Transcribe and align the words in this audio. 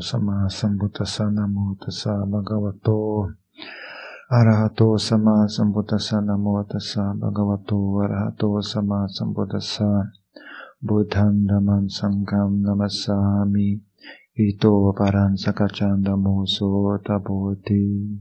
Sama 0.00 0.48
Sambuddhasa 0.48 1.30
Namo 1.30 1.76
Tassa 1.78 2.24
Bhagavato. 2.26 3.34
Arahato 4.30 4.98
Sama 4.98 5.46
Sambuddhasa 5.46 6.22
Namo 6.24 6.64
Tassa 6.64 7.14
Bhagavato. 7.14 8.00
Arahato 8.02 8.62
Sama 8.62 9.06
Sambuddhasa 9.06 10.10
Buddham 10.80 11.46
Dhammam 11.46 11.90
Sangham 11.90 12.62
Namassami. 12.62 13.80
Ito 14.34 14.94
Paran 14.96 15.36
Sakachanda 15.36 16.16
Muso 16.16 16.98
Taboti 17.04 18.18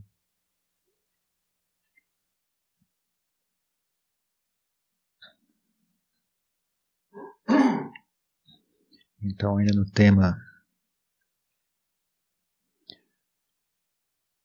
Então, 9.26 9.58
ainda 9.58 9.74
no 9.74 9.86
tema 9.86 10.38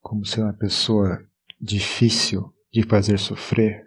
como 0.09 0.25
ser 0.25 0.41
uma 0.41 0.55
pessoa 0.55 1.23
difícil 1.61 2.51
de 2.73 2.83
fazer 2.83 3.19
sofrer, 3.19 3.87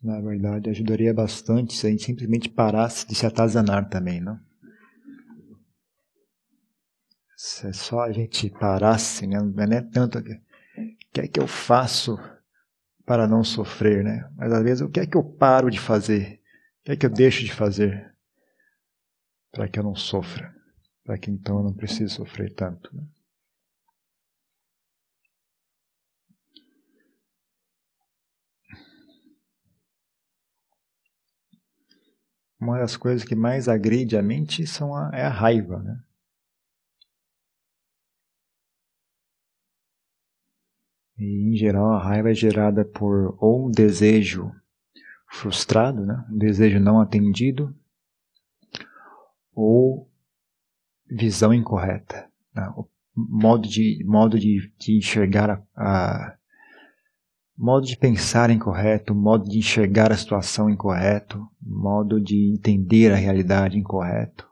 na 0.00 0.20
verdade 0.20 0.70
ajudaria 0.70 1.12
bastante 1.12 1.74
se 1.74 1.86
a 1.88 1.90
gente 1.90 2.04
simplesmente 2.04 2.48
parasse 2.48 3.04
de 3.08 3.16
se 3.16 3.26
atazanar 3.26 3.88
também, 3.88 4.20
não? 4.20 4.38
Se 7.36 7.66
é 7.66 7.72
só 7.72 8.02
a 8.02 8.12
gente 8.12 8.48
parasse, 8.48 9.26
né? 9.26 9.40
não 9.40 9.76
é 9.76 9.82
tanto 9.82 10.18
o 10.18 10.22
que 10.22 11.20
é 11.20 11.26
que 11.26 11.40
eu 11.40 11.48
faço 11.48 12.16
para 13.04 13.26
não 13.26 13.42
sofrer, 13.42 14.04
né? 14.04 14.30
Mas 14.36 14.52
às 14.52 14.62
vezes 14.62 14.82
o 14.82 14.88
que 14.88 15.00
é 15.00 15.06
que 15.06 15.16
eu 15.16 15.24
paro 15.24 15.68
de 15.68 15.80
fazer? 15.80 16.40
O 16.80 16.84
que 16.84 16.92
é 16.92 16.96
que 16.96 17.06
eu 17.06 17.10
deixo 17.10 17.44
de 17.44 17.52
fazer 17.52 18.14
para 19.50 19.68
que 19.68 19.80
eu 19.80 19.82
não 19.82 19.96
sofra? 19.96 20.54
Para 21.06 21.16
que 21.16 21.30
então 21.30 21.58
eu 21.58 21.62
não 21.62 21.72
precise 21.72 22.12
sofrer 22.12 22.52
tanto. 22.52 22.94
Né? 22.94 23.06
Uma 32.58 32.80
das 32.80 32.96
coisas 32.96 33.22
que 33.22 33.36
mais 33.36 33.68
agride 33.68 34.16
a 34.16 34.22
mente 34.22 34.66
são 34.66 34.96
a, 34.96 35.10
é 35.14 35.22
a 35.22 35.28
raiva. 35.28 35.80
Né? 35.80 36.02
E, 41.18 41.52
em 41.52 41.56
geral, 41.56 41.92
a 41.92 42.02
raiva 42.02 42.32
é 42.32 42.34
gerada 42.34 42.84
por 42.84 43.36
ou 43.40 43.68
um 43.68 43.70
desejo 43.70 44.50
frustrado, 45.30 46.04
né? 46.04 46.26
um 46.28 46.36
desejo 46.36 46.80
não 46.80 47.00
atendido, 47.00 47.72
ou 49.54 50.10
visão 51.10 51.52
incorreta, 51.54 52.28
né? 52.54 52.68
o 52.76 52.86
modo 53.16 53.66
de 53.66 54.04
modo 54.04 54.38
de, 54.38 54.72
de 54.78 54.98
enxergar 54.98 55.50
a, 55.50 55.62
a, 55.74 56.36
modo 57.56 57.86
de 57.86 57.96
pensar 57.96 58.50
incorreto, 58.50 59.14
modo 59.14 59.48
de 59.48 59.58
enxergar 59.58 60.12
a 60.12 60.16
situação 60.16 60.68
incorreto, 60.68 61.48
modo 61.60 62.20
de 62.20 62.52
entender 62.52 63.12
a 63.12 63.16
realidade 63.16 63.78
incorreto. 63.78 64.46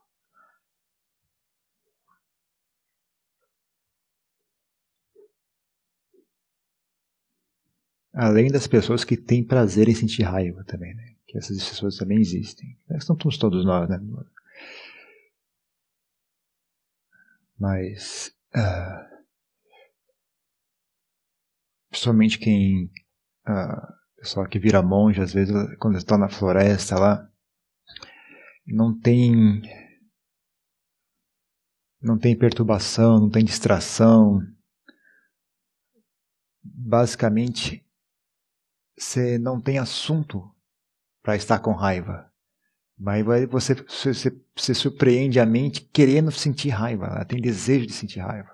Além 8.15 8.49
das 8.49 8.67
pessoas 8.69 9.03
que 9.03 9.17
têm 9.17 9.45
prazer 9.45 9.89
em 9.89 9.95
sentir 9.95 10.23
raiva 10.23 10.63
também, 10.65 10.95
né? 10.95 11.15
Que 11.27 11.37
essas 11.37 11.69
pessoas 11.69 11.97
também 11.97 12.21
existem. 12.21 12.79
Estão 12.93 13.17
todos 13.17 13.65
nós, 13.65 13.89
né? 13.91 14.01
Mas. 17.59 18.35
Uh, 18.55 19.25
principalmente 21.91 22.39
quem. 22.39 22.91
Uh, 23.47 23.95
pessoal 24.17 24.49
que 24.49 24.59
vira 24.59 24.83
monge, 24.83 25.21
às 25.21 25.33
vezes, 25.33 25.55
quando 25.79 25.99
está 25.99 26.17
na 26.17 26.29
floresta 26.29 26.99
lá, 26.99 27.31
não 28.67 28.99
tem. 28.99 29.63
Não 32.01 32.19
tem 32.19 32.37
perturbação, 32.37 33.19
não 33.21 33.31
tem 33.31 33.45
distração. 33.45 34.41
Basicamente, 36.63 37.87
você 38.97 39.39
não 39.39 39.61
tem 39.61 39.79
assunto 39.79 40.55
para 41.23 41.37
estar 41.37 41.59
com 41.61 41.73
raiva. 41.73 42.31
Mas 42.99 43.25
você, 43.49 43.75
você, 43.75 44.33
você 44.55 44.75
surpreende 44.75 45.41
a 45.41 45.47
mente 45.47 45.81
querendo 45.93 46.31
sentir 46.31 46.69
raiva, 46.69 47.07
ela 47.07 47.25
tem 47.25 47.41
desejo 47.41 47.87
de 47.87 47.93
sentir 47.93 48.21
raiva. 48.21 48.51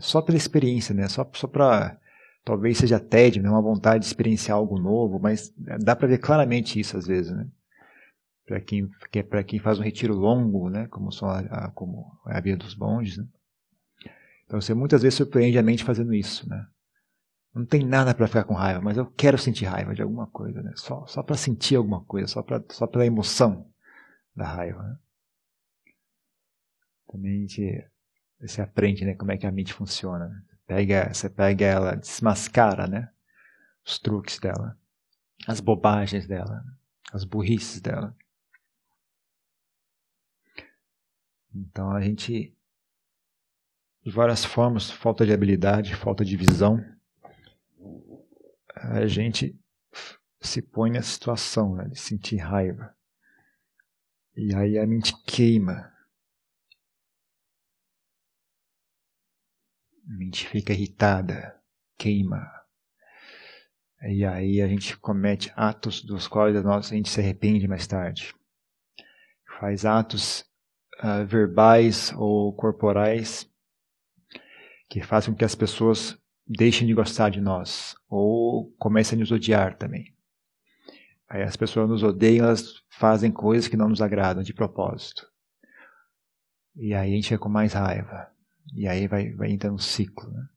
Só 0.00 0.22
pela 0.22 0.38
experiência, 0.38 0.94
né? 0.94 1.08
Só, 1.08 1.28
só 1.34 1.46
para 1.46 1.98
talvez 2.44 2.78
seja 2.78 2.98
tédio, 2.98 3.42
né? 3.42 3.50
uma 3.50 3.60
vontade 3.60 4.00
de 4.00 4.06
experienciar 4.06 4.56
algo 4.56 4.78
novo, 4.78 5.18
mas 5.18 5.52
dá 5.56 5.94
para 5.94 6.08
ver 6.08 6.18
claramente 6.18 6.80
isso 6.80 6.96
às 6.96 7.06
vezes, 7.06 7.30
né? 7.32 7.46
Para 8.46 8.60
quem, 8.60 8.88
para 9.28 9.44
quem 9.44 9.58
faz 9.58 9.78
um 9.78 9.82
retiro 9.82 10.14
longo, 10.14 10.70
né? 10.70 10.86
Como, 10.86 11.12
são 11.12 11.28
a, 11.28 11.70
como 11.74 12.10
é 12.26 12.38
a 12.38 12.40
via 12.40 12.56
dos 12.56 12.72
bondes, 12.72 13.18
né? 13.18 13.26
Então 14.46 14.58
você 14.58 14.72
muitas 14.72 15.02
vezes 15.02 15.16
surpreende 15.16 15.58
a 15.58 15.62
mente 15.62 15.84
fazendo 15.84 16.14
isso, 16.14 16.48
né? 16.48 16.66
Não 17.58 17.66
tem 17.66 17.84
nada 17.84 18.14
para 18.14 18.28
ficar 18.28 18.44
com 18.44 18.54
raiva, 18.54 18.80
mas 18.80 18.96
eu 18.96 19.04
quero 19.04 19.36
sentir 19.36 19.64
raiva 19.64 19.92
de 19.92 20.00
alguma 20.00 20.28
coisa, 20.28 20.62
né? 20.62 20.72
Só, 20.76 21.04
só 21.08 21.24
para 21.24 21.36
sentir 21.36 21.74
alguma 21.74 22.04
coisa, 22.04 22.28
só, 22.28 22.40
pra, 22.40 22.62
só 22.70 22.86
pela 22.86 23.04
emoção 23.04 23.68
da 24.32 24.46
raiva. 24.46 24.80
Né? 24.80 24.98
Também 27.10 27.32
a 27.32 27.40
gente, 27.40 27.90
você 28.40 28.62
aprende 28.62 29.04
né, 29.04 29.16
como 29.16 29.32
é 29.32 29.36
que 29.36 29.44
a 29.44 29.50
mente 29.50 29.74
funciona. 29.74 30.28
Né? 30.28 30.42
Pega, 30.68 31.12
você 31.12 31.28
pega 31.28 31.66
ela, 31.66 31.96
desmascara 31.96 32.86
né, 32.86 33.10
os 33.84 33.98
truques 33.98 34.38
dela, 34.38 34.78
as 35.44 35.58
bobagens 35.58 36.28
dela, 36.28 36.64
as 37.12 37.24
burrices 37.24 37.80
dela. 37.80 38.16
Então 41.52 41.90
a 41.90 42.00
gente, 42.00 42.56
de 44.04 44.12
várias 44.12 44.44
formas, 44.44 44.88
falta 44.88 45.26
de 45.26 45.32
habilidade, 45.32 45.96
falta 45.96 46.24
de 46.24 46.36
visão, 46.36 46.96
a 48.82 49.06
gente 49.06 49.58
se 50.40 50.62
põe 50.62 50.90
nessa 50.90 51.10
situação 51.10 51.74
né, 51.74 51.88
de 51.88 51.98
sentir 51.98 52.36
raiva. 52.36 52.94
E 54.36 54.54
aí 54.54 54.78
a 54.78 54.86
mente 54.86 55.12
queima. 55.24 55.92
A 60.06 60.16
mente 60.16 60.46
fica 60.48 60.72
irritada, 60.72 61.60
queima. 61.98 62.48
E 64.02 64.24
aí 64.24 64.62
a 64.62 64.68
gente 64.68 64.96
comete 64.96 65.52
atos 65.56 66.02
dos 66.02 66.28
quais 66.28 66.54
a 66.56 66.80
gente 66.80 67.08
se 67.08 67.20
arrepende 67.20 67.66
mais 67.66 67.86
tarde. 67.86 68.32
Faz 69.58 69.84
atos 69.84 70.42
uh, 71.02 71.26
verbais 71.26 72.12
ou 72.16 72.54
corporais 72.54 73.50
que 74.88 75.02
fazem 75.02 75.32
com 75.32 75.38
que 75.38 75.44
as 75.44 75.54
pessoas 75.54 76.16
deixem 76.48 76.86
de 76.86 76.94
gostar 76.94 77.28
de 77.28 77.40
nós 77.40 77.94
ou 78.08 78.72
comecem 78.78 79.16
a 79.16 79.20
nos 79.20 79.30
odiar 79.30 79.76
também. 79.76 80.14
Aí 81.28 81.42
as 81.42 81.56
pessoas 81.56 81.88
nos 81.88 82.02
odeiam, 82.02 82.46
elas 82.46 82.82
fazem 82.88 83.30
coisas 83.30 83.68
que 83.68 83.76
não 83.76 83.88
nos 83.88 84.00
agradam 84.00 84.42
de 84.42 84.54
propósito. 84.54 85.30
E 86.74 86.94
aí 86.94 87.12
a 87.12 87.14
gente 87.14 87.28
fica 87.28 87.38
com 87.38 87.50
mais 87.50 87.74
raiva. 87.74 88.32
E 88.74 88.88
aí 88.88 89.06
vai, 89.06 89.32
vai 89.32 89.50
entrando 89.50 89.74
um 89.74 89.78
ciclo. 89.78 90.30
Né? 90.30 90.48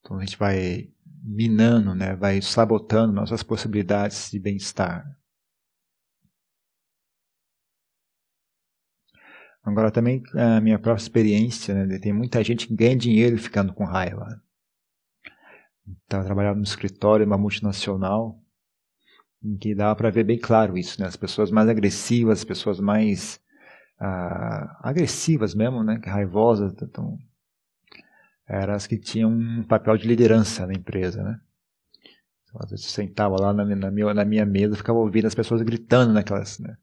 Então 0.00 0.18
a 0.18 0.20
gente 0.20 0.36
vai 0.36 0.92
minando, 1.22 1.94
né? 1.94 2.14
vai 2.14 2.42
sabotando 2.42 3.14
nossas 3.14 3.42
possibilidades 3.42 4.30
de 4.30 4.38
bem-estar. 4.38 5.15
Agora 9.66 9.90
também 9.90 10.22
a 10.32 10.60
minha 10.60 10.78
própria 10.78 11.02
experiência, 11.02 11.74
né? 11.74 11.98
tem 11.98 12.12
muita 12.12 12.42
gente 12.44 12.68
que 12.68 12.74
ganha 12.74 12.96
dinheiro 12.96 13.36
ficando 13.36 13.74
com 13.74 13.84
raiva. 13.84 14.40
Eu 15.84 16.22
trabalhava 16.24 16.56
no 16.56 16.62
escritório, 16.62 17.26
uma 17.26 17.36
multinacional, 17.36 18.40
em 19.42 19.56
que 19.56 19.74
dava 19.74 19.96
para 19.96 20.08
ver 20.08 20.22
bem 20.22 20.38
claro 20.38 20.78
isso, 20.78 21.00
né? 21.00 21.08
As 21.08 21.16
pessoas 21.16 21.50
mais 21.50 21.68
agressivas, 21.68 22.38
as 22.38 22.44
pessoas 22.44 22.78
mais 22.78 23.40
ah, 23.98 24.78
agressivas 24.84 25.52
mesmo, 25.52 25.82
né? 25.82 26.00
Raivosas, 26.04 26.72
então, 26.80 27.18
eram 28.48 28.74
as 28.74 28.86
que 28.86 28.96
tinham 28.96 29.32
um 29.32 29.64
papel 29.64 29.96
de 29.96 30.06
liderança 30.06 30.64
na 30.64 30.74
empresa, 30.74 31.24
né? 31.24 31.40
Então, 32.44 32.60
às 32.62 32.70
vezes 32.70 32.86
eu 32.86 32.92
sentava 32.92 33.34
lá 33.40 33.52
na, 33.52 33.64
na, 33.64 33.90
minha, 33.90 34.14
na 34.14 34.24
minha 34.24 34.46
mesa, 34.46 34.76
ficava 34.76 35.00
ouvindo 35.00 35.26
as 35.26 35.34
pessoas 35.34 35.60
gritando 35.62 36.12
naquelas, 36.12 36.60
né? 36.60 36.76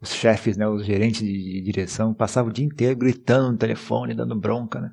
Os 0.00 0.12
chefes, 0.12 0.56
né, 0.56 0.68
os 0.68 0.84
gerentes 0.84 1.20
de 1.20 1.60
direção, 1.62 2.12
passavam 2.12 2.50
o 2.50 2.52
dia 2.52 2.64
inteiro 2.64 2.96
gritando 2.96 3.52
no 3.52 3.58
telefone, 3.58 4.14
dando 4.14 4.34
bronca, 4.34 4.80
né? 4.80 4.92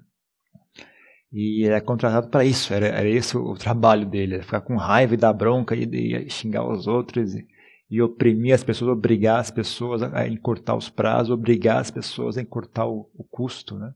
E 1.32 1.66
era 1.66 1.82
contratado 1.82 2.30
para 2.30 2.46
isso, 2.46 2.74
era, 2.74 2.88
era 2.88 3.10
esse 3.10 3.36
o 3.36 3.56
trabalho 3.56 4.06
dele, 4.06 4.44
ficar 4.44 4.62
com 4.62 4.76
raiva 4.76 5.16
e 5.16 5.18
dar 5.18 5.34
bronca 5.34 5.76
e, 5.76 5.84
e 5.84 6.30
xingar 6.30 6.64
os 6.64 6.86
outros. 6.88 7.34
E, 7.34 7.48
e 7.94 8.02
oprimir 8.02 8.56
as 8.56 8.64
pessoas, 8.64 8.90
obrigar 8.92 9.40
as 9.40 9.52
pessoas 9.52 10.02
a 10.02 10.28
encurtar 10.28 10.76
os 10.76 10.90
prazos, 10.90 11.30
obrigar 11.30 11.80
as 11.80 11.92
pessoas 11.92 12.40
a 12.40 12.42
encurtar 12.42 12.88
o, 12.88 13.08
o 13.14 13.24
custo, 13.24 13.78
né? 13.78 13.94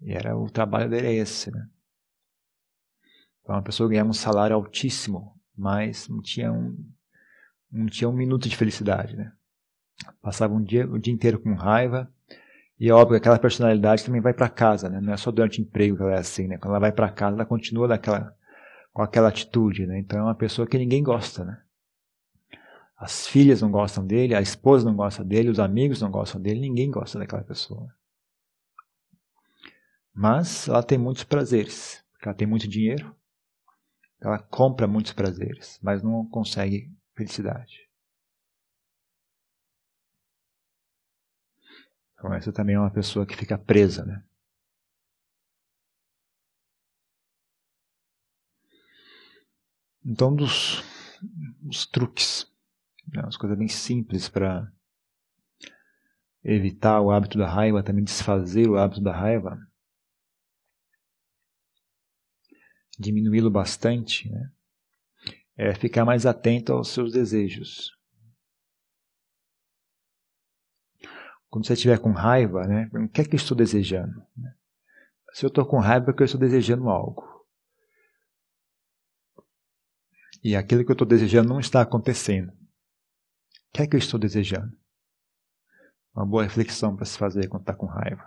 E 0.00 0.12
era 0.12 0.36
o 0.36 0.50
trabalho 0.50 0.90
dele 0.90 1.06
é 1.06 1.14
esse, 1.14 1.52
né? 1.52 1.68
Então, 3.42 3.54
uma 3.54 3.62
pessoa 3.62 3.88
ganhava 3.88 4.10
um 4.10 4.12
salário 4.12 4.56
altíssimo, 4.56 5.40
mas 5.56 6.08
não 6.08 6.20
tinha 6.20 6.52
um, 6.52 6.76
não 7.70 7.86
tinha 7.86 8.08
um 8.08 8.12
minuto 8.12 8.48
de 8.48 8.56
felicidade, 8.56 9.16
né? 9.16 9.32
Passava 10.22 10.54
um 10.54 10.62
dia, 10.62 10.86
o 10.86 10.98
dia 10.98 11.12
inteiro 11.12 11.38
com 11.38 11.54
raiva, 11.54 12.10
e 12.78 12.88
é 12.88 12.92
óbvio 12.92 13.16
que 13.16 13.18
aquela 13.18 13.38
personalidade 13.38 14.02
também 14.04 14.22
vai 14.22 14.32
para 14.32 14.48
casa, 14.48 14.88
né? 14.88 15.00
Não 15.00 15.12
é 15.12 15.16
só 15.18 15.30
durante 15.30 15.60
o 15.60 15.62
emprego 15.62 15.96
que 15.96 16.02
ela 16.02 16.14
é 16.14 16.18
assim, 16.18 16.46
né? 16.46 16.56
Quando 16.56 16.70
ela 16.70 16.80
vai 16.80 16.92
para 16.92 17.10
casa, 17.10 17.36
ela 17.36 17.44
continua 17.44 17.86
daquela, 17.86 18.34
com 18.90 19.02
aquela 19.02 19.28
atitude, 19.28 19.86
né? 19.86 19.98
Então 19.98 20.18
é 20.18 20.22
uma 20.22 20.34
pessoa 20.34 20.66
que 20.66 20.78
ninguém 20.78 21.02
gosta, 21.02 21.44
né? 21.44 21.60
As 22.96 23.26
filhas 23.26 23.60
não 23.60 23.70
gostam 23.70 24.06
dele, 24.06 24.34
a 24.34 24.40
esposa 24.40 24.86
não 24.86 24.96
gosta 24.96 25.22
dele, 25.22 25.50
os 25.50 25.58
amigos 25.58 26.00
não 26.00 26.10
gostam 26.10 26.40
dele, 26.40 26.60
ninguém 26.60 26.90
gosta 26.90 27.18
daquela 27.18 27.42
pessoa. 27.42 27.94
Mas 30.14 30.68
ela 30.68 30.82
tem 30.82 30.96
muitos 30.96 31.24
prazeres, 31.24 32.02
ela 32.22 32.34
tem 32.34 32.46
muito 32.46 32.68
dinheiro, 32.68 33.14
ela 34.20 34.38
compra 34.38 34.86
muitos 34.86 35.12
prazeres, 35.12 35.78
mas 35.82 36.02
não 36.02 36.26
consegue 36.26 36.90
felicidade. 37.14 37.89
Então 42.20 42.34
essa 42.34 42.52
também 42.52 42.76
é 42.76 42.78
uma 42.78 42.90
pessoa 42.90 43.24
que 43.24 43.34
fica 43.34 43.56
presa, 43.56 44.04
né? 44.04 44.22
Então, 50.04 50.34
dos, 50.36 50.82
dos 51.62 51.86
truques, 51.86 52.46
né, 53.10 53.22
umas 53.22 53.38
coisas 53.38 53.56
bem 53.56 53.68
simples 53.68 54.28
para 54.28 54.70
evitar 56.44 57.00
o 57.00 57.10
hábito 57.10 57.38
da 57.38 57.48
raiva, 57.48 57.82
também 57.82 58.04
desfazer 58.04 58.68
o 58.68 58.76
hábito 58.76 59.00
da 59.00 59.16
raiva, 59.16 59.58
diminuí-lo 62.98 63.50
bastante, 63.50 64.30
né? 64.30 64.52
é 65.56 65.74
ficar 65.74 66.04
mais 66.04 66.26
atento 66.26 66.72
aos 66.74 66.88
seus 66.88 67.12
desejos. 67.12 67.98
Quando 71.50 71.66
você 71.66 71.72
estiver 71.72 71.98
com 71.98 72.12
raiva, 72.12 72.64
né, 72.66 72.88
o 72.94 73.08
que 73.08 73.20
é 73.20 73.24
que 73.24 73.34
eu 73.34 73.38
estou 73.38 73.56
desejando? 73.56 74.24
Se 75.32 75.44
eu 75.44 75.48
estou 75.48 75.66
com 75.66 75.78
raiva, 75.78 76.04
é 76.04 76.06
porque 76.06 76.22
eu 76.22 76.26
estou 76.26 76.40
desejando 76.40 76.88
algo. 76.88 77.28
E 80.42 80.56
aquilo 80.56 80.84
que 80.84 80.90
eu 80.90 80.94
estou 80.94 81.06
desejando 81.06 81.48
não 81.48 81.60
está 81.60 81.82
acontecendo. 81.82 82.50
O 82.50 83.72
que 83.72 83.82
é 83.82 83.86
que 83.86 83.96
eu 83.96 83.98
estou 83.98 84.18
desejando? 84.18 84.76
Uma 86.14 86.24
boa 86.24 86.44
reflexão 86.44 86.96
para 86.96 87.04
se 87.04 87.18
fazer 87.18 87.48
quando 87.48 87.62
está 87.62 87.74
com 87.74 87.86
raiva. 87.86 88.22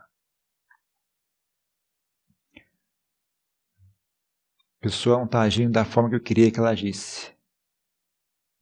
A 4.77 4.81
pessoa 4.81 5.17
não 5.17 5.25
está 5.25 5.41
agindo 5.41 5.71
da 5.71 5.85
forma 5.85 6.09
que 6.09 6.15
eu 6.15 6.21
queria 6.21 6.51
que 6.51 6.59
ela 6.59 6.71
agisse. 6.71 7.32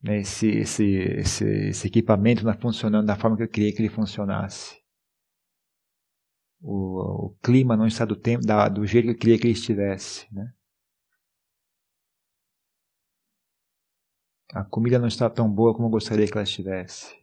Né, 0.04 0.20
esse, 0.22 0.48
esse, 0.48 0.84
esse, 0.84 1.46
esse 1.46 1.88
equipamento 1.88 2.44
não 2.44 2.58
funcionando 2.60 3.06
da 3.06 3.16
forma 3.16 3.38
que 3.38 3.44
eu 3.44 3.50
queria 3.50 3.72
que 3.72 3.82
ele 3.82 3.90
funcionasse. 3.90 4.82
O, 6.60 7.28
o 7.28 7.38
clima 7.44 7.78
não 7.78 7.88
está 7.88 8.06
do, 8.06 8.16
tempo, 8.16 8.46
da, 8.46 8.68
do 8.68 8.86
jeito 8.86 9.06
que 9.06 9.12
eu 9.12 9.18
queria 9.18 9.40
que 9.40 9.46
ele 9.46 9.54
estivesse. 9.54 10.28
Né? 10.34 10.52
A 14.54 14.64
comida 14.64 15.00
não 15.00 15.08
está 15.08 15.30
tão 15.30 15.50
boa 15.52 15.74
como 15.74 15.88
eu 15.88 15.92
gostaria 15.92 16.26
que 16.26 16.34
ela 16.34 16.44
estivesse. 16.44 17.16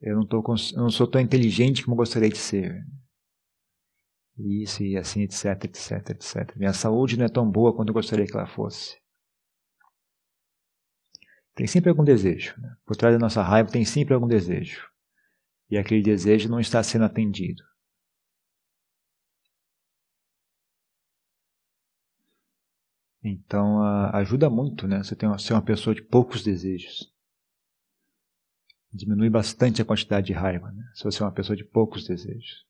Eu 0.00 0.16
não, 0.16 0.26
tô, 0.26 0.38
eu 0.38 0.82
não 0.82 0.90
sou 0.90 1.06
tão 1.06 1.20
inteligente 1.20 1.82
como 1.82 1.94
eu 1.94 1.98
gostaria 1.98 2.28
de 2.28 2.38
ser. 2.38 2.84
Isso 4.38 4.82
e 4.84 4.96
assim, 4.96 5.22
etc, 5.22 5.64
etc, 5.64 6.10
etc. 6.10 6.56
Minha 6.56 6.72
saúde 6.72 7.16
não 7.16 7.24
é 7.24 7.28
tão 7.28 7.50
boa 7.50 7.74
quanto 7.74 7.88
eu 7.88 7.94
gostaria 7.94 8.24
que 8.24 8.36
ela 8.36 8.46
fosse. 8.46 8.96
Tem 11.58 11.66
sempre 11.66 11.90
algum 11.90 12.04
desejo. 12.04 12.54
Né? 12.60 12.76
Por 12.86 12.94
trás 12.94 13.12
da 13.12 13.18
nossa 13.18 13.42
raiva 13.42 13.68
tem 13.68 13.84
sempre 13.84 14.14
algum 14.14 14.28
desejo. 14.28 14.88
E 15.68 15.76
aquele 15.76 16.00
desejo 16.00 16.48
não 16.48 16.60
está 16.60 16.80
sendo 16.84 17.04
atendido. 17.04 17.64
Então 23.24 23.82
ajuda 24.12 24.48
muito, 24.48 24.86
né? 24.86 25.02
Você 25.02 25.16
tem 25.16 25.36
ser 25.36 25.54
uma 25.54 25.60
pessoa 25.60 25.92
de 25.92 26.00
poucos 26.00 26.44
desejos. 26.44 27.12
Diminui 28.92 29.28
bastante 29.28 29.82
a 29.82 29.84
quantidade 29.84 30.28
de 30.28 30.32
raiva, 30.32 30.70
né? 30.70 30.88
Se 30.94 31.02
você 31.02 31.24
é 31.24 31.26
uma 31.26 31.32
pessoa 31.32 31.56
de 31.56 31.64
poucos 31.64 32.06
desejos. 32.06 32.67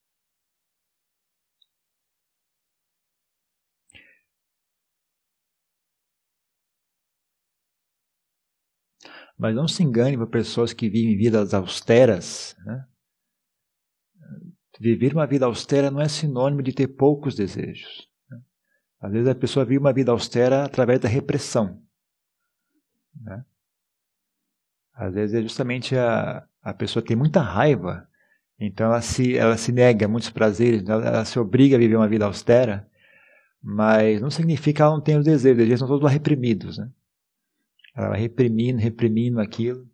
Mas 9.38 9.54
não 9.54 9.68
se 9.68 9.82
engane 9.82 10.16
por 10.16 10.26
pessoas 10.26 10.72
que 10.72 10.88
vivem 10.88 11.16
vidas 11.16 11.54
austeras. 11.54 12.56
Né? 12.66 12.84
Viver 14.80 15.12
uma 15.12 15.26
vida 15.26 15.46
austera 15.46 15.90
não 15.90 16.00
é 16.00 16.08
sinônimo 16.08 16.62
de 16.62 16.72
ter 16.72 16.88
poucos 16.88 17.36
desejos. 17.36 18.08
Né? 18.28 18.40
Às 19.00 19.12
vezes 19.12 19.28
a 19.28 19.34
pessoa 19.34 19.64
vive 19.64 19.78
uma 19.78 19.92
vida 19.92 20.10
austera 20.10 20.64
através 20.64 21.00
da 21.00 21.08
repressão. 21.08 21.80
Né? 23.20 23.44
Às 24.92 25.14
vezes 25.14 25.34
é 25.36 25.42
justamente 25.42 25.96
a, 25.96 26.44
a 26.60 26.74
pessoa 26.74 27.04
tem 27.04 27.16
muita 27.16 27.40
raiva, 27.40 28.08
então 28.58 28.86
ela 28.86 29.00
se, 29.00 29.36
ela 29.36 29.56
se 29.56 29.70
nega 29.70 30.06
a 30.06 30.08
muitos 30.08 30.30
prazeres, 30.30 30.88
ela, 30.88 31.06
ela 31.06 31.24
se 31.24 31.38
obriga 31.38 31.76
a 31.76 31.78
viver 31.78 31.94
uma 31.94 32.08
vida 32.08 32.24
austera, 32.24 32.88
mas 33.62 34.20
não 34.20 34.30
significa 34.30 34.76
que 34.76 34.82
ela 34.82 34.90
não 34.90 35.00
tem 35.00 35.16
os 35.16 35.24
desejos, 35.24 35.52
os 35.52 35.58
desejos 35.58 35.78
são 35.78 35.88
todos 35.88 36.10
reprimidos. 36.10 36.78
Né? 36.78 36.90
Ela 37.98 38.10
vai 38.10 38.20
reprimindo, 38.20 38.78
reprimindo 38.78 39.40
aquilo. 39.40 39.90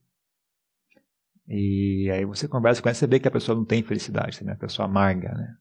E 1.48 2.10
aí 2.12 2.26
você 2.26 2.46
conversa 2.46 2.82
com 2.82 2.88
ela, 2.88 2.94
você 2.94 3.06
vê 3.06 3.18
que 3.18 3.26
a 3.26 3.30
pessoa 3.30 3.56
não 3.56 3.64
tem 3.64 3.82
felicidade, 3.82 4.44
né? 4.44 4.52
a 4.52 4.56
pessoa 4.56 4.84
amarga, 4.86 5.32
né? 5.32 5.56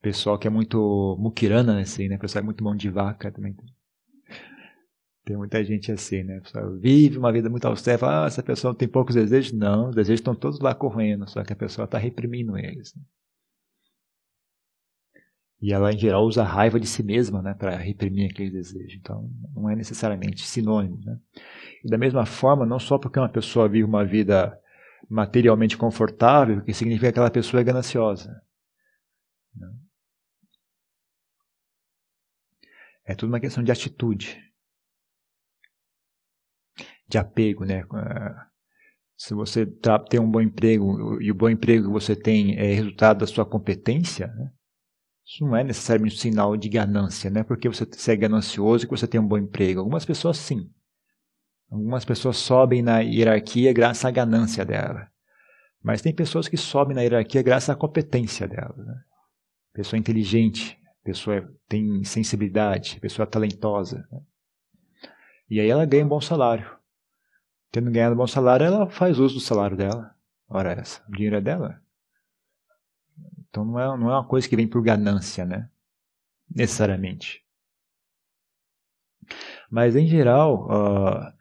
Pessoal 0.00 0.38
que 0.38 0.46
é 0.46 0.50
muito 0.50 1.16
muquirana, 1.18 1.80
assim, 1.80 2.06
né? 2.06 2.16
Pessoal 2.16 2.42
é 2.42 2.44
muito 2.44 2.62
mão 2.62 2.76
de 2.76 2.88
vaca 2.88 3.32
também. 3.32 3.56
Tem 5.24 5.36
muita 5.36 5.64
gente 5.64 5.90
assim, 5.90 6.22
né? 6.22 6.38
Pessoa 6.38 6.78
vive 6.78 7.18
uma 7.18 7.32
vida 7.32 7.50
muito 7.50 7.66
austera, 7.66 7.98
fala, 7.98 8.22
ah, 8.24 8.26
essa 8.28 8.44
pessoa 8.44 8.72
tem 8.72 8.86
poucos 8.86 9.16
desejos. 9.16 9.50
Não, 9.52 9.88
os 9.88 9.96
desejos 9.96 10.20
estão 10.20 10.36
todos 10.36 10.60
lá 10.60 10.76
correndo, 10.76 11.28
só 11.28 11.42
que 11.42 11.52
a 11.52 11.56
pessoa 11.56 11.86
está 11.86 11.98
reprimindo 11.98 12.56
eles. 12.56 12.94
Né? 12.94 13.02
E 15.60 15.72
ela, 15.72 15.92
em 15.92 15.98
geral, 15.98 16.24
usa 16.24 16.42
raiva 16.42 16.78
de 16.78 16.86
si 16.86 17.02
mesma 17.02 17.40
né, 17.40 17.54
para 17.54 17.76
reprimir 17.76 18.30
aquele 18.30 18.50
desejo. 18.50 18.98
Então, 18.98 19.30
não 19.54 19.70
é 19.70 19.74
necessariamente 19.74 20.46
sinônimo. 20.46 21.00
Né? 21.02 21.18
E 21.82 21.88
da 21.88 21.96
mesma 21.96 22.26
forma, 22.26 22.66
não 22.66 22.78
só 22.78 22.98
porque 22.98 23.18
uma 23.18 23.28
pessoa 23.28 23.68
vive 23.68 23.84
uma 23.84 24.04
vida 24.04 24.58
materialmente 25.08 25.76
confortável, 25.76 26.62
que 26.62 26.74
significa 26.74 27.06
que 27.06 27.10
aquela 27.10 27.30
pessoa 27.30 27.60
é 27.60 27.64
gananciosa. 27.64 28.42
Né? 29.54 29.72
É 33.04 33.14
tudo 33.14 33.30
uma 33.30 33.40
questão 33.40 33.62
de 33.62 33.72
atitude, 33.72 34.42
de 37.08 37.16
apego, 37.16 37.64
né? 37.64 37.84
Se 39.16 39.32
você 39.32 39.64
tem 40.10 40.20
um 40.20 40.30
bom 40.30 40.40
emprego 40.40 41.22
e 41.22 41.30
o 41.30 41.34
bom 41.34 41.48
emprego 41.48 41.86
que 41.86 41.92
você 41.92 42.14
tem 42.16 42.58
é 42.58 42.74
resultado 42.74 43.20
da 43.20 43.26
sua 43.26 43.46
competência, 43.46 44.26
né? 44.26 44.52
Isso 45.26 45.44
não 45.44 45.56
é 45.56 45.64
necessariamente 45.64 46.14
um 46.14 46.18
sinal 46.18 46.56
de 46.56 46.68
ganância, 46.68 47.28
não 47.28 47.40
é 47.40 47.44
porque 47.44 47.68
você 47.68 48.12
é 48.12 48.16
ganancioso 48.16 48.86
que 48.86 48.96
você 48.96 49.08
tem 49.08 49.20
um 49.20 49.26
bom 49.26 49.36
emprego. 49.36 49.80
Algumas 49.80 50.04
pessoas 50.04 50.36
sim. 50.36 50.70
Algumas 51.68 52.04
pessoas 52.04 52.36
sobem 52.36 52.80
na 52.80 53.00
hierarquia 53.00 53.72
graças 53.72 54.04
à 54.04 54.10
ganância 54.12 54.64
dela. 54.64 55.10
Mas 55.82 56.00
tem 56.00 56.14
pessoas 56.14 56.46
que 56.46 56.56
sobem 56.56 56.94
na 56.94 57.02
hierarquia 57.02 57.42
graças 57.42 57.70
à 57.70 57.74
competência 57.74 58.46
dela. 58.46 58.76
Né? 58.76 58.94
Pessoa 59.74 59.98
inteligente, 59.98 60.78
pessoa 61.02 61.52
tem 61.68 62.04
sensibilidade, 62.04 63.00
pessoa 63.00 63.26
talentosa. 63.26 64.06
Né? 64.12 64.20
E 65.50 65.60
aí 65.60 65.68
ela 65.68 65.84
ganha 65.84 66.04
um 66.04 66.08
bom 66.08 66.20
salário. 66.20 66.70
Tendo 67.72 67.90
ganhado 67.90 68.14
um 68.14 68.18
bom 68.18 68.28
salário, 68.28 68.64
ela 68.64 68.88
faz 68.88 69.18
uso 69.18 69.34
do 69.34 69.40
salário 69.40 69.76
dela. 69.76 70.14
Ora 70.48 70.70
essa, 70.70 71.02
o 71.08 71.12
dinheiro 71.12 71.34
é 71.34 71.40
dela. 71.40 71.82
Então 73.56 73.64
não 73.64 73.80
é, 73.80 73.86
não 73.98 74.10
é 74.10 74.12
uma 74.12 74.26
coisa 74.26 74.46
que 74.46 74.54
vem 74.54 74.68
por 74.68 74.82
ganância, 74.82 75.46
né? 75.46 75.70
Necessariamente. 76.54 77.42
Mas 79.70 79.96
em 79.96 80.06
geral, 80.06 80.66
uh, 80.66 81.32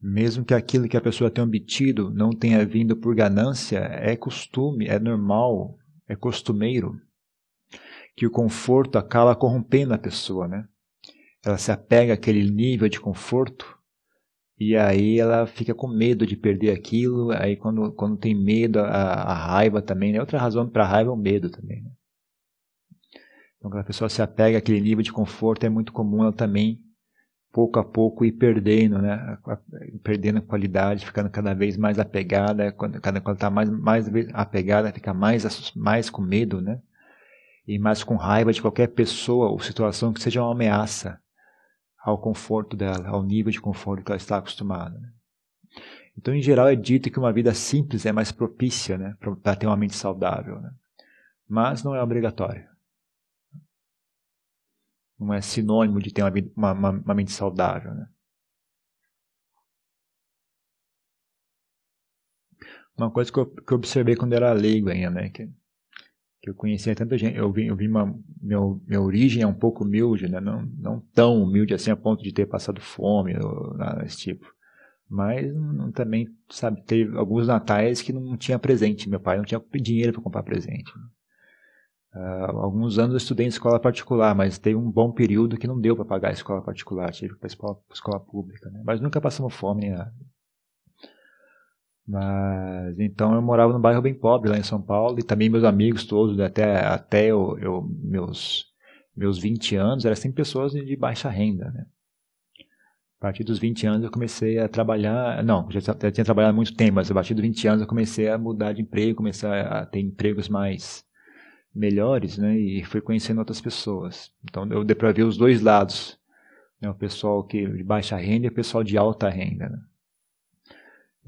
mesmo 0.00 0.42
que 0.42 0.54
aquilo 0.54 0.88
que 0.88 0.96
a 0.96 1.02
pessoa 1.02 1.30
tenha 1.30 1.46
obtido 1.46 2.10
não 2.10 2.30
tenha 2.30 2.64
vindo 2.64 2.96
por 2.96 3.14
ganância, 3.14 3.78
é 3.78 4.16
costume, 4.16 4.86
é 4.86 4.98
normal, 4.98 5.78
é 6.08 6.16
costumeiro 6.16 6.98
que 8.16 8.26
o 8.26 8.30
conforto 8.30 8.96
acaba 8.96 9.36
corrompendo 9.36 9.92
a 9.92 9.98
pessoa, 9.98 10.48
né? 10.48 10.66
ela 11.44 11.58
se 11.58 11.70
apega 11.70 12.14
àquele 12.14 12.50
nível 12.50 12.88
de 12.88 12.98
conforto 12.98 13.77
e 14.58 14.76
aí 14.76 15.20
ela 15.20 15.46
fica 15.46 15.72
com 15.72 15.86
medo 15.86 16.26
de 16.26 16.36
perder 16.36 16.72
aquilo. 16.72 17.30
Aí 17.30 17.56
quando, 17.56 17.92
quando 17.92 18.16
tem 18.16 18.34
medo, 18.34 18.80
a, 18.80 18.84
a 18.84 19.34
raiva 19.34 19.80
também, 19.80 20.12
né? 20.12 20.20
Outra 20.20 20.38
razão 20.38 20.68
para 20.68 20.84
a 20.84 20.88
raiva 20.88 21.10
é 21.10 21.12
o 21.12 21.16
medo 21.16 21.48
também. 21.48 21.82
Né? 21.82 21.90
Então 23.56 23.70
quando 23.70 23.82
a 23.82 23.86
pessoa 23.86 24.08
se 24.08 24.20
apega 24.20 24.58
àquele 24.58 24.80
nível 24.80 25.02
de 25.02 25.12
conforto, 25.12 25.64
é 25.64 25.68
muito 25.68 25.92
comum 25.92 26.22
ela 26.22 26.32
também, 26.32 26.80
pouco 27.52 27.78
a 27.78 27.84
pouco, 27.84 28.24
ir 28.24 28.32
perdendo, 28.32 29.00
né? 29.00 29.38
Perdendo 30.02 30.42
qualidade, 30.42 31.06
ficando 31.06 31.30
cada 31.30 31.54
vez 31.54 31.76
mais 31.76 32.00
apegada. 32.00 32.72
Quando, 32.72 33.00
quando 33.00 33.16
ela 33.16 33.32
está 33.34 33.50
mais, 33.50 33.70
mais 33.70 34.08
apegada, 34.32 34.92
fica 34.92 35.14
mais, 35.14 35.72
mais 35.76 36.10
com 36.10 36.20
medo, 36.20 36.60
né? 36.60 36.80
E 37.64 37.78
mais 37.78 38.02
com 38.02 38.16
raiva 38.16 38.52
de 38.52 38.60
qualquer 38.60 38.88
pessoa 38.88 39.50
ou 39.50 39.60
situação 39.60 40.12
que 40.12 40.20
seja 40.20 40.42
uma 40.42 40.50
ameaça 40.50 41.20
ao 41.98 42.18
conforto 42.18 42.76
dela, 42.76 43.08
ao 43.08 43.22
nível 43.22 43.50
de 43.50 43.60
conforto 43.60 44.04
que 44.04 44.10
ela 44.10 44.16
está 44.16 44.38
acostumada. 44.38 44.98
Né? 44.98 45.12
Então, 46.16 46.34
em 46.34 46.42
geral, 46.42 46.68
é 46.68 46.74
dito 46.74 47.10
que 47.10 47.18
uma 47.18 47.32
vida 47.32 47.54
simples 47.54 48.06
é 48.06 48.12
mais 48.12 48.32
propícia 48.32 48.98
né, 48.98 49.16
para 49.42 49.56
ter 49.56 49.66
uma 49.66 49.76
mente 49.76 49.94
saudável. 49.94 50.60
Né? 50.60 50.70
Mas 51.46 51.82
não 51.82 51.94
é 51.94 52.02
obrigatório. 52.02 52.68
Não 55.18 55.32
é 55.34 55.40
sinônimo 55.40 56.00
de 56.00 56.12
ter 56.12 56.22
uma, 56.22 56.32
uma, 56.56 56.72
uma, 56.72 56.90
uma 56.90 57.14
mente 57.14 57.32
saudável. 57.32 57.94
Né? 57.94 58.08
Uma 62.96 63.10
coisa 63.12 63.32
que 63.32 63.38
eu, 63.38 63.46
que 63.46 63.72
eu 63.72 63.76
observei 63.76 64.16
quando 64.16 64.32
era 64.32 64.52
leigo 64.52 64.90
ainda, 64.90 65.10
né? 65.10 65.30
Que 65.30 65.48
eu 66.48 66.54
conhecia 66.54 66.94
tanta 66.94 67.16
gente, 67.16 67.36
eu 67.36 67.52
vi, 67.52 67.66
eu 67.66 67.76
vi 67.76 67.88
uma, 67.88 68.14
meu, 68.40 68.80
minha 68.86 69.00
origem 69.00 69.42
é 69.42 69.46
um 69.46 69.54
pouco 69.54 69.84
humilde, 69.84 70.28
né? 70.28 70.40
não, 70.40 70.62
não 70.78 71.00
tão 71.14 71.42
humilde 71.42 71.74
assim 71.74 71.90
a 71.90 71.96
ponto 71.96 72.22
de 72.22 72.32
ter 72.32 72.46
passado 72.46 72.80
fome 72.80 73.36
ou 73.38 73.76
nada 73.76 74.02
desse 74.02 74.18
tipo. 74.18 74.46
Mas 75.08 75.50
também, 75.94 76.28
sabe, 76.50 76.82
teve 76.84 77.16
alguns 77.16 77.46
natais 77.46 78.02
que 78.02 78.12
não 78.12 78.36
tinha 78.36 78.58
presente, 78.58 79.08
meu 79.08 79.20
pai 79.20 79.38
não 79.38 79.44
tinha 79.44 79.62
dinheiro 79.80 80.12
para 80.12 80.22
comprar 80.22 80.42
presente. 80.42 80.92
Uh, 82.14 82.58
alguns 82.58 82.98
anos 82.98 83.12
eu 83.12 83.18
estudei 83.18 83.46
em 83.46 83.48
escola 83.48 83.78
particular, 83.78 84.34
mas 84.34 84.58
teve 84.58 84.76
um 84.76 84.90
bom 84.90 85.12
período 85.12 85.56
que 85.56 85.66
não 85.66 85.80
deu 85.80 85.94
para 85.94 86.04
pagar 86.04 86.28
a 86.28 86.32
escola 86.32 86.62
particular, 86.62 87.12
tive 87.12 87.36
para 87.36 87.46
escola, 87.46 87.78
escola 87.92 88.18
pública. 88.18 88.70
Né? 88.70 88.82
Mas 88.84 89.00
nunca 89.00 89.20
passamos 89.20 89.54
fome. 89.54 89.88
Mas 92.08 92.98
então 92.98 93.34
eu 93.34 93.42
morava 93.42 93.70
num 93.70 93.80
bairro 93.80 94.00
bem 94.00 94.14
pobre 94.14 94.48
lá 94.48 94.56
em 94.56 94.62
São 94.62 94.80
Paulo 94.80 95.18
e 95.18 95.22
também 95.22 95.50
meus 95.50 95.62
amigos 95.62 96.06
todos, 96.06 96.40
até, 96.40 96.78
até 96.86 97.26
eu, 97.26 97.58
eu 97.58 97.86
meus, 98.02 98.64
meus 99.14 99.38
20 99.38 99.76
anos, 99.76 100.06
eram 100.06 100.16
sempre 100.16 100.36
pessoas 100.36 100.72
de 100.72 100.96
baixa 100.96 101.28
renda. 101.28 101.70
Né? 101.70 101.84
A 103.18 103.20
partir 103.20 103.44
dos 103.44 103.58
20 103.58 103.86
anos 103.86 104.04
eu 104.04 104.10
comecei 104.10 104.58
a 104.58 104.66
trabalhar, 104.68 105.44
não, 105.44 105.70
já, 105.70 105.80
já 105.80 106.10
tinha 106.10 106.24
trabalhado 106.24 106.52
há 106.52 106.56
muito 106.56 106.74
tempo, 106.74 106.94
mas 106.94 107.10
a 107.10 107.14
partir 107.14 107.34
dos 107.34 107.42
20 107.42 107.68
anos 107.68 107.82
eu 107.82 107.86
comecei 107.86 108.28
a 108.30 108.38
mudar 108.38 108.72
de 108.72 108.80
emprego, 108.80 109.16
comecei 109.16 109.46
a 109.46 109.84
ter 109.84 110.00
empregos 110.00 110.48
mais 110.48 111.04
melhores, 111.74 112.38
né, 112.38 112.56
e 112.56 112.82
fui 112.84 113.02
conhecendo 113.02 113.38
outras 113.38 113.60
pessoas. 113.60 114.32
Então 114.44 114.66
eu 114.70 114.82
dei 114.82 114.96
para 114.96 115.12
ver 115.12 115.24
os 115.24 115.36
dois 115.36 115.60
lados, 115.60 116.18
né, 116.80 116.88
o 116.88 116.94
pessoal 116.94 117.44
que 117.44 117.66
de 117.66 117.84
baixa 117.84 118.16
renda 118.16 118.46
e 118.46 118.48
o 118.48 118.54
pessoal 118.54 118.82
de 118.82 118.96
alta 118.96 119.28
renda. 119.28 119.68
Né. 119.68 119.78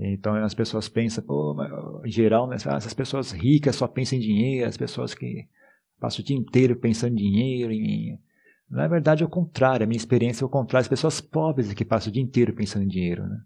Então 0.03 0.35
as 0.37 0.55
pessoas 0.55 0.89
pensam, 0.89 1.23
pô, 1.23 1.55
em 2.05 2.11
geral, 2.11 2.47
né, 2.49 2.57
ah, 2.67 2.77
essas 2.77 2.95
pessoas 2.95 3.33
ricas 3.33 3.77
só 3.77 3.87
pensam 3.87 4.17
em 4.17 4.23
dinheiro, 4.23 4.67
as 4.67 4.77
pessoas 4.77 5.13
que 5.13 5.47
passam 6.01 6.23
o 6.23 6.25
dia 6.25 6.37
inteiro 6.37 6.75
pensando 6.75 7.13
em 7.13 7.17
dinheiro. 7.17 7.71
Em... 7.71 8.19
Na 8.71 8.89
verdade 8.89 9.23
é 9.23 9.27
o 9.27 9.29
contrário, 9.29 9.85
a 9.85 9.87
minha 9.87 9.99
experiência 9.99 10.43
é 10.43 10.47
o 10.47 10.51
contrário, 10.51 10.85
as 10.85 10.89
pessoas 10.89 11.21
pobres 11.21 11.75
que 11.75 11.85
passam 11.85 12.09
o 12.09 12.13
dia 12.15 12.23
inteiro 12.23 12.55
pensando 12.55 12.85
em 12.85 12.89
dinheiro. 12.89 13.27
Né? 13.27 13.41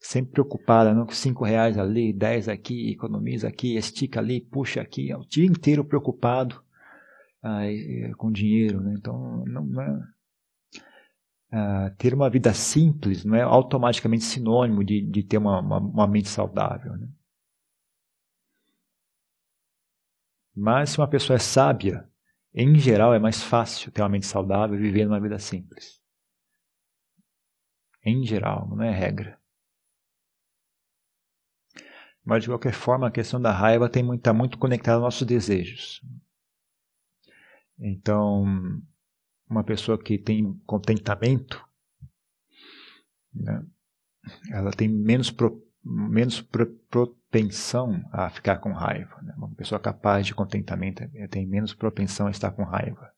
Sempre 0.00 0.32
preocupada, 0.32 0.92
não 0.92 1.06
com 1.06 1.12
cinco 1.12 1.44
reais 1.44 1.78
ali, 1.78 2.12
dez 2.12 2.48
aqui, 2.48 2.90
economiza 2.90 3.46
aqui, 3.46 3.76
estica 3.76 4.18
ali, 4.18 4.40
puxa 4.40 4.80
aqui, 4.80 5.12
é 5.12 5.16
o 5.16 5.24
dia 5.24 5.46
inteiro 5.46 5.84
preocupado 5.84 6.60
com 8.16 8.32
dinheiro. 8.32 8.80
Né? 8.80 8.94
Então 8.98 9.44
não, 9.46 9.64
não 9.64 9.82
é 9.82 10.00
Uh, 11.52 11.94
ter 11.98 12.14
uma 12.14 12.30
vida 12.30 12.54
simples 12.54 13.26
não 13.26 13.36
é 13.36 13.42
automaticamente 13.42 14.24
sinônimo 14.24 14.82
de, 14.82 15.02
de 15.02 15.22
ter 15.22 15.36
uma, 15.36 15.60
uma, 15.60 15.78
uma 15.78 16.06
mente 16.06 16.28
saudável. 16.28 16.96
Né? 16.96 17.06
Mas 20.54 20.90
se 20.90 20.98
uma 20.98 21.08
pessoa 21.08 21.36
é 21.36 21.38
sábia, 21.38 22.08
em 22.54 22.78
geral 22.78 23.12
é 23.12 23.18
mais 23.18 23.42
fácil 23.42 23.92
ter 23.92 24.00
uma 24.00 24.08
mente 24.08 24.26
saudável 24.26 24.78
e 24.78 24.82
viver 24.82 25.06
uma 25.06 25.20
vida 25.20 25.38
simples. 25.38 26.02
Em 28.04 28.24
geral, 28.24 28.66
não 28.68 28.82
é 28.82 28.90
regra. 28.90 29.38
Mas 32.24 32.44
de 32.44 32.50
qualquer 32.50 32.72
forma, 32.72 33.08
a 33.08 33.10
questão 33.10 33.40
da 33.40 33.52
raiva 33.52 33.86
está 33.86 34.02
muito, 34.02 34.22
tá 34.22 34.32
muito 34.32 34.58
conectada 34.58 34.96
aos 34.96 35.02
nossos 35.02 35.26
desejos. 35.26 36.00
Então, 37.78 38.80
uma 39.52 39.64
pessoa 39.64 39.98
que 39.98 40.18
tem 40.18 40.52
contentamento, 40.66 41.64
né, 43.34 43.64
ela 44.50 44.70
tem 44.70 44.88
menos, 44.88 45.30
pro, 45.30 45.62
menos 45.84 46.40
pro, 46.40 46.66
propensão 46.90 48.04
a 48.12 48.28
ficar 48.28 48.58
com 48.58 48.72
raiva. 48.72 49.20
Né? 49.22 49.34
Uma 49.36 49.54
pessoa 49.54 49.80
capaz 49.80 50.26
de 50.26 50.34
contentamento 50.34 51.02
tem 51.30 51.46
menos 51.46 51.74
propensão 51.74 52.26
a 52.26 52.30
estar 52.30 52.50
com 52.50 52.62
raiva. 52.62 53.10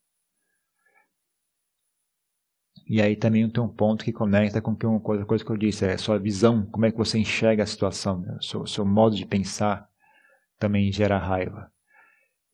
E 2.87 3.01
aí 3.01 3.17
também 3.17 3.49
tem 3.49 3.63
um 3.63 3.69
ponto 3.69 4.05
que 4.05 4.13
conecta 4.13 4.61
com 4.61 4.77
que 4.77 4.87
uma 4.87 5.01
coisa, 5.01 5.25
coisa 5.25 5.45
que 5.45 5.51
eu 5.51 5.57
disse, 5.57 5.87
é 5.87 5.95
a 5.95 5.99
sua 5.99 6.19
visão, 6.19 6.67
como 6.67 6.85
é 6.85 6.93
que 6.93 6.99
você 6.99 7.19
enxerga 7.19 7.63
a 7.63 7.67
situação, 7.67 8.21
né? 8.21 8.37
seu, 8.43 8.67
seu 8.67 8.85
modo 8.85 9.17
de 9.17 9.25
pensar 9.25 9.89
também 10.59 10.93
gera 10.93 11.19
raiva. 11.19 11.73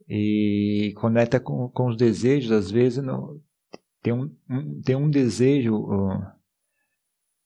E 0.09 0.93
conecta 0.97 1.39
com, 1.41 1.69
com 1.69 1.89
os 1.89 1.97
desejos, 1.97 2.53
às 2.53 2.71
vezes, 2.71 3.03
no, 3.03 3.43
tem 4.02 4.12
um, 4.12 4.35
um, 4.49 4.80
tem 4.83 4.97
um 4.97 5.11
desejo 5.11 5.76
uh, 5.76 6.26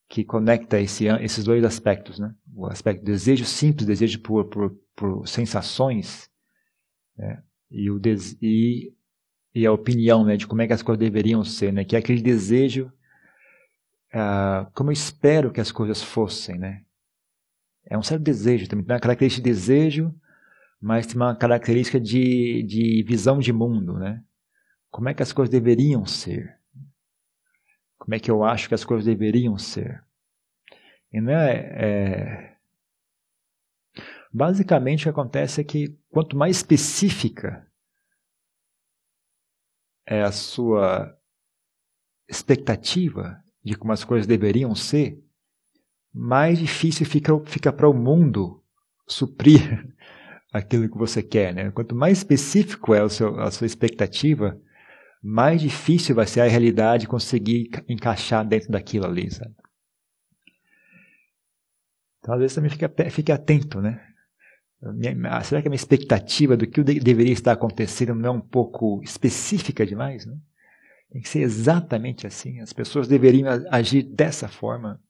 que 0.08 0.24
conecta 0.24 0.80
esse, 0.80 1.06
esses 1.06 1.44
dois 1.44 1.64
aspectos, 1.64 2.18
né? 2.18 2.34
O 2.54 2.66
aspecto 2.66 3.04
desejo 3.04 3.44
simples, 3.44 3.86
desejo 3.86 4.20
por, 4.20 4.44
por, 4.44 4.78
por 4.94 5.26
sensações, 5.26 6.30
né? 7.16 7.42
e, 7.70 7.90
o 7.90 7.98
des, 7.98 8.38
e, 8.40 8.92
e 9.54 9.66
a 9.66 9.72
opinião 9.72 10.24
né, 10.24 10.36
de 10.36 10.46
como 10.46 10.62
é 10.62 10.66
que 10.66 10.72
as 10.72 10.82
coisas 10.82 11.00
deveriam 11.00 11.44
ser, 11.44 11.72
né? 11.72 11.84
Que 11.84 11.96
é 11.96 11.98
aquele 11.98 12.22
desejo, 12.22 12.92
uh, 14.14 14.70
como 14.72 14.90
eu 14.90 14.92
espero 14.92 15.50
que 15.50 15.60
as 15.60 15.72
coisas 15.72 16.00
fossem, 16.00 16.58
né? 16.58 16.82
É 17.86 17.98
um 17.98 18.02
certo 18.02 18.22
desejo, 18.22 18.68
também 18.68 18.84
tem 18.84 18.94
uma 18.94 19.00
característica 19.00 19.42
de 19.42 19.50
desejo, 19.50 20.14
mas 20.80 21.06
tem 21.06 21.16
uma 21.16 21.34
característica 21.34 22.00
de, 22.00 22.62
de 22.62 23.04
visão 23.06 23.40
de 23.40 23.52
mundo, 23.52 23.98
né? 23.98 24.22
Como 24.94 25.08
é 25.08 25.14
que 25.14 25.24
as 25.24 25.32
coisas 25.32 25.50
deveriam 25.50 26.06
ser. 26.06 26.56
Como 27.98 28.14
é 28.14 28.20
que 28.20 28.30
eu 28.30 28.44
acho 28.44 28.68
que 28.68 28.76
as 28.76 28.84
coisas 28.84 29.04
deveriam 29.04 29.58
ser. 29.58 30.04
E 31.12 31.20
não 31.20 31.32
é, 31.32 31.56
é... 31.76 32.56
Basicamente 34.32 35.00
o 35.00 35.02
que 35.02 35.08
acontece 35.08 35.60
é 35.60 35.64
que 35.64 35.98
quanto 36.10 36.36
mais 36.36 36.58
específica 36.58 37.68
é 40.06 40.22
a 40.22 40.30
sua 40.30 41.18
expectativa 42.28 43.42
de 43.64 43.76
como 43.76 43.92
as 43.92 44.04
coisas 44.04 44.28
deveriam 44.28 44.76
ser, 44.76 45.20
mais 46.12 46.56
difícil 46.56 47.04
fica, 47.04 47.36
fica 47.46 47.72
para 47.72 47.88
o 47.88 47.94
mundo 47.94 48.62
suprir 49.08 49.92
aquilo 50.54 50.88
que 50.88 50.96
você 50.96 51.20
quer. 51.20 51.52
Né? 51.52 51.72
Quanto 51.72 51.96
mais 51.96 52.18
específico 52.18 52.94
é 52.94 53.02
o 53.02 53.08
seu, 53.08 53.40
a 53.40 53.50
sua 53.50 53.66
expectativa, 53.66 54.62
mais 55.26 55.62
difícil 55.62 56.14
vai 56.14 56.26
ser 56.26 56.42
a 56.42 56.46
realidade 56.46 57.08
conseguir 57.08 57.70
encaixar 57.88 58.46
dentro 58.46 58.70
daquilo 58.70 59.06
ali, 59.06 59.32
sabe? 59.32 59.54
Então, 62.18 62.34
às 62.34 62.40
vezes 62.40 62.54
também 62.54 62.70
fique 63.10 63.32
atento, 63.32 63.80
né? 63.80 64.06
Será 65.44 65.62
que 65.62 65.68
a 65.68 65.70
minha 65.70 65.76
expectativa 65.76 66.58
do 66.58 66.66
que 66.66 66.82
deveria 66.82 67.32
estar 67.32 67.52
acontecendo 67.52 68.14
não 68.14 68.28
é 68.28 68.32
um 68.32 68.40
pouco 68.40 69.00
específica 69.02 69.86
demais? 69.86 70.26
Né? 70.26 70.36
Tem 71.10 71.22
que 71.22 71.28
ser 71.28 71.40
exatamente 71.40 72.26
assim. 72.26 72.60
As 72.60 72.74
pessoas 72.74 73.08
deveriam 73.08 73.48
agir 73.70 74.02
dessa 74.02 74.46
forma, 74.46 75.02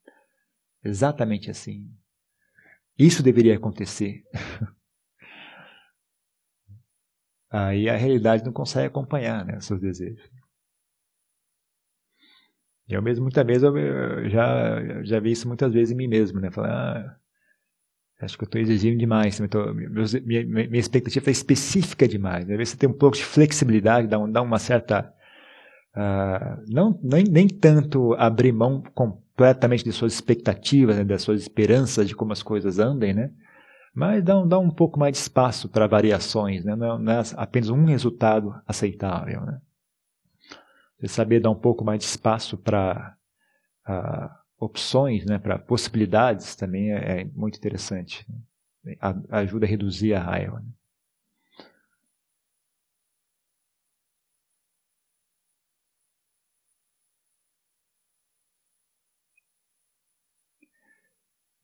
exatamente 0.84 1.50
assim. 1.50 1.90
Isso 2.96 3.20
deveria 3.20 3.56
acontecer. 3.56 4.22
aí 7.54 7.88
a 7.88 7.96
realidade 7.96 8.44
não 8.44 8.52
consegue 8.52 8.88
acompanhar 8.88 9.44
né, 9.44 9.60
seus 9.60 9.80
desejos. 9.80 10.28
Eu 12.88 13.00
mesmo, 13.00 13.22
muitas 13.22 13.46
vezes, 13.46 13.62
eu 13.62 14.28
já, 14.28 15.02
já 15.04 15.20
vi 15.20 15.30
isso 15.30 15.48
muitas 15.48 15.72
vezes 15.72 15.92
em 15.92 15.96
mim 15.96 16.08
mesmo, 16.08 16.38
né? 16.40 16.50
Falar, 16.50 16.70
ah, 16.70 17.16
acho 18.24 18.36
que 18.36 18.44
eu 18.44 18.46
estou 18.46 18.60
exigindo 18.60 18.98
demais, 18.98 19.40
tô, 19.50 19.72
minha, 19.72 20.44
minha, 20.44 20.78
expectativa 20.78 21.30
é 21.30 21.32
específica 21.32 22.06
demais. 22.06 22.42
Às 22.42 22.56
vezes 22.56 22.70
você 22.70 22.76
tem 22.76 22.88
um 22.88 22.98
pouco 22.98 23.16
de 23.16 23.24
flexibilidade, 23.24 24.08
dá, 24.08 24.18
um, 24.18 24.30
dá 24.30 24.42
uma 24.42 24.58
certa 24.58 25.14
uh, 25.96 26.62
não, 26.68 26.98
nem, 27.02 27.24
nem 27.24 27.48
tanto 27.48 28.14
abrir 28.14 28.52
mão 28.52 28.82
completamente 28.94 29.84
de 29.84 29.92
suas 29.92 30.12
expectativas, 30.12 30.96
né, 30.96 31.04
das 31.04 31.22
suas 31.22 31.40
esperanças 31.40 32.06
de 32.06 32.14
como 32.14 32.32
as 32.32 32.42
coisas 32.42 32.78
andem, 32.78 33.14
né? 33.14 33.30
Mas 33.94 34.24
dá 34.24 34.36
um, 34.36 34.48
dá 34.48 34.58
um 34.58 34.70
pouco 34.70 34.98
mais 34.98 35.12
de 35.12 35.18
espaço 35.18 35.68
para 35.68 35.86
variações, 35.86 36.64
né? 36.64 36.74
não, 36.74 36.96
é, 36.96 36.98
não 36.98 37.12
é 37.12 37.22
apenas 37.36 37.70
um 37.70 37.84
resultado 37.84 38.60
aceitável. 38.66 39.40
Né? 39.42 39.60
Você 40.98 41.08
saber 41.08 41.40
dar 41.40 41.50
um 41.50 41.54
pouco 41.54 41.84
mais 41.84 42.00
de 42.00 42.06
espaço 42.06 42.58
para 42.58 43.16
uh, 43.88 44.30
opções, 44.58 45.24
né? 45.24 45.38
para 45.38 45.60
possibilidades 45.60 46.56
também 46.56 46.92
é, 46.92 47.20
é 47.20 47.24
muito 47.24 47.56
interessante. 47.56 48.26
Né? 48.84 48.96
ajuda 49.30 49.64
a 49.64 49.68
reduzir 49.68 50.12
a 50.12 50.20
raiva. 50.20 50.60
Né? 50.60 50.66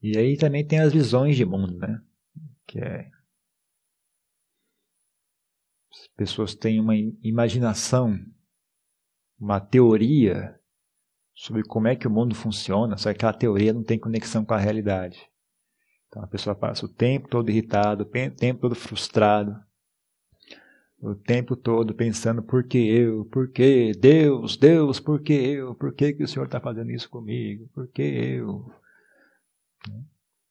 E 0.03 0.17
aí 0.17 0.37
também 0.37 0.67
tem 0.67 0.79
as 0.81 0.93
visões 0.93 1.37
de 1.37 1.45
mundo, 1.45 1.77
né? 1.77 2.01
Que 2.71 2.79
é 2.79 3.11
as 5.91 6.07
pessoas 6.17 6.55
têm 6.55 6.79
uma 6.79 6.95
imaginação, 7.21 8.17
uma 9.37 9.61
teoria 9.61 10.57
sobre 11.35 11.65
como 11.65 11.89
é 11.89 11.97
que 11.97 12.07
o 12.07 12.11
mundo 12.11 12.33
funciona, 12.33 12.97
só 12.97 13.11
que 13.11 13.17
aquela 13.17 13.33
teoria 13.33 13.73
não 13.73 13.83
tem 13.83 13.99
conexão 13.99 14.45
com 14.45 14.55
a 14.55 14.59
realidade. 14.59 15.29
Então 16.07 16.23
a 16.23 16.29
pessoa 16.29 16.55
passa 16.55 16.87
o 16.87 16.89
tempo 16.89 17.29
todo 17.29 17.51
irritado, 17.51 18.05
o 18.05 18.31
tempo 18.31 18.61
todo 18.61 18.77
frustrado, 18.77 19.61
o 21.01 21.13
tempo 21.17 21.57
todo 21.57 21.93
pensando 21.93 22.41
por 22.41 22.63
que 22.69 22.79
eu, 22.79 23.25
por 23.25 23.51
que 23.51 23.91
Deus, 23.99 24.57
Deus, 24.57 25.01
por 25.01 25.21
que 25.21 25.33
eu, 25.33 25.75
por 25.75 25.93
que, 25.93 26.13
que 26.13 26.23
o 26.23 26.29
Senhor 26.29 26.45
está 26.45 26.61
fazendo 26.61 26.93
isso 26.93 27.11
comigo, 27.11 27.69
por 27.75 27.89
que 27.89 28.03
eu, 28.03 28.71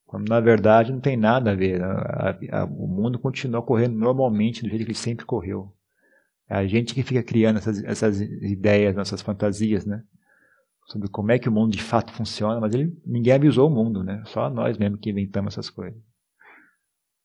quando 0.10 0.28
na 0.28 0.40
verdade 0.40 0.92
não 0.92 1.00
tem 1.00 1.16
nada 1.16 1.52
a 1.52 1.56
ver. 1.56 1.84
A, 1.84 2.36
a, 2.52 2.66
o 2.66 2.88
mundo 2.88 3.20
continua 3.20 3.62
correndo 3.62 3.96
normalmente 3.96 4.64
do 4.64 4.68
jeito 4.68 4.84
que 4.84 4.90
ele 4.90 4.98
sempre 4.98 5.24
correu. 5.24 5.72
É 6.50 6.56
a 6.56 6.66
gente 6.66 6.96
que 6.96 7.04
fica 7.04 7.22
criando 7.22 7.58
essas, 7.58 7.84
essas 7.84 8.20
ideias, 8.20 8.96
nossas 8.96 9.22
fantasias, 9.22 9.86
né? 9.86 10.04
Sobre 10.88 11.10
como 11.10 11.32
é 11.32 11.38
que 11.38 11.48
o 11.48 11.52
mundo 11.52 11.74
de 11.74 11.84
fato 11.84 12.12
funciona, 12.12 12.60
mas 12.60 12.74
ele, 12.74 12.92
ninguém 13.06 13.34
avisou 13.34 13.70
o 13.70 13.72
mundo, 13.72 14.04
né? 14.04 14.24
Só 14.26 14.50
nós 14.50 14.80
mesmo 14.80 14.98
que 14.98 15.12
inventamos 15.12 15.54
essas 15.54 15.70
coisas. 15.70 16.02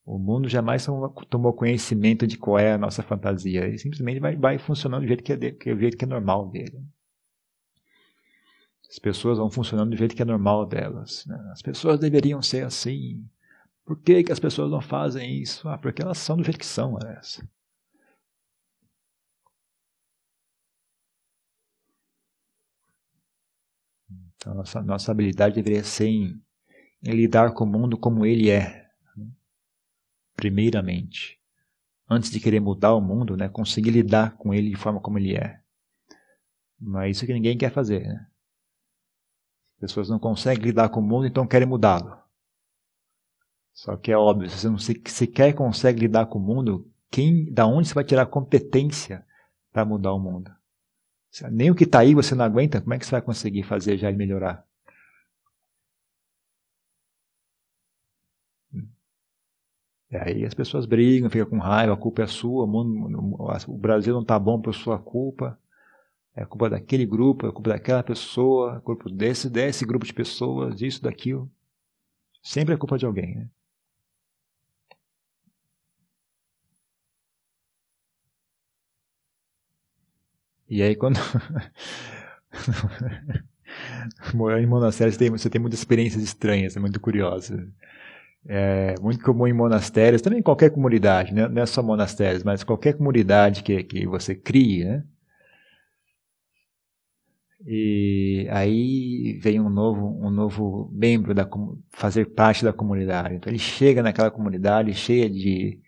O 0.04 0.18
mundo 0.18 0.46
jamais 0.46 0.86
tomou 1.30 1.54
conhecimento 1.54 2.26
de 2.26 2.36
qual 2.36 2.58
é 2.58 2.74
a 2.74 2.78
nossa 2.78 3.02
fantasia. 3.02 3.64
Ele 3.66 3.78
simplesmente 3.78 4.20
vai, 4.20 4.36
vai 4.36 4.58
funcionando 4.58 5.00
do 5.00 5.08
jeito 5.08 5.24
que 5.24 5.32
é, 5.32 5.36
que 5.52 5.70
é, 5.70 5.74
do 5.74 5.80
jeito 5.80 5.96
que 5.96 6.04
é 6.04 6.08
normal 6.08 6.50
dele. 6.50 6.84
As 8.88 8.98
pessoas 8.98 9.38
vão 9.38 9.50
funcionando 9.50 9.90
do 9.90 9.96
jeito 9.96 10.14
que 10.14 10.22
é 10.22 10.24
normal 10.24 10.66
delas. 10.66 11.24
Né? 11.26 11.36
As 11.52 11.62
pessoas 11.62 11.98
deveriam 11.98 12.40
ser 12.42 12.64
assim. 12.64 13.26
Por 13.84 14.00
que, 14.00 14.22
que 14.22 14.32
as 14.32 14.40
pessoas 14.40 14.70
não 14.70 14.80
fazem 14.80 15.40
isso? 15.42 15.68
Ah, 15.68 15.76
porque 15.76 16.02
elas 16.02 16.18
são 16.18 16.36
do 16.36 16.44
jeito 16.44 16.58
que 16.58 16.66
são, 16.66 16.96
essa. 16.98 17.46
Então, 24.36 24.54
nossa, 24.54 24.82
nossa 24.82 25.10
habilidade 25.10 25.54
deveria 25.54 25.82
ser 25.82 26.06
em, 26.06 26.42
em 27.02 27.10
lidar 27.12 27.52
com 27.52 27.64
o 27.64 27.66
mundo 27.66 27.96
como 27.96 28.24
ele 28.24 28.50
é. 28.50 28.86
Né? 29.16 29.26
Primeiramente. 30.36 31.40
Antes 32.08 32.30
de 32.30 32.38
querer 32.38 32.60
mudar 32.60 32.94
o 32.94 33.00
mundo, 33.00 33.36
né, 33.36 33.48
conseguir 33.48 33.90
lidar 33.90 34.36
com 34.36 34.52
ele 34.52 34.68
de 34.68 34.76
forma 34.76 35.00
como 35.00 35.18
ele 35.18 35.34
é. 35.34 35.60
Mas 36.78 37.16
isso 37.16 37.26
que 37.26 37.32
ninguém 37.32 37.56
quer 37.56 37.72
fazer. 37.72 38.06
Né? 38.06 38.26
Pessoas 39.84 40.08
não 40.08 40.18
conseguem 40.18 40.64
lidar 40.64 40.88
com 40.88 41.00
o 41.00 41.02
mundo, 41.02 41.26
então 41.26 41.46
querem 41.46 41.68
mudá-lo. 41.68 42.16
Só 43.72 43.96
que 43.96 44.12
é 44.12 44.16
óbvio, 44.16 44.48
se 44.48 44.58
você 44.58 44.68
não 44.68 44.78
sequer 44.78 45.52
consegue 45.54 46.00
lidar 46.00 46.26
com 46.26 46.38
o 46.38 46.42
mundo, 46.42 46.90
quem, 47.10 47.52
da 47.52 47.66
onde 47.66 47.88
você 47.88 47.94
vai 47.94 48.04
tirar 48.04 48.26
competência 48.26 49.24
para 49.72 49.84
mudar 49.84 50.12
o 50.12 50.18
mundo? 50.18 50.50
Nem 51.50 51.70
o 51.70 51.74
que 51.74 51.84
está 51.84 52.00
aí 52.00 52.14
você 52.14 52.34
não 52.34 52.44
aguenta, 52.44 52.80
como 52.80 52.94
é 52.94 52.98
que 52.98 53.04
você 53.04 53.10
vai 53.10 53.22
conseguir 53.22 53.64
fazer 53.64 53.96
já 53.98 54.10
e 54.10 54.16
melhorar? 54.16 54.64
E 60.14 60.16
aí 60.16 60.44
as 60.44 60.54
pessoas 60.54 60.86
brigam, 60.86 61.28
ficam 61.28 61.50
com 61.50 61.58
raiva, 61.58 61.92
a 61.92 61.96
culpa 61.96 62.22
é 62.22 62.26
sua, 62.28 62.64
o, 62.64 62.66
mundo, 62.68 63.36
o 63.66 63.76
Brasil 63.76 64.14
não 64.14 64.22
está 64.22 64.38
bom 64.38 64.60
por 64.60 64.72
sua 64.72 64.96
culpa. 64.96 65.58
É 66.36 66.44
culpa 66.44 66.70
daquele 66.70 67.06
grupo, 67.06 67.46
é 67.46 67.52
culpa 67.52 67.70
daquela 67.70 68.02
pessoa, 68.02 68.76
é 68.78 68.80
culpa 68.80 69.10
desse, 69.10 69.50
desse 69.50 69.84
grupo 69.84 70.06
de 70.06 70.12
pessoas, 70.14 70.76
disso, 70.76 71.02
daquilo. 71.02 71.50
Sempre 72.42 72.74
é 72.74 72.78
culpa 72.78 72.98
de 72.98 73.06
alguém, 73.06 73.36
né? 73.36 73.48
E 80.68 80.82
aí 80.82 80.94
quando 80.96 81.18
morar 84.34 84.60
em 84.60 84.66
monastério 84.66 85.12
você 85.12 85.18
tem, 85.18 85.30
você 85.30 85.50
tem 85.50 85.60
muitas 85.60 85.80
experiências 85.80 86.22
estranhas, 86.22 86.76
é 86.76 86.80
muito 86.80 87.00
curiosa. 87.00 87.66
É 88.46 88.94
muito 89.00 89.24
comum 89.24 89.46
em 89.46 89.52
monastérios, 89.52 90.22
também 90.22 90.40
em 90.40 90.42
qualquer 90.42 90.70
comunidade, 90.70 91.34
né? 91.34 91.48
não 91.48 91.62
é 91.62 91.66
só 91.66 91.82
monastérios, 91.82 92.42
mas 92.44 92.64
qualquer 92.64 92.94
comunidade 92.96 93.62
que, 93.62 93.82
que 93.84 94.06
você 94.06 94.34
crie, 94.34 94.84
né? 94.84 95.04
E 97.66 98.46
aí 98.50 99.38
vem 99.40 99.58
um 99.58 99.70
novo, 99.70 100.18
um 100.20 100.30
novo 100.30 100.90
membro 100.92 101.34
da 101.34 101.48
fazer 101.92 102.26
parte 102.26 102.62
da 102.62 102.72
comunidade. 102.72 103.34
Então 103.34 103.50
ele 103.50 103.58
chega 103.58 104.02
naquela 104.02 104.30
comunidade 104.30 104.92
cheia 104.92 105.30
de, 105.30 105.78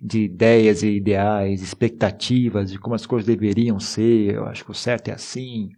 de 0.00 0.22
ideias 0.22 0.82
e 0.82 0.96
ideais, 0.96 1.62
expectativas 1.62 2.70
de 2.70 2.78
como 2.78 2.94
as 2.94 3.04
coisas 3.04 3.26
deveriam 3.26 3.78
ser. 3.78 4.34
Eu 4.34 4.46
acho 4.46 4.64
que 4.64 4.70
o 4.70 4.74
certo 4.74 5.08
é 5.08 5.12
assim. 5.12 5.68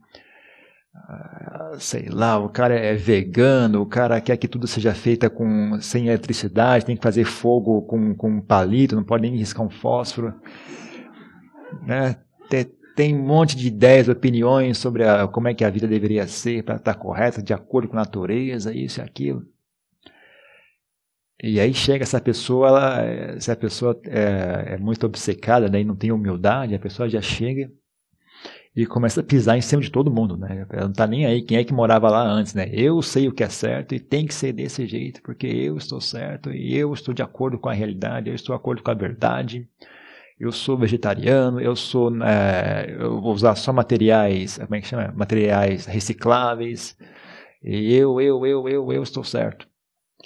Ah, 0.94 1.76
sei 1.78 2.08
lá, 2.08 2.38
o 2.38 2.48
cara 2.48 2.74
é 2.74 2.94
vegano, 2.94 3.80
o 3.82 3.86
cara 3.86 4.20
quer 4.20 4.36
que 4.36 4.48
tudo 4.48 4.66
seja 4.66 4.94
feito 4.94 5.28
com, 5.30 5.80
sem 5.80 6.06
eletricidade, 6.08 6.84
tem 6.84 6.96
que 6.96 7.02
fazer 7.02 7.24
fogo 7.24 7.82
com, 7.82 8.14
com 8.14 8.30
um 8.30 8.40
palito, 8.40 8.96
não 8.96 9.04
pode 9.04 9.22
nem 9.22 9.36
riscar 9.36 9.64
um 9.64 9.70
fósforo. 9.70 10.34
Né? 11.86 12.16
Um 12.98 13.22
monte 13.22 13.56
de 13.56 13.68
ideias, 13.68 14.08
opiniões 14.08 14.78
sobre 14.78 15.04
a, 15.04 15.26
como 15.26 15.48
é 15.48 15.54
que 15.54 15.64
a 15.64 15.70
vida 15.70 15.86
deveria 15.86 16.26
ser 16.26 16.62
para 16.64 16.76
estar 16.76 16.94
correta, 16.94 17.42
de 17.42 17.52
acordo 17.52 17.88
com 17.88 17.96
a 17.96 18.00
natureza, 18.00 18.74
isso 18.74 19.00
e 19.00 19.02
aquilo. 19.02 19.46
E 21.42 21.58
aí 21.58 21.72
chega 21.72 22.02
essa 22.02 22.20
pessoa, 22.20 22.68
ela, 22.68 23.40
se 23.40 23.50
a 23.50 23.56
pessoa 23.56 23.98
é, 24.04 24.74
é 24.74 24.78
muito 24.78 25.06
obcecada, 25.06 25.68
né, 25.70 25.82
não 25.82 25.96
tem 25.96 26.12
humildade, 26.12 26.74
a 26.74 26.78
pessoa 26.78 27.08
já 27.08 27.22
chega 27.22 27.70
e 28.76 28.86
começa 28.86 29.20
a 29.20 29.24
pisar 29.24 29.56
em 29.56 29.60
cima 29.60 29.82
de 29.82 29.90
todo 29.90 30.12
mundo, 30.12 30.36
né? 30.36 30.66
Ela 30.70 30.82
não 30.82 30.90
está 30.90 31.06
nem 31.06 31.26
aí 31.26 31.42
quem 31.42 31.58
é 31.58 31.64
que 31.64 31.72
morava 31.72 32.08
lá 32.08 32.22
antes, 32.22 32.54
né? 32.54 32.68
Eu 32.72 33.02
sei 33.02 33.26
o 33.26 33.32
que 33.32 33.42
é 33.42 33.48
certo 33.48 33.94
e 33.94 34.00
tem 34.00 34.26
que 34.26 34.34
ser 34.34 34.52
desse 34.52 34.86
jeito, 34.86 35.20
porque 35.22 35.46
eu 35.46 35.76
estou 35.76 36.00
certo 36.00 36.52
e 36.52 36.76
eu 36.76 36.92
estou 36.92 37.12
de 37.12 37.22
acordo 37.22 37.58
com 37.58 37.68
a 37.68 37.72
realidade, 37.72 38.28
eu 38.28 38.34
estou 38.34 38.54
de 38.54 38.60
acordo 38.60 38.82
com 38.82 38.90
a 38.90 38.94
verdade 38.94 39.68
eu 40.40 40.50
sou 40.50 40.76
vegetariano, 40.78 41.60
eu 41.60 41.76
sou, 41.76 42.10
é, 42.24 42.96
eu 42.98 43.20
vou 43.20 43.34
usar 43.34 43.54
só 43.56 43.74
materiais, 43.74 44.56
como 44.56 44.74
é 44.74 44.80
que 44.80 44.86
chama? 44.86 45.12
Materiais 45.14 45.84
recicláveis. 45.84 46.96
E 47.62 47.94
eu, 47.94 48.18
eu, 48.22 48.46
eu, 48.46 48.68
eu, 48.68 48.92
eu 48.92 49.02
estou 49.02 49.22
certo. 49.22 49.68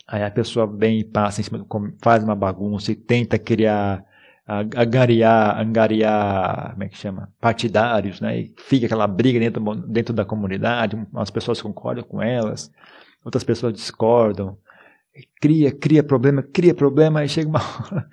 Aí 0.07 0.22
a 0.22 0.31
pessoa 0.31 0.68
vem 0.68 1.00
e 1.00 1.05
passa 1.05 1.40
em 1.40 1.44
cima, 1.44 1.66
faz 2.00 2.22
uma 2.22 2.37
bagunça 2.37 2.92
e 2.92 2.94
tenta 2.94 3.38
criar, 3.40 4.05
angariar, 4.46 5.59
angariar, 5.61 6.72
como 6.72 6.85
é 6.85 6.88
que 6.88 6.96
chama? 6.96 7.33
Partidários, 7.40 8.20
né? 8.20 8.38
E 8.38 8.55
fica 8.57 8.87
aquela 8.87 9.09
briga 9.09 9.40
dentro, 9.40 9.62
dentro 9.88 10.14
da 10.14 10.24
comunidade, 10.24 10.94
umas 11.12 11.31
pessoas 11.31 11.61
concordam 11.61 12.05
com 12.05 12.22
elas, 12.22 12.70
outras 13.24 13.42
pessoas 13.42 13.72
discordam. 13.72 14.57
Cria, 15.40 15.72
cria 15.72 16.05
problema, 16.05 16.42
cria 16.42 16.74
problema, 16.74 17.20
aí 17.20 17.29
chega 17.29 17.48
uma 17.48 17.61
hora 17.90 18.09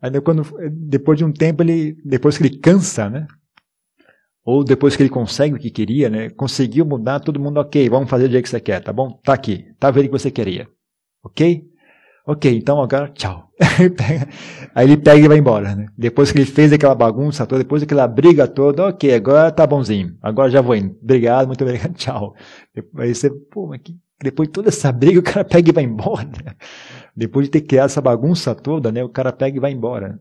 Aí 0.00 0.20
quando, 0.20 0.42
depois 0.70 1.18
de 1.18 1.24
um 1.24 1.32
tempo, 1.32 1.62
ele, 1.62 1.96
depois 2.04 2.38
que 2.38 2.44
ele 2.44 2.58
cansa, 2.58 3.10
né? 3.10 3.26
Ou 4.44 4.64
depois 4.64 4.96
que 4.96 5.02
ele 5.02 5.10
consegue 5.10 5.54
o 5.54 5.58
que 5.58 5.70
queria, 5.70 6.08
né? 6.08 6.30
Conseguiu 6.30 6.86
mudar, 6.86 7.20
todo 7.20 7.38
mundo, 7.38 7.60
ok, 7.60 7.88
vamos 7.88 8.08
fazer 8.08 8.26
do 8.26 8.32
jeito 8.32 8.44
que 8.44 8.50
você 8.50 8.60
quer, 8.60 8.80
tá 8.80 8.92
bom? 8.92 9.10
Tá 9.22 9.34
aqui, 9.34 9.66
tá 9.78 9.90
vendo 9.90 10.04
o 10.04 10.06
que 10.08 10.18
você 10.18 10.30
queria. 10.30 10.66
Ok? 11.22 11.70
Ok, 12.26 12.56
então 12.56 12.80
agora, 12.80 13.08
tchau. 13.08 13.50
Aí 14.74 14.86
ele 14.86 14.96
pega 14.96 15.24
e 15.24 15.28
vai 15.28 15.38
embora, 15.38 15.74
né? 15.74 15.86
Depois 15.96 16.30
que 16.30 16.38
ele 16.38 16.46
fez 16.46 16.72
aquela 16.72 16.94
bagunça 16.94 17.46
toda, 17.46 17.62
depois 17.62 17.82
daquela 17.82 18.06
briga 18.06 18.46
toda, 18.46 18.86
ok, 18.86 19.14
agora 19.14 19.50
tá 19.50 19.66
bonzinho. 19.66 20.16
Agora 20.22 20.50
já 20.50 20.60
vou 20.60 20.76
indo. 20.76 20.96
Obrigado, 21.02 21.46
muito 21.46 21.62
obrigado, 21.62 21.92
tchau. 21.98 22.34
Aí 22.96 23.14
você, 23.14 23.30
pô, 23.30 23.66
mas 23.66 23.80
que, 23.82 23.96
depois 24.22 24.48
de 24.48 24.52
toda 24.52 24.68
essa 24.68 24.92
briga, 24.92 25.20
o 25.20 25.22
cara 25.22 25.44
pega 25.44 25.70
e 25.70 25.72
vai 25.72 25.84
embora. 25.84 26.26
Né? 26.26 26.54
Depois 27.16 27.46
de 27.46 27.50
ter 27.50 27.62
criado 27.62 27.86
essa 27.86 28.00
bagunça 28.00 28.54
toda, 28.54 28.90
né, 28.92 29.02
o 29.02 29.08
cara 29.08 29.32
pega 29.32 29.56
e 29.56 29.60
vai 29.60 29.72
embora. 29.72 30.18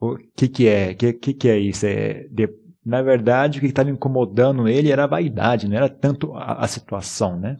O 0.00 0.16
que 0.36 0.48
que 0.48 0.68
é? 0.68 0.94
Que 0.94 1.12
que, 1.12 1.34
que 1.34 1.48
é 1.48 1.58
isso? 1.58 1.86
É 1.86 2.26
de, 2.30 2.48
Na 2.84 3.02
verdade, 3.02 3.58
o 3.58 3.60
que 3.60 3.68
estava 3.68 3.90
incomodando 3.90 4.68
ele 4.68 4.90
era 4.90 5.04
a 5.04 5.08
vaidade, 5.08 5.68
não 5.68 5.76
era 5.76 5.88
tanto 5.88 6.34
a, 6.34 6.64
a 6.64 6.68
situação, 6.68 7.38
né? 7.38 7.56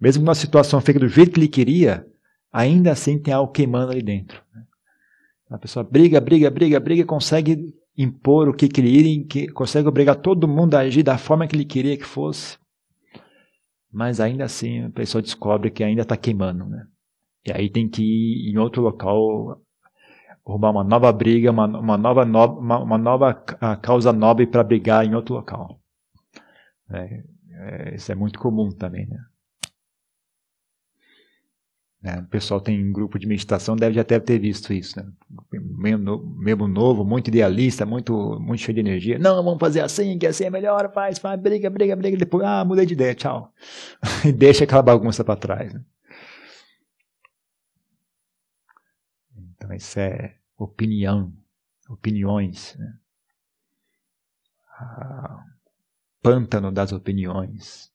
Mesmo 0.00 0.22
que 0.22 0.28
uma 0.28 0.34
situação 0.34 0.80
feita 0.80 1.00
do 1.00 1.08
jeito 1.08 1.32
que 1.32 1.40
ele 1.40 1.48
queria, 1.48 2.06
ainda 2.52 2.92
assim 2.92 3.18
tem 3.18 3.34
algo 3.34 3.52
queimando 3.52 3.90
ali 3.90 4.02
dentro. 4.02 4.40
Né? 4.54 4.62
A 5.50 5.58
pessoa 5.58 5.82
briga, 5.82 6.20
briga, 6.20 6.50
briga, 6.50 6.78
briga, 6.78 7.04
consegue 7.04 7.74
impor 7.96 8.48
o 8.48 8.54
que 8.54 8.68
queria, 8.68 9.24
que 9.24 9.48
consegue 9.48 9.88
obrigar 9.88 10.16
todo 10.16 10.46
mundo 10.46 10.74
a 10.74 10.80
agir 10.80 11.02
da 11.02 11.18
forma 11.18 11.48
que 11.48 11.56
ele 11.56 11.64
queria 11.64 11.96
que 11.96 12.04
fosse. 12.04 12.56
Mas 13.90 14.20
ainda 14.20 14.44
assim 14.44 14.84
a 14.84 14.90
pessoa 14.90 15.20
descobre 15.20 15.70
que 15.70 15.82
ainda 15.82 16.02
está 16.02 16.16
queimando, 16.16 16.64
né? 16.64 16.86
E 17.48 17.52
aí 17.52 17.70
tem 17.70 17.88
que 17.88 18.02
ir 18.02 18.52
em 18.52 18.58
outro 18.58 18.82
local 18.82 19.60
arrumar 20.46 20.70
uma 20.70 20.84
nova 20.84 21.12
briga, 21.12 21.50
uma, 21.50 21.66
uma 21.66 21.98
nova, 21.98 22.24
no, 22.24 22.58
uma, 22.58 22.78
uma, 22.78 22.98
nova 22.98 23.34
causa 23.82 24.12
nobre 24.12 24.46
para 24.46 24.64
brigar 24.64 25.04
em 25.04 25.14
outro 25.14 25.34
local. 25.34 25.80
É, 26.90 27.22
é, 27.50 27.94
isso 27.94 28.10
é 28.10 28.14
muito 28.14 28.38
comum 28.38 28.70
também, 28.70 29.06
né? 29.06 29.18
É, 32.04 32.20
o 32.20 32.26
pessoal 32.26 32.60
tem 32.60 32.92
grupo 32.92 33.18
de 33.18 33.26
meditação, 33.26 33.74
deve 33.74 34.02
deve 34.04 34.24
ter 34.24 34.38
visto 34.38 34.72
isso, 34.72 34.96
né? 34.96 35.06
Mesmo, 35.50 36.68
novo, 36.68 37.04
muito 37.04 37.26
idealista, 37.26 37.84
muito, 37.84 38.38
muito 38.40 38.60
cheio 38.60 38.74
de 38.74 38.80
energia. 38.80 39.18
Não, 39.18 39.42
vamos 39.42 39.58
fazer 39.58 39.80
assim, 39.80 40.16
que 40.16 40.26
assim 40.26 40.44
é 40.44 40.50
melhor, 40.50 40.92
faz, 40.92 41.18
faz, 41.18 41.40
briga, 41.40 41.68
briga, 41.68 41.96
briga. 41.96 42.16
Depois, 42.16 42.44
ah, 42.44 42.64
mudei 42.64 42.86
de 42.86 42.94
ideia, 42.94 43.16
tchau. 43.16 43.52
e 44.24 44.32
deixa 44.32 44.62
aquela 44.62 44.80
bagunça 44.80 45.24
para 45.24 45.34
trás. 45.34 45.74
Né? 45.74 45.80
Então, 49.68 49.76
isso 49.76 50.00
é 50.00 50.34
opinião, 50.56 51.30
opiniões. 51.90 52.74
Né? 52.78 52.98
Ah, 54.80 55.44
pântano 56.22 56.72
das 56.72 56.90
opiniões. 56.92 57.92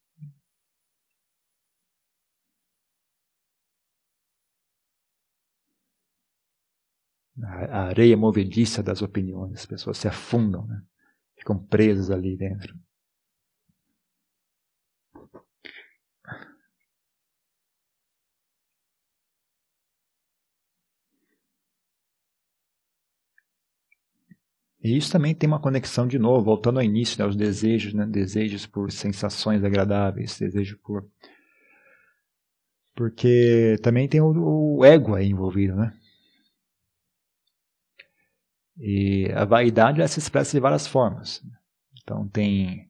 a 7.41 7.86
areia 7.86 8.15
movediça 8.15 8.83
das 8.83 9.01
opiniões. 9.01 9.53
As 9.53 9.65
pessoas 9.65 9.97
se 9.97 10.07
afundam, 10.07 10.67
né? 10.67 10.83
ficam 11.36 11.57
presas 11.57 12.12
ali 12.12 12.38
dentro. 12.38 12.79
E 24.84 24.98
isso 24.98 25.12
também 25.12 25.34
tem 25.34 25.48
uma 25.48 25.62
conexão 25.62 26.06
de 26.06 26.19
novo, 26.19 26.43
voltando 26.43 26.78
ao 26.78 26.84
início, 26.84 27.17
né, 27.17 27.26
os 27.26 27.38
desejos, 27.38 27.93
né, 27.93 28.06
desejos 28.06 28.65
por 28.65 28.91
sensações 28.91 29.63
agradáveis, 29.63 30.38
desejo 30.38 30.78
por 30.84 31.08
porque 32.96 33.78
também 33.82 34.08
tem 34.08 34.22
o, 34.22 34.78
o 34.78 34.86
ego 34.86 35.15
aí 35.15 35.28
envolvido, 35.28 35.76
né? 35.76 35.91
E 38.78 39.32
a 39.34 39.46
vaidade 39.46 40.00
ela 40.00 40.08
se 40.08 40.19
expressa 40.19 40.52
de 40.52 40.60
várias 40.60 40.86
formas. 40.86 41.41
Então 42.04 42.28
tem 42.28 42.88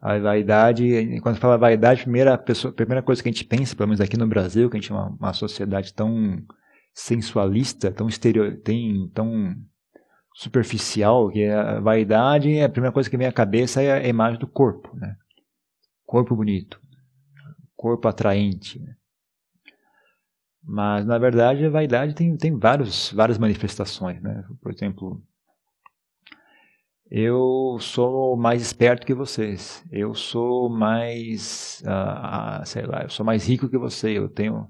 a 0.00 0.18
vaidade, 0.18 1.20
quando 1.20 1.38
fala 1.38 1.56
vaidade, 1.56 2.00
a 2.00 2.04
primeira, 2.04 2.38
pessoa, 2.38 2.72
a 2.72 2.74
primeira 2.74 3.02
coisa 3.02 3.22
que 3.22 3.28
a 3.28 3.32
gente 3.32 3.44
pensa, 3.44 3.76
pelo 3.76 3.88
menos 3.88 4.00
aqui 4.00 4.16
no 4.16 4.26
Brasil, 4.26 4.68
que 4.68 4.76
a 4.76 4.80
gente 4.80 4.90
é 4.90 4.94
uma, 4.94 5.08
uma 5.10 5.32
sociedade 5.32 5.94
tão 5.94 6.42
sensualista, 6.92 7.92
tão 7.92 8.08
exterior, 8.08 8.56
tem, 8.64 9.08
tão 9.14 9.54
superficial, 10.36 11.30
que 11.30 11.46
a 11.46 11.80
vaidade, 11.80 12.60
a 12.60 12.68
primeira 12.68 12.92
coisa 12.92 13.08
que 13.08 13.16
vem 13.16 13.26
à 13.26 13.32
cabeça 13.32 13.80
é 13.80 13.90
a 13.90 14.06
imagem 14.06 14.38
do 14.38 14.46
corpo, 14.46 14.94
né? 14.94 15.16
Corpo 16.04 16.36
bonito, 16.36 16.78
corpo 17.74 18.06
atraente. 18.06 18.78
Né? 18.78 18.94
Mas, 20.62 21.06
na 21.06 21.16
verdade, 21.16 21.64
a 21.64 21.70
vaidade 21.70 22.14
tem, 22.14 22.36
tem 22.36 22.54
vários, 22.54 23.10
várias 23.12 23.38
manifestações. 23.38 24.20
Né? 24.20 24.44
Por 24.60 24.70
exemplo, 24.70 25.22
eu 27.10 27.78
sou 27.80 28.36
mais 28.36 28.60
esperto 28.60 29.06
que 29.06 29.14
vocês, 29.14 29.82
eu 29.90 30.14
sou 30.14 30.68
mais, 30.68 31.82
uh, 31.86 32.66
sei 32.66 32.84
lá, 32.84 33.04
eu 33.04 33.10
sou 33.10 33.24
mais 33.24 33.48
rico 33.48 33.70
que 33.70 33.78
você, 33.78 34.18
eu 34.18 34.28
tenho, 34.28 34.68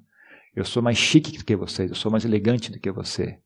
eu 0.54 0.64
sou 0.64 0.80
mais 0.80 0.96
chique 0.96 1.36
do 1.36 1.44
que 1.44 1.56
vocês, 1.56 1.90
eu 1.90 1.96
sou 1.96 2.12
mais 2.12 2.24
elegante 2.24 2.70
do 2.70 2.78
que 2.78 2.92
você, 2.92 3.40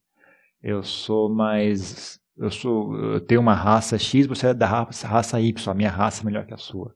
eu 0.63 0.83
sou 0.83 1.29
mais, 1.29 2.21
eu 2.37 2.51
sou, 2.51 2.97
eu 2.97 3.21
tenho 3.21 3.41
uma 3.41 3.55
raça 3.55 3.99
X, 3.99 4.27
você 4.27 4.49
é 4.49 4.55
da 4.55 4.67
raça, 4.67 5.07
raça 5.07 5.41
Y, 5.41 5.71
a 5.73 5.75
minha 5.75 5.91
raça 5.91 6.23
é 6.23 6.27
melhor 6.27 6.47
que 6.47 6.55
a 6.55 6.59
sua, 6.59 6.95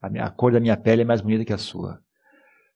a, 0.00 0.08
minha, 0.08 0.24
a 0.24 0.30
cor 0.30 0.52
da 0.52 0.60
minha 0.60 0.76
pele 0.76 1.02
é 1.02 1.04
mais 1.04 1.20
bonita 1.20 1.44
que 1.44 1.52
a 1.52 1.58
sua. 1.58 2.00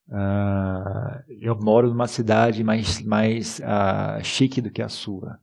Uh, 0.08 1.22
eu 1.40 1.56
moro 1.58 1.88
numa 1.88 2.06
cidade 2.06 2.62
mais, 2.62 3.00
mais 3.02 3.60
uh, 3.60 4.22
chique 4.22 4.60
do 4.60 4.70
que 4.70 4.82
a 4.82 4.88
sua. 4.88 5.38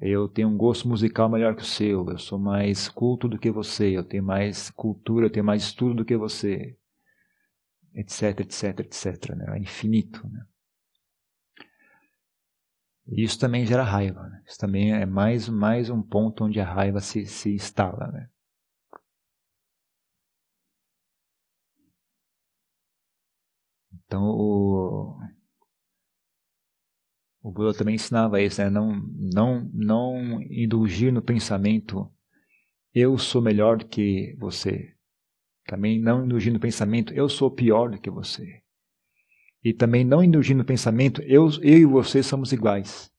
Eu 0.00 0.28
tenho 0.28 0.48
um 0.48 0.56
gosto 0.56 0.88
musical 0.88 1.28
melhor 1.28 1.54
que 1.54 1.62
o 1.62 1.66
seu. 1.66 2.08
Eu 2.08 2.18
sou 2.18 2.38
mais 2.38 2.88
culto 2.88 3.28
do 3.28 3.38
que 3.38 3.50
você. 3.50 3.96
Eu 3.96 4.04
tenho 4.04 4.24
mais 4.24 4.70
cultura, 4.70 5.26
eu 5.26 5.30
tenho 5.30 5.44
mais 5.44 5.62
estudo 5.62 5.94
do 5.94 6.04
que 6.04 6.16
você. 6.16 6.76
Etc, 7.94 8.40
etc, 8.40 8.80
etc. 8.80 9.36
Né? 9.36 9.56
É 9.56 9.58
infinito. 9.58 10.26
Né? 10.28 10.44
Isso 13.06 13.38
também 13.38 13.66
gera 13.66 13.82
raiva. 13.82 14.22
Né? 14.28 14.42
Isso 14.46 14.58
também 14.58 14.92
é 14.92 15.06
mais, 15.06 15.48
mais 15.48 15.90
um 15.90 16.02
ponto 16.02 16.44
onde 16.44 16.60
a 16.60 16.64
raiva 16.64 17.00
se, 17.00 17.26
se 17.26 17.54
instala. 17.54 18.10
Né? 18.10 18.28
Então 24.06 24.22
o, 24.24 25.18
o 27.42 27.52
Buda 27.52 27.76
também 27.76 27.96
ensinava 27.96 28.40
isso, 28.40 28.62
né? 28.62 28.70
não, 28.70 28.96
não, 28.96 29.70
não 29.72 30.42
indulgir 30.42 31.12
no 31.12 31.22
pensamento 31.22 32.10
eu 32.94 33.18
sou 33.18 33.42
melhor 33.42 33.78
do 33.78 33.86
que 33.86 34.36
você. 34.38 34.94
Também 35.66 36.00
não 36.00 36.24
indulgir 36.24 36.52
no 36.52 36.60
pensamento 36.60 37.12
eu 37.12 37.28
sou 37.28 37.50
pior 37.50 37.90
do 37.90 38.00
que 38.00 38.10
você. 38.10 38.63
E 39.64 39.72
também 39.72 40.04
não 40.04 40.22
indulgir 40.22 40.54
no 40.54 40.64
pensamento 40.64 41.22
eu, 41.22 41.48
eu 41.62 41.78
e 41.78 41.86
você 41.86 42.22
somos 42.22 42.52
iguais. 42.52 43.10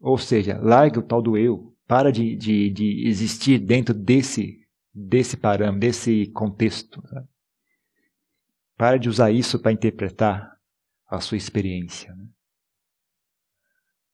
Ou 0.00 0.16
seja, 0.16 0.58
larga 0.58 0.98
o 0.98 1.02
tal 1.02 1.20
do 1.20 1.36
eu, 1.36 1.76
para 1.86 2.10
de, 2.10 2.34
de, 2.34 2.70
de 2.70 3.06
existir 3.06 3.58
dentro 3.58 3.92
desse, 3.92 4.58
desse 4.92 5.36
parâmetro, 5.36 5.80
desse 5.80 6.26
contexto. 6.28 7.06
Sabe? 7.06 7.28
Pare 8.76 8.98
de 8.98 9.08
usar 9.08 9.30
isso 9.30 9.58
para 9.60 9.70
interpretar 9.70 10.56
a 11.06 11.20
sua 11.20 11.36
experiência. 11.36 12.12
Né? 12.14 12.24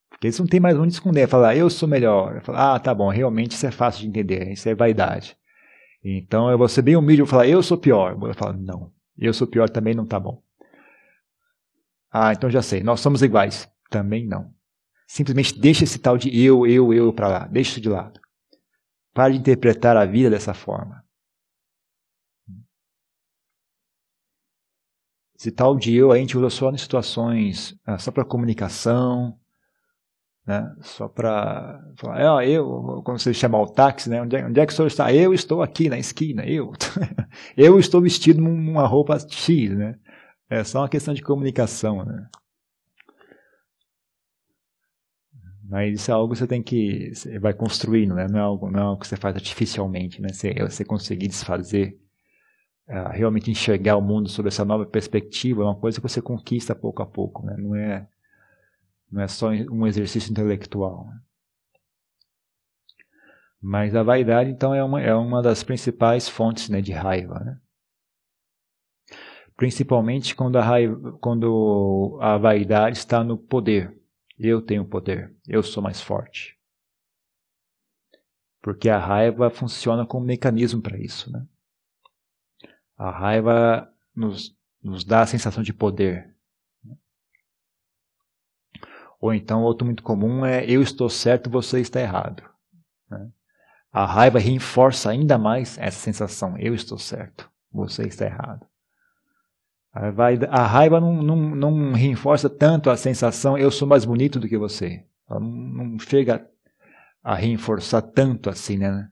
Porque 0.09 0.27
eles 0.27 0.37
não 0.37 0.45
tem 0.45 0.59
mais 0.59 0.77
onde 0.77 0.93
esconder. 0.93 1.27
Falar, 1.27 1.55
eu 1.55 1.69
sou 1.69 1.87
melhor. 1.87 2.43
Ah, 2.49 2.77
tá 2.77 2.93
bom, 2.93 3.09
realmente 3.09 3.53
isso 3.53 3.65
é 3.65 3.71
fácil 3.71 4.01
de 4.01 4.09
entender. 4.09 4.51
Isso 4.51 4.67
é 4.67 4.75
vaidade. 4.75 5.37
Então 6.03 6.51
eu 6.51 6.57
vou 6.57 6.67
ser 6.67 6.81
bem 6.81 6.97
humilde. 6.97 7.21
Eu 7.21 7.25
vou 7.25 7.31
falar, 7.31 7.47
eu 7.47 7.63
sou 7.63 7.77
pior. 7.77 8.19
Eu 8.21 8.33
falar, 8.33 8.57
não. 8.57 8.91
Eu 9.17 9.33
sou 9.33 9.47
pior 9.47 9.69
também 9.69 9.95
não 9.95 10.05
tá 10.05 10.19
bom. 10.19 10.43
Ah, 12.11 12.33
então 12.33 12.49
já 12.49 12.61
sei. 12.61 12.81
Nós 12.81 12.99
somos 12.99 13.21
iguais. 13.21 13.69
Também 13.89 14.25
não. 14.27 14.53
Simplesmente 15.07 15.59
deixa 15.59 15.83
esse 15.83 15.99
tal 15.99 16.17
de 16.17 16.29
eu, 16.39 16.65
eu, 16.67 16.93
eu 16.93 17.13
para 17.13 17.27
lá. 17.27 17.47
Deixa 17.47 17.71
isso 17.71 17.81
de 17.81 17.89
lado. 17.89 18.19
Pare 19.13 19.33
de 19.33 19.39
interpretar 19.39 19.97
a 19.97 20.05
vida 20.05 20.29
dessa 20.29 20.53
forma. 20.53 21.03
Esse 25.39 25.51
tal 25.51 25.77
de 25.77 25.95
eu 25.95 26.11
a 26.11 26.17
gente 26.17 26.37
usa 26.37 26.49
só 26.49 26.69
em 26.69 26.77
situações, 26.77 27.73
ah, 27.85 27.97
só 27.97 28.11
para 28.11 28.25
comunicação, 28.25 29.39
né? 30.45 30.75
só 30.81 31.07
para 31.07 31.79
falar, 31.95 32.43
é, 32.43 32.49
eu, 32.49 33.01
quando 33.05 33.19
você 33.19 33.33
chamar 33.33 33.61
o 33.61 33.67
táxi, 33.67 34.09
né? 34.09 34.21
onde, 34.21 34.35
é, 34.35 34.45
onde 34.45 34.59
é 34.59 34.65
que 34.65 34.73
o 34.73 34.75
senhor 34.75 34.87
está? 34.87 35.13
Eu 35.13 35.33
estou 35.33 35.61
aqui 35.61 35.87
na 35.87 35.97
esquina, 35.97 36.43
eu. 36.45 36.73
eu 37.55 37.79
estou 37.79 38.01
vestido 38.01 38.41
numa 38.41 38.85
roupa 38.85 39.17
X, 39.19 39.77
né? 39.77 39.95
É 40.49 40.63
só 40.63 40.79
uma 40.79 40.89
questão 40.89 41.13
de 41.13 41.21
comunicação, 41.21 42.03
né? 42.03 42.27
Mas 45.63 45.99
isso 45.99 46.09
é 46.09 46.13
algo 46.13 46.33
que 46.33 46.39
você 46.39 46.47
tem 46.47 46.63
que. 46.63 47.13
Você 47.13 47.37
vai 47.37 47.53
construindo, 47.53 48.15
né? 48.15 48.27
Não 48.27 48.39
é 48.39 48.41
algo, 48.41 48.71
não 48.71 48.79
é 48.79 48.83
algo 48.83 48.99
que 48.99 49.07
você 49.07 49.15
faz 49.15 49.35
artificialmente, 49.35 50.19
né? 50.19 50.29
Você, 50.33 50.53
você 50.55 50.83
conseguir 50.83 51.27
desfazer 51.27 51.99
uh, 52.89 53.09
realmente 53.11 53.51
enxergar 53.51 53.95
o 53.95 54.01
mundo 54.01 54.27
sob 54.29 54.47
essa 54.47 54.65
nova 54.65 54.85
perspectiva 54.85 55.61
é 55.61 55.65
uma 55.65 55.79
coisa 55.79 56.01
que 56.01 56.07
você 56.07 56.21
conquista 56.21 56.75
pouco 56.75 57.03
a 57.03 57.05
pouco, 57.05 57.45
né? 57.45 57.55
não, 57.57 57.75
é, 57.75 58.07
não 59.11 59.21
é 59.21 59.27
só 59.27 59.49
um 59.49 59.85
exercício 59.85 60.31
intelectual. 60.31 61.05
Né? 61.05 61.19
Mas 63.61 63.95
a 63.95 64.03
vaidade, 64.03 64.49
então, 64.49 64.73
é 64.73 64.83
uma, 64.83 65.01
é 65.01 65.13
uma 65.13 65.41
das 65.41 65.63
principais 65.63 66.27
fontes 66.27 66.69
né, 66.69 66.81
de 66.81 66.93
raiva. 66.93 67.39
Né? 67.39 67.59
Principalmente 69.59 70.33
quando 70.37 70.57
a, 70.57 70.61
raiva, 70.61 71.17
quando 71.19 72.17
a 72.21 72.37
vaidade 72.37 72.97
está 72.97 73.25
no 73.25 73.37
poder. 73.37 73.93
Eu 74.37 74.61
tenho 74.61 74.85
poder, 74.85 75.35
eu 75.45 75.61
sou 75.61 75.83
mais 75.83 75.99
forte. 75.99 76.57
Porque 78.61 78.87
a 78.87 78.97
raiva 78.97 79.49
funciona 79.49 80.05
como 80.05 80.25
mecanismo 80.25 80.81
para 80.81 80.97
isso. 80.97 81.29
Né? 81.29 81.45
A 82.97 83.11
raiva 83.11 83.93
nos, 84.15 84.55
nos 84.81 85.03
dá 85.03 85.23
a 85.23 85.27
sensação 85.27 85.61
de 85.61 85.73
poder. 85.73 86.33
Ou 89.19 89.33
então, 89.33 89.61
outro 89.61 89.85
muito 89.85 90.03
comum 90.03 90.45
é 90.45 90.63
eu 90.71 90.81
estou 90.81 91.09
certo, 91.09 91.49
você 91.49 91.81
está 91.81 91.99
errado. 91.99 92.49
Né? 93.09 93.29
A 93.91 94.05
raiva 94.05 94.39
reforça 94.39 95.09
ainda 95.09 95.37
mais 95.37 95.77
essa 95.77 95.99
sensação, 95.99 96.57
eu 96.57 96.73
estou 96.73 96.97
certo, 96.97 97.51
você 97.73 98.03
está 98.03 98.25
errado. 98.25 98.69
A 99.91 100.65
raiva 100.65 100.99
não, 100.99 101.21
não, 101.21 101.35
não 101.35 101.91
reforça 101.93 102.49
tanto 102.49 102.89
a 102.89 102.97
sensação 102.97 103.57
eu 103.57 103.71
sou 103.71 103.87
mais 103.87 104.05
bonito 104.05 104.39
do 104.39 104.47
que 104.47 104.57
você. 104.57 105.03
Ela 105.29 105.39
não 105.39 105.97
chega 105.99 106.47
a 107.23 107.35
reforçar 107.35 108.01
tanto 108.01 108.49
assim, 108.49 108.77
né? 108.77 109.09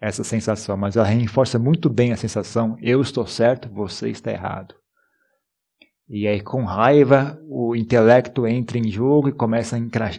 Essa 0.00 0.22
sensação, 0.22 0.76
mas 0.76 0.96
ela 0.96 1.06
reforça 1.06 1.58
muito 1.58 1.90
bem 1.90 2.12
a 2.12 2.16
sensação 2.16 2.76
eu 2.80 3.00
estou 3.00 3.26
certo, 3.26 3.68
você 3.68 4.08
está 4.08 4.30
errado. 4.30 4.74
E 6.08 6.26
aí, 6.26 6.40
com 6.40 6.64
raiva, 6.64 7.38
o 7.46 7.76
intelecto 7.76 8.46
entra 8.46 8.78
em 8.78 8.88
jogo 8.90 9.28
e 9.28 9.32
começa 9.32 9.76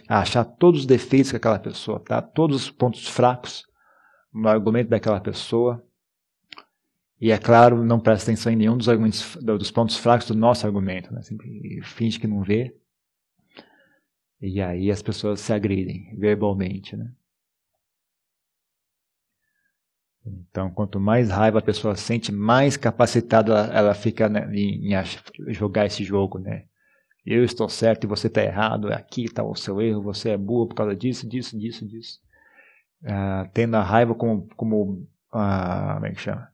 a 0.08 0.20
achar 0.20 0.44
todos 0.44 0.80
os 0.80 0.86
defeitos 0.86 1.32
que 1.32 1.36
aquela 1.36 1.58
pessoa 1.58 1.98
tá, 1.98 2.22
todos 2.22 2.62
os 2.62 2.70
pontos 2.70 3.08
fracos 3.08 3.64
no 4.32 4.48
argumento 4.48 4.88
daquela 4.88 5.20
pessoa. 5.20 5.82
E 7.20 7.30
é 7.30 7.38
claro, 7.38 7.84
não 7.84 8.00
presta 8.00 8.30
atenção 8.30 8.50
em 8.50 8.56
nenhum 8.56 8.78
dos 8.78 8.88
argumentos, 8.88 9.36
dos 9.36 9.70
pontos 9.70 9.96
fracos 9.96 10.26
do 10.26 10.34
nosso 10.34 10.66
argumento, 10.66 11.12
né? 11.12 11.20
Sempre 11.22 11.80
finge 11.82 12.18
que 12.18 12.26
não 12.26 12.42
vê. 12.42 12.74
E 14.40 14.60
aí 14.60 14.90
as 14.90 15.02
pessoas 15.02 15.40
se 15.40 15.52
agridem 15.52 16.16
verbalmente, 16.16 16.96
né? 16.96 17.12
Então, 20.24 20.70
quanto 20.70 20.98
mais 21.00 21.30
raiva 21.30 21.58
a 21.58 21.62
pessoa 21.62 21.94
sente, 21.96 22.32
mais 22.32 22.76
capacitada 22.76 23.54
ela, 23.72 23.94
fica 23.94 24.28
né, 24.28 24.48
em, 24.54 24.92
em, 24.92 25.54
jogar 25.54 25.86
esse 25.86 26.04
jogo, 26.04 26.38
né? 26.38 26.64
Eu 27.24 27.44
estou 27.44 27.68
certo 27.68 28.04
e 28.04 28.06
você 28.06 28.28
está 28.28 28.42
errado, 28.42 28.92
aqui 28.92 29.24
está 29.24 29.42
o 29.42 29.54
seu 29.54 29.80
erro, 29.80 30.02
você 30.02 30.30
é 30.30 30.36
burro 30.38 30.68
por 30.68 30.74
causa 30.74 30.96
disso, 30.96 31.28
disso, 31.28 31.58
disso, 31.58 31.86
disso. 31.86 32.20
Ah, 33.04 33.48
tendo 33.52 33.76
a 33.76 33.82
raiva 33.82 34.14
como, 34.14 34.48
como 34.56 35.06
ah, 35.32 35.94
como 35.94 36.06
é 36.06 36.12
que 36.12 36.20
chama? 36.20 36.49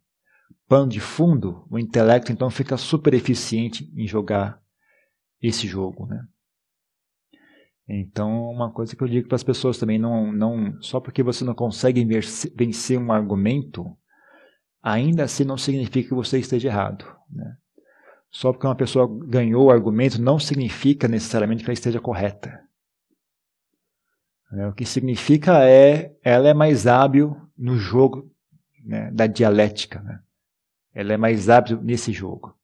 Pano 0.69 0.89
de 0.89 1.01
fundo, 1.01 1.67
o 1.71 1.79
intelecto 1.79 2.33
então 2.33 2.51
fica 2.51 2.77
super 2.77 3.15
eficiente 3.15 3.93
em 3.97 4.07
jogar 4.07 4.61
esse 5.41 5.67
jogo, 5.67 6.07
né? 6.07 6.27
Então, 7.89 8.51
uma 8.51 8.73
coisa 8.73 8.97
que 8.97 9.03
eu 9.03 9.07
digo 9.07 9.29
para 9.29 9.37
as 9.37 9.45
pessoas 9.45 9.79
também, 9.79 9.97
não, 9.97 10.33
não, 10.33 10.77
só 10.83 10.99
porque 10.99 11.23
você 11.23 11.45
não 11.45 11.55
consegue 11.55 12.05
vencer 12.55 12.99
um 12.99 13.13
argumento, 13.13 13.97
ainda 14.83 15.23
assim 15.23 15.45
não 15.45 15.57
significa 15.57 16.09
que 16.09 16.15
você 16.15 16.39
esteja 16.39 16.69
errado. 16.69 17.07
Né? 17.31 17.57
Só 18.29 18.53
porque 18.53 18.67
uma 18.67 18.75
pessoa 18.75 19.09
ganhou 19.29 19.67
o 19.67 19.71
argumento 19.71 20.21
não 20.21 20.39
significa 20.39 21.07
necessariamente 21.07 21.63
que 21.63 21.71
ela 21.71 21.75
esteja 21.75 22.01
correta. 22.01 22.61
É, 24.53 24.67
o 24.67 24.73
que 24.73 24.85
significa 24.85 25.65
é 25.65 26.15
ela 26.23 26.49
é 26.49 26.55
mais 26.55 26.89
hábil 26.89 27.37
no 27.57 27.79
jogo 27.79 28.29
né, 28.85 29.11
da 29.13 29.29
dialética. 29.29 30.01
Né? 30.01 30.21
Ela 30.97 31.13
é 31.13 31.17
mais 31.19 31.51
hábil 31.51 31.79
nesse 31.83 32.11
jogo. 32.11 32.57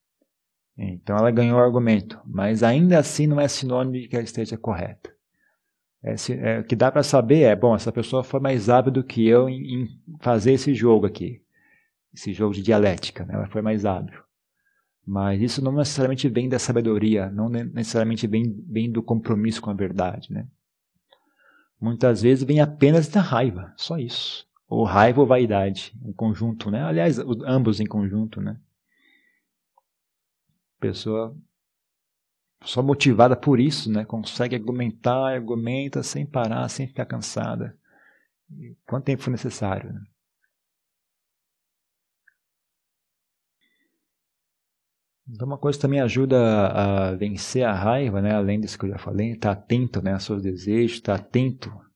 Então 0.76 1.14
ela 1.18 1.30
ganhou 1.30 1.58
o 1.58 1.62
argumento, 1.62 2.18
mas 2.24 2.62
ainda 2.62 2.98
assim 2.98 3.26
não 3.26 3.38
é 3.38 3.46
sinônimo 3.46 3.92
de 3.92 4.08
que 4.08 4.16
ela 4.16 4.24
esteja 4.24 4.56
correta. 4.56 5.14
É, 6.02 6.14
é, 6.30 6.60
o 6.60 6.64
que 6.64 6.74
dá 6.74 6.90
para 6.90 7.02
saber 7.02 7.42
é, 7.42 7.54
bom, 7.54 7.74
essa 7.74 7.92
pessoa 7.92 8.24
foi 8.24 8.40
mais 8.40 8.70
hábil 8.70 8.90
do 8.90 9.04
que 9.04 9.28
eu 9.28 9.50
em, 9.50 9.82
em 9.82 9.88
fazer 10.18 10.52
esse 10.54 10.74
jogo 10.74 11.06
aqui, 11.06 11.42
esse 12.12 12.32
jogo 12.32 12.54
de 12.54 12.62
dialética, 12.62 13.22
né? 13.26 13.34
ela 13.34 13.46
foi 13.48 13.60
mais 13.60 13.84
hábil. 13.84 14.18
Mas 15.06 15.42
isso 15.42 15.62
não 15.62 15.72
necessariamente 15.72 16.26
vem 16.26 16.48
da 16.48 16.58
sabedoria, 16.58 17.28
não 17.28 17.50
necessariamente 17.50 18.26
vem, 18.26 18.64
vem 18.66 18.90
do 18.90 19.02
compromisso 19.02 19.60
com 19.60 19.68
a 19.68 19.74
verdade. 19.74 20.32
Né? 20.32 20.46
Muitas 21.78 22.22
vezes 22.22 22.44
vem 22.44 22.60
apenas 22.60 23.08
da 23.08 23.20
raiva, 23.20 23.74
só 23.76 23.98
isso. 23.98 24.46
Ou 24.72 24.84
raiva 24.84 25.20
ou 25.20 25.26
vaidade, 25.26 25.92
um 26.02 26.14
conjunto, 26.14 26.70
né? 26.70 26.82
Aliás, 26.82 27.18
ambos 27.44 27.78
em 27.78 27.84
conjunto, 27.84 28.40
né? 28.40 28.58
Pessoa 30.80 31.36
só 32.64 32.82
motivada 32.82 33.36
por 33.36 33.60
isso, 33.60 33.92
né? 33.92 34.06
Consegue 34.06 34.56
argumentar, 34.56 35.34
argumenta 35.34 36.02
sem 36.02 36.24
parar, 36.24 36.66
sem 36.70 36.86
ficar 36.86 37.04
cansada. 37.04 37.76
Quanto 38.86 39.04
tempo 39.04 39.22
for 39.22 39.30
necessário? 39.30 39.92
Né? 39.92 40.00
Então, 45.28 45.46
uma 45.46 45.58
coisa 45.58 45.76
que 45.76 45.82
também 45.82 46.00
ajuda 46.00 46.68
a 46.68 47.14
vencer 47.14 47.64
a 47.64 47.74
raiva, 47.74 48.22
né? 48.22 48.34
além 48.34 48.58
disso 48.58 48.78
que 48.78 48.86
eu 48.86 48.90
já 48.90 48.98
falei, 48.98 49.32
estar 49.32 49.54
tá 49.54 49.60
atento 49.60 50.00
né? 50.00 50.14
aos 50.14 50.24
seus 50.24 50.40
desejos, 50.40 50.96
estar 50.96 51.18
tá 51.18 51.22
atento 51.22 51.91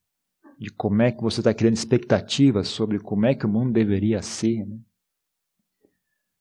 de 0.59 0.71
como 0.71 1.03
é 1.03 1.13
que 1.13 1.23
você 1.23 1.41
está 1.41 1.53
criando 1.53 1.75
expectativas 1.75 2.69
sobre 2.69 2.99
como 2.99 3.27
é 3.27 3.35
que 3.35 3.45
o 3.45 3.49
mundo 3.49 3.73
deveria 3.73 4.23
ser. 4.23 4.65
Né? 4.67 4.79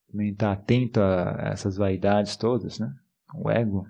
Também 0.09 0.31
estar 0.31 0.55
tá 0.55 0.61
atento 0.61 1.01
a 1.01 1.49
essas 1.51 1.75
vaidades 1.77 2.37
todas, 2.37 2.79
né? 2.79 2.93
o 3.33 3.49
ego. 3.49 3.87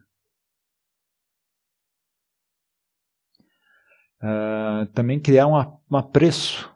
Uh, 4.21 4.87
também 4.93 5.19
criar 5.19 5.45
um, 5.45 5.53
um 5.91 5.97
apreço 5.97 6.73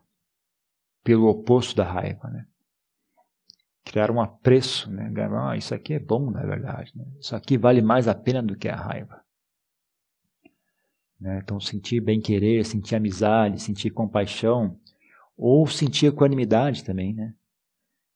pelo 1.04 1.28
oposto 1.28 1.76
da 1.76 1.84
raiva, 1.84 2.28
né? 2.30 2.46
Criar 3.84 4.12
um 4.12 4.22
apreço, 4.22 4.92
né? 4.92 5.12
Ah, 5.42 5.58
isso 5.58 5.74
aqui 5.74 5.94
é 5.94 6.00
bom, 6.00 6.30
na 6.30 6.46
verdade. 6.46 6.92
Né? 6.96 7.06
Isso 7.20 7.36
aqui 7.36 7.58
vale 7.58 7.82
mais 7.82 8.08
a 8.08 8.14
pena 8.14 8.44
do 8.44 8.56
que 8.56 8.70
a 8.70 8.76
raiva. 8.76 9.24
Né? 11.20 11.42
Então, 11.44 11.60
sentir 11.60 12.00
bem-querer, 12.00 12.66
sentir 12.66 12.96
amizade, 12.96 13.62
sentir 13.62 13.90
compaixão, 13.90 14.78
ou 15.38 15.66
sentir 15.68 16.08
equanimidade 16.08 16.84
também, 16.84 17.14
né? 17.14 17.34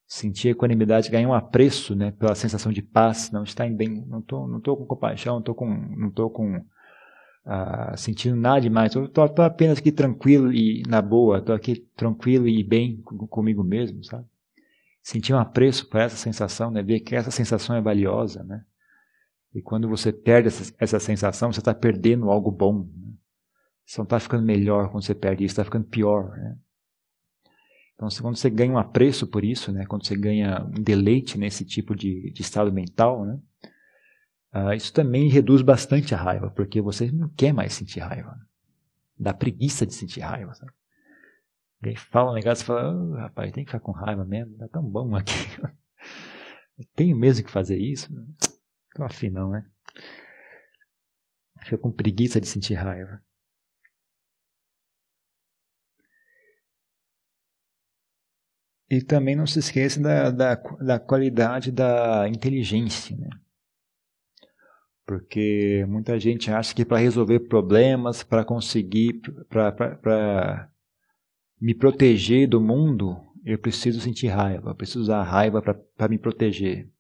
Sentir 0.06 0.50
equanimidade, 0.50 1.10
ganhar 1.10 1.30
um 1.30 1.34
apreço, 1.34 1.96
né, 1.96 2.12
pela 2.12 2.36
sensação 2.36 2.72
de 2.72 2.82
paz, 2.82 3.32
não 3.32 3.44
estar 3.44 3.66
em 3.66 3.76
bem, 3.76 4.06
não 4.06 4.22
tô, 4.22 4.46
não 4.46 4.60
tô 4.60 4.76
com 4.76 4.86
compaixão, 4.86 5.36
não 5.36 5.42
tô 5.42 5.56
com, 5.56 5.66
não 5.66 6.12
tô 6.12 6.30
com 6.30 6.64
ah, 7.46 7.96
sentindo 7.98 8.36
nada 8.36 8.62
demais. 8.62 8.94
Eu 8.94 9.08
tô, 9.08 9.28
tô, 9.28 9.42
apenas 9.42 9.80
aqui 9.80 9.92
tranquilo 9.92 10.52
e 10.54 10.84
na 10.88 11.02
boa, 11.02 11.42
tô 11.42 11.54
aqui 11.54 11.78
tranquilo 11.96 12.48
e 12.48 12.64
bem 12.64 13.02
comigo 13.02 13.64
mesmo, 13.64 14.04
sabe? 14.04 14.26
Sentir 15.02 15.34
um 15.34 15.40
apreço 15.40 15.90
por 15.90 16.00
essa 16.00 16.16
sensação, 16.16 16.72
né? 16.72 16.84
Ver 16.84 17.00
que 17.00 17.16
essa 17.16 17.32
sensação 17.32 17.76
é 17.76 17.82
valiosa, 17.82 18.44
né? 18.44 18.64
E 19.54 19.62
quando 19.62 19.88
você 19.88 20.12
perde 20.12 20.48
essa, 20.48 20.74
essa 20.80 21.00
sensação, 21.00 21.52
você 21.52 21.60
está 21.60 21.74
perdendo 21.74 22.32
algo 22.32 22.52
bom. 22.52 22.90
Né? 22.96 23.14
Você 23.86 24.00
não 24.00 24.04
está 24.04 24.20
ficando 24.20 24.44
melhor 24.44 24.90
quando 24.90 25.04
você 25.04 25.14
perde 25.14 25.44
isso, 25.44 25.54
está 25.54 25.64
ficando 25.64 25.86
pior. 25.86 26.36
Né? 26.38 26.58
Então, 27.96 28.08
quando 28.22 28.36
você 28.36 28.50
ganha 28.50 28.74
um 28.74 28.78
apreço 28.78 29.28
por 29.28 29.44
isso, 29.44 29.72
né? 29.72 29.86
quando 29.86 30.06
você 30.06 30.16
ganha 30.16 30.66
um 30.66 30.82
deleite 30.82 31.38
nesse 31.38 31.64
tipo 31.64 31.96
de, 31.96 32.32
de 32.32 32.42
estado 32.42 32.72
mental, 32.72 33.26
né? 33.26 33.40
Uh, 34.54 34.74
isso 34.74 34.94
também 34.94 35.30
reduz 35.30 35.64
bastante 35.64 36.14
a 36.14 36.18
raiva, 36.18 36.52
porque 36.52 36.80
você 36.80 37.12
não 37.12 37.28
quer 37.30 37.52
mais 37.52 37.74
sentir 37.74 38.02
raiva. 38.02 38.38
Dá 39.18 39.34
preguiça 39.34 39.84
de 39.84 39.96
sentir 39.96 40.20
raiva. 40.20 40.54
Sabe? 40.54 40.72
Fala 41.96 42.32
um 42.32 42.36
negócio 42.36 42.64
e 42.64 42.66
fala, 42.66 42.94
oh, 42.94 43.16
rapaz, 43.16 43.52
tem 43.52 43.66
que 43.66 43.72
ficar 43.72 43.80
com 43.80 43.92
raiva 43.92 44.24
mesmo, 44.24 44.56
tá 44.58 44.68
tão 44.68 44.84
bom 44.84 45.16
aqui. 45.16 45.34
Eu 46.78 46.86
tenho 46.96 47.18
mesmo 47.18 47.44
que 47.44 47.52
fazer 47.52 47.78
isso. 47.78 48.14
Tô 48.96 49.04
afim 49.04 49.30
não, 49.30 49.50
né? 49.50 49.66
Fica 51.62 51.78
com 51.78 51.92
preguiça 51.92 52.40
de 52.40 52.48
sentir 52.48 52.76
raiva. 52.76 53.22
E 58.90 59.02
também 59.02 59.36
não 59.36 59.48
se 59.48 59.58
esqueça 59.60 60.00
da, 60.00 60.30
da, 60.30 60.56
da 60.56 61.00
qualidade 61.00 61.72
da 61.72 62.28
inteligência, 62.30 63.18
né? 63.18 63.30
Porque 65.06 65.84
muita 65.88 66.20
gente 66.20 66.52
acha 66.52 66.76
que 66.76 66.86
para 66.86 66.98
resolver 66.98 67.42
problemas, 67.42 68.24
para 68.24 68.46
conseguir, 68.46 69.20
para 69.50 70.70
me 71.60 71.74
proteger 71.74 72.48
do 72.48 72.62
mundo, 72.62 73.18
eu 73.44 73.58
preciso 73.58 74.00
sentir 74.00 74.28
raiva, 74.28 74.70
eu 74.70 74.76
preciso 74.76 75.02
usar 75.02 75.24
raiva 75.24 75.62
para 75.62 76.08
me 76.08 76.18
proteger. 76.18 76.93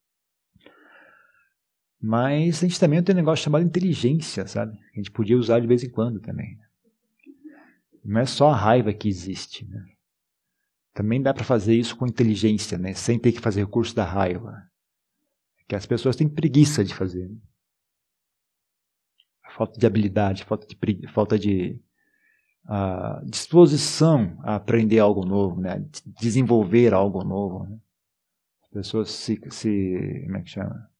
Mas 2.06 2.58
a 2.58 2.68
gente 2.68 2.78
também 2.78 3.02
tem 3.02 3.16
um 3.16 3.20
negócio 3.20 3.46
chamado 3.46 3.63
inteligência, 3.63 4.46
sabe? 4.46 4.78
A 4.94 4.98
gente 4.98 5.10
podia 5.10 5.38
usar 5.38 5.62
de 5.62 5.68
vez 5.68 5.86
em 5.86 5.89
quando 5.89 6.20
também. 6.20 6.60
Não 8.04 8.20
é 8.20 8.26
só 8.26 8.50
a 8.50 8.56
raiva 8.58 8.92
que 8.92 9.08
existe, 9.08 9.66
né? 9.66 9.86
Também 10.94 11.22
dá 11.22 11.34
para 11.34 11.46
fazer 11.46 11.74
isso 11.74 11.96
com 11.96 12.06
inteligência, 12.06 12.78
né? 12.78 12.94
Sem 12.94 13.18
ter 13.18 13.32
que 13.32 13.39
fazer 13.39 13.62
recurso 13.62 13.96
da 13.96 14.04
raiva. 14.04 14.70
Que 15.66 15.78
as 15.78 15.86
pessoas 15.86 16.18
têm 16.18 16.28
preguiça 16.28 16.84
de 16.84 16.94
fazer. 16.94 17.32
Falta 19.56 19.80
de 19.80 19.88
habilidade, 19.88 20.44
falta 20.44 20.68
de, 20.68 21.08
falta 21.08 21.39
de 21.39 21.80
a 22.68 23.22
disposição 23.24 24.38
a 24.44 24.56
aprender 24.56 25.00
algo 25.00 25.26
novo, 25.26 25.62
né? 25.62 25.86
desenvolver 26.20 26.94
algo 26.94 27.24
novo. 27.24 27.66
Né? 27.66 27.80
As 28.63 28.70
pessoas 28.72 29.10
se, 29.10 29.39
se, 29.50 30.22
como 30.26 30.38
é 30.38 30.42
que 30.42 30.50
chama? 30.50 30.92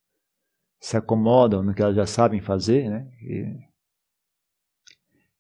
Se 0.84 0.98
acomodam 0.98 1.64
no 1.64 1.74
que 1.74 1.82
elas 1.82 1.96
já 1.96 2.06
sabem 2.06 2.42
fazer 2.42 2.90
né? 2.90 3.10
e, 3.22 3.58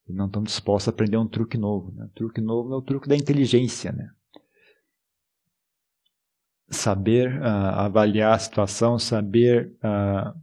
e 0.08 0.14
não 0.14 0.28
estão 0.28 0.42
dispostas 0.42 0.88
a 0.88 0.96
aprender 0.96 1.18
um 1.18 1.28
truque 1.28 1.58
novo. 1.58 1.92
Né? 1.92 2.06
O 2.06 2.10
truque 2.12 2.40
novo 2.40 2.74
é 2.74 2.78
o 2.78 2.82
truque 2.82 3.10
da 3.10 3.16
inteligência. 3.18 3.92
Né? 3.92 4.10
Saber 6.70 7.42
uh, 7.42 7.76
avaliar 7.76 8.34
a 8.34 8.40
situação, 8.40 8.98
saber 8.98 9.76
uh, 9.84 10.34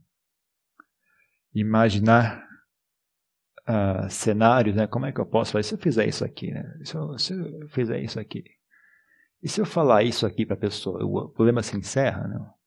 imaginar 1.55 2.47
uh, 3.61 4.11
cenários, 4.11 4.77
né? 4.77 4.87
Como 4.87 5.07
é 5.07 5.13
que 5.13 5.19
eu 5.19 5.27
posso 5.27 5.53
fazer? 5.53 5.63
Se 5.63 5.75
eu 5.77 5.79
fizer 5.79 6.07
isso 6.07 6.27
aqui, 6.27 6.51
né? 6.51 6.79
Se 6.85 6.95
eu, 6.95 7.19
se 7.19 7.33
eu 7.33 7.69
fizer 7.71 8.03
isso 8.03 8.21
aqui. 8.21 8.45
E 9.43 9.49
se 9.49 9.63
eu 9.63 9.65
falar 9.65 10.03
isso 10.03 10.27
aqui 10.27 10.45
para 10.45 10.57
a 10.57 10.61
pessoa, 10.61 11.03
o 11.03 11.31
problema 11.31 11.63
se 11.63 11.75
encerra, 11.75 12.29
não? 12.29 12.60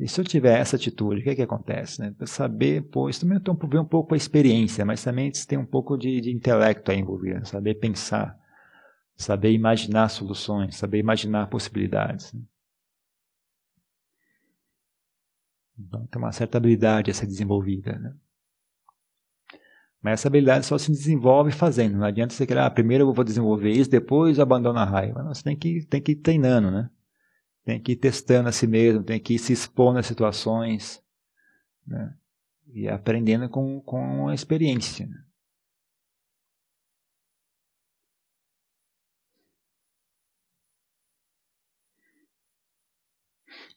E 0.00 0.08
se 0.08 0.18
eu 0.18 0.24
tiver 0.24 0.58
essa 0.58 0.76
atitude, 0.76 1.20
o 1.20 1.22
que 1.22 1.30
é 1.30 1.34
que 1.34 1.42
acontece? 1.42 2.00
Né? 2.00 2.10
Para 2.16 2.26
saber, 2.26 2.82
pô, 2.84 3.10
isso 3.10 3.20
também 3.20 3.38
tem 3.38 3.52
um, 3.52 3.80
um 3.82 3.84
pouco 3.84 4.14
a 4.14 4.16
experiência, 4.16 4.82
mas 4.82 5.04
também 5.04 5.30
tem 5.30 5.58
um 5.58 5.66
pouco 5.66 5.98
de, 5.98 6.22
de 6.22 6.30
intelecto 6.30 6.90
aí 6.90 6.98
envolvido, 6.98 7.40
né? 7.40 7.44
saber 7.44 7.74
pensar, 7.74 8.34
saber 9.14 9.52
imaginar 9.52 10.08
soluções, 10.08 10.76
saber 10.76 10.98
imaginar 11.00 11.50
possibilidades. 11.50 12.32
Né? 12.32 12.40
Então 15.78 16.06
tem 16.06 16.22
uma 16.22 16.32
certa 16.32 16.56
habilidade 16.56 17.10
a 17.10 17.14
ser 17.14 17.26
desenvolvida. 17.26 17.98
Né? 17.98 18.14
Mas 20.00 20.14
essa 20.14 20.28
habilidade 20.28 20.64
só 20.64 20.78
se 20.78 20.90
desenvolve 20.90 21.52
fazendo. 21.52 21.98
Não 21.98 22.06
adianta 22.06 22.32
você 22.32 22.46
querer, 22.46 22.60
ah, 22.60 22.70
primeiro 22.70 23.04
eu 23.04 23.12
vou 23.12 23.24
desenvolver 23.24 23.70
isso, 23.70 23.90
depois 23.90 24.40
abandono 24.40 24.78
a 24.78 24.84
raiva. 24.86 25.22
Não, 25.22 25.34
você 25.34 25.42
tem 25.42 25.56
que, 25.58 25.84
tem 25.84 26.00
que 26.00 26.12
ir 26.12 26.16
treinando, 26.16 26.70
né? 26.70 26.88
Tem 27.70 27.80
que 27.80 27.92
ir 27.92 27.96
testando 27.96 28.48
a 28.48 28.52
si 28.52 28.66
mesmo, 28.66 29.04
tem 29.04 29.20
que 29.20 29.34
ir 29.34 29.38
se 29.38 29.52
expondo 29.52 30.00
às 30.00 30.06
situações, 30.06 31.00
né? 31.86 32.12
E 32.74 32.88
aprendendo 32.88 33.48
com, 33.48 33.80
com 33.82 34.26
a 34.26 34.34
experiência. 34.34 35.06
Né? 35.06 35.24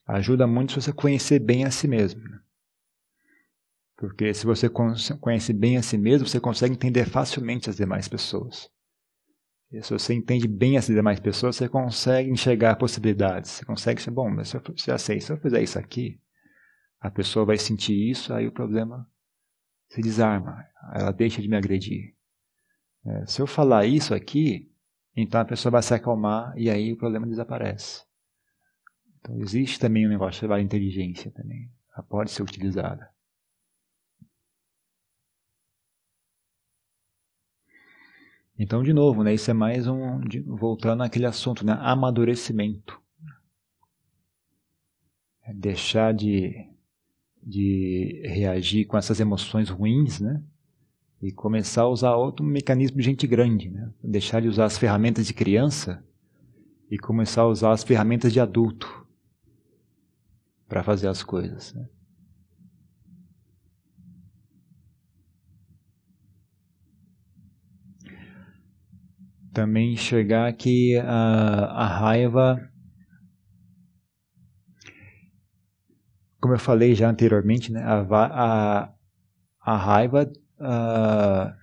Ajuda 0.08 0.44
muito 0.44 0.72
se 0.72 0.82
você 0.82 0.92
conhecer 0.92 1.38
bem 1.38 1.64
a 1.64 1.70
si 1.70 1.86
mesmo. 1.86 2.20
Né? 2.20 2.40
Porque 3.96 4.34
se 4.34 4.44
você 4.44 4.68
conhece 4.68 5.52
bem 5.52 5.76
a 5.76 5.82
si 5.84 5.96
mesmo, 5.96 6.26
você 6.26 6.40
consegue 6.40 6.74
entender 6.74 7.08
facilmente 7.08 7.70
as 7.70 7.76
demais 7.76 8.08
pessoas. 8.08 8.73
E 9.72 9.82
se 9.82 9.92
você 9.92 10.14
entende 10.14 10.46
bem 10.46 10.76
as 10.76 10.86
demais 10.86 11.18
pessoas, 11.18 11.56
você 11.56 11.68
consegue 11.68 12.30
enxergar 12.30 12.76
possibilidades. 12.76 13.50
Você 13.50 13.64
consegue 13.64 14.00
ser 14.00 14.10
bom, 14.10 14.30
mas 14.30 14.48
se 14.48 14.56
eu, 14.56 14.62
se 14.76 15.32
eu 15.32 15.36
fizer 15.38 15.62
isso 15.62 15.78
aqui, 15.78 16.20
a 17.00 17.10
pessoa 17.10 17.44
vai 17.44 17.58
sentir 17.58 18.10
isso, 18.10 18.32
aí 18.32 18.46
o 18.46 18.52
problema 18.52 19.06
se 19.88 20.00
desarma, 20.00 20.64
ela 20.94 21.12
deixa 21.12 21.42
de 21.42 21.48
me 21.48 21.56
agredir. 21.56 22.14
É, 23.06 23.26
se 23.26 23.40
eu 23.42 23.46
falar 23.46 23.84
isso 23.84 24.14
aqui, 24.14 24.72
então 25.14 25.40
a 25.40 25.44
pessoa 25.44 25.72
vai 25.72 25.82
se 25.82 25.94
acalmar 25.94 26.52
e 26.56 26.70
aí 26.70 26.92
o 26.92 26.96
problema 26.96 27.26
desaparece. 27.26 28.02
Então 29.20 29.38
existe 29.40 29.78
também 29.78 30.06
um 30.06 30.10
negócio 30.10 30.40
chamado 30.40 30.62
inteligência 30.62 31.30
também. 31.30 31.70
Ela 31.94 32.02
pode 32.04 32.30
ser 32.30 32.42
utilizada. 32.42 33.13
Então, 38.58 38.82
de 38.82 38.92
novo, 38.92 39.24
né, 39.24 39.34
isso 39.34 39.50
é 39.50 39.54
mais 39.54 39.86
um. 39.86 40.20
De, 40.20 40.40
voltando 40.40 41.02
àquele 41.02 41.26
assunto, 41.26 41.66
né, 41.66 41.76
amadurecimento. 41.80 43.00
É 45.42 45.52
deixar 45.52 46.14
de, 46.14 46.54
de 47.42 48.22
reagir 48.24 48.86
com 48.86 48.96
essas 48.96 49.20
emoções 49.20 49.68
ruins, 49.68 50.20
né? 50.20 50.42
E 51.20 51.32
começar 51.32 51.82
a 51.82 51.88
usar 51.88 52.14
outro 52.14 52.44
mecanismo 52.44 52.98
de 52.98 53.02
gente 53.02 53.26
grande, 53.26 53.70
né? 53.70 53.90
Deixar 54.02 54.40
de 54.40 54.48
usar 54.48 54.66
as 54.66 54.78
ferramentas 54.78 55.26
de 55.26 55.34
criança 55.34 56.04
e 56.90 56.98
começar 56.98 57.42
a 57.42 57.48
usar 57.48 57.72
as 57.72 57.82
ferramentas 57.82 58.32
de 58.32 58.40
adulto 58.40 59.06
para 60.68 60.82
fazer 60.82 61.08
as 61.08 61.22
coisas. 61.22 61.74
Né? 61.74 61.88
Também 69.54 69.94
enxergar 69.94 70.52
que 70.52 70.98
a, 70.98 71.64
a 71.66 71.86
raiva, 71.86 72.60
como 76.40 76.54
eu 76.54 76.58
falei 76.58 76.94
já 76.94 77.08
anteriormente, 77.08 77.72
né, 77.72 77.82
a, 77.82 78.02
a, 78.02 78.94
a 79.60 79.76
raiva, 79.76 80.30
a, 80.58 81.56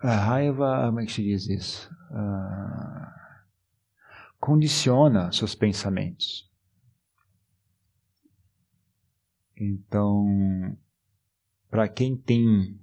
a 0.00 0.16
raiva, 0.16 0.86
como 0.86 1.00
é 1.00 1.06
que 1.06 1.12
se 1.12 1.22
diz 1.22 1.48
isso? 1.48 1.94
condiciona 4.38 5.32
seus 5.32 5.54
pensamentos. 5.54 6.52
Então, 9.56 10.76
para 11.70 11.88
quem 11.88 12.14
tem 12.14 12.78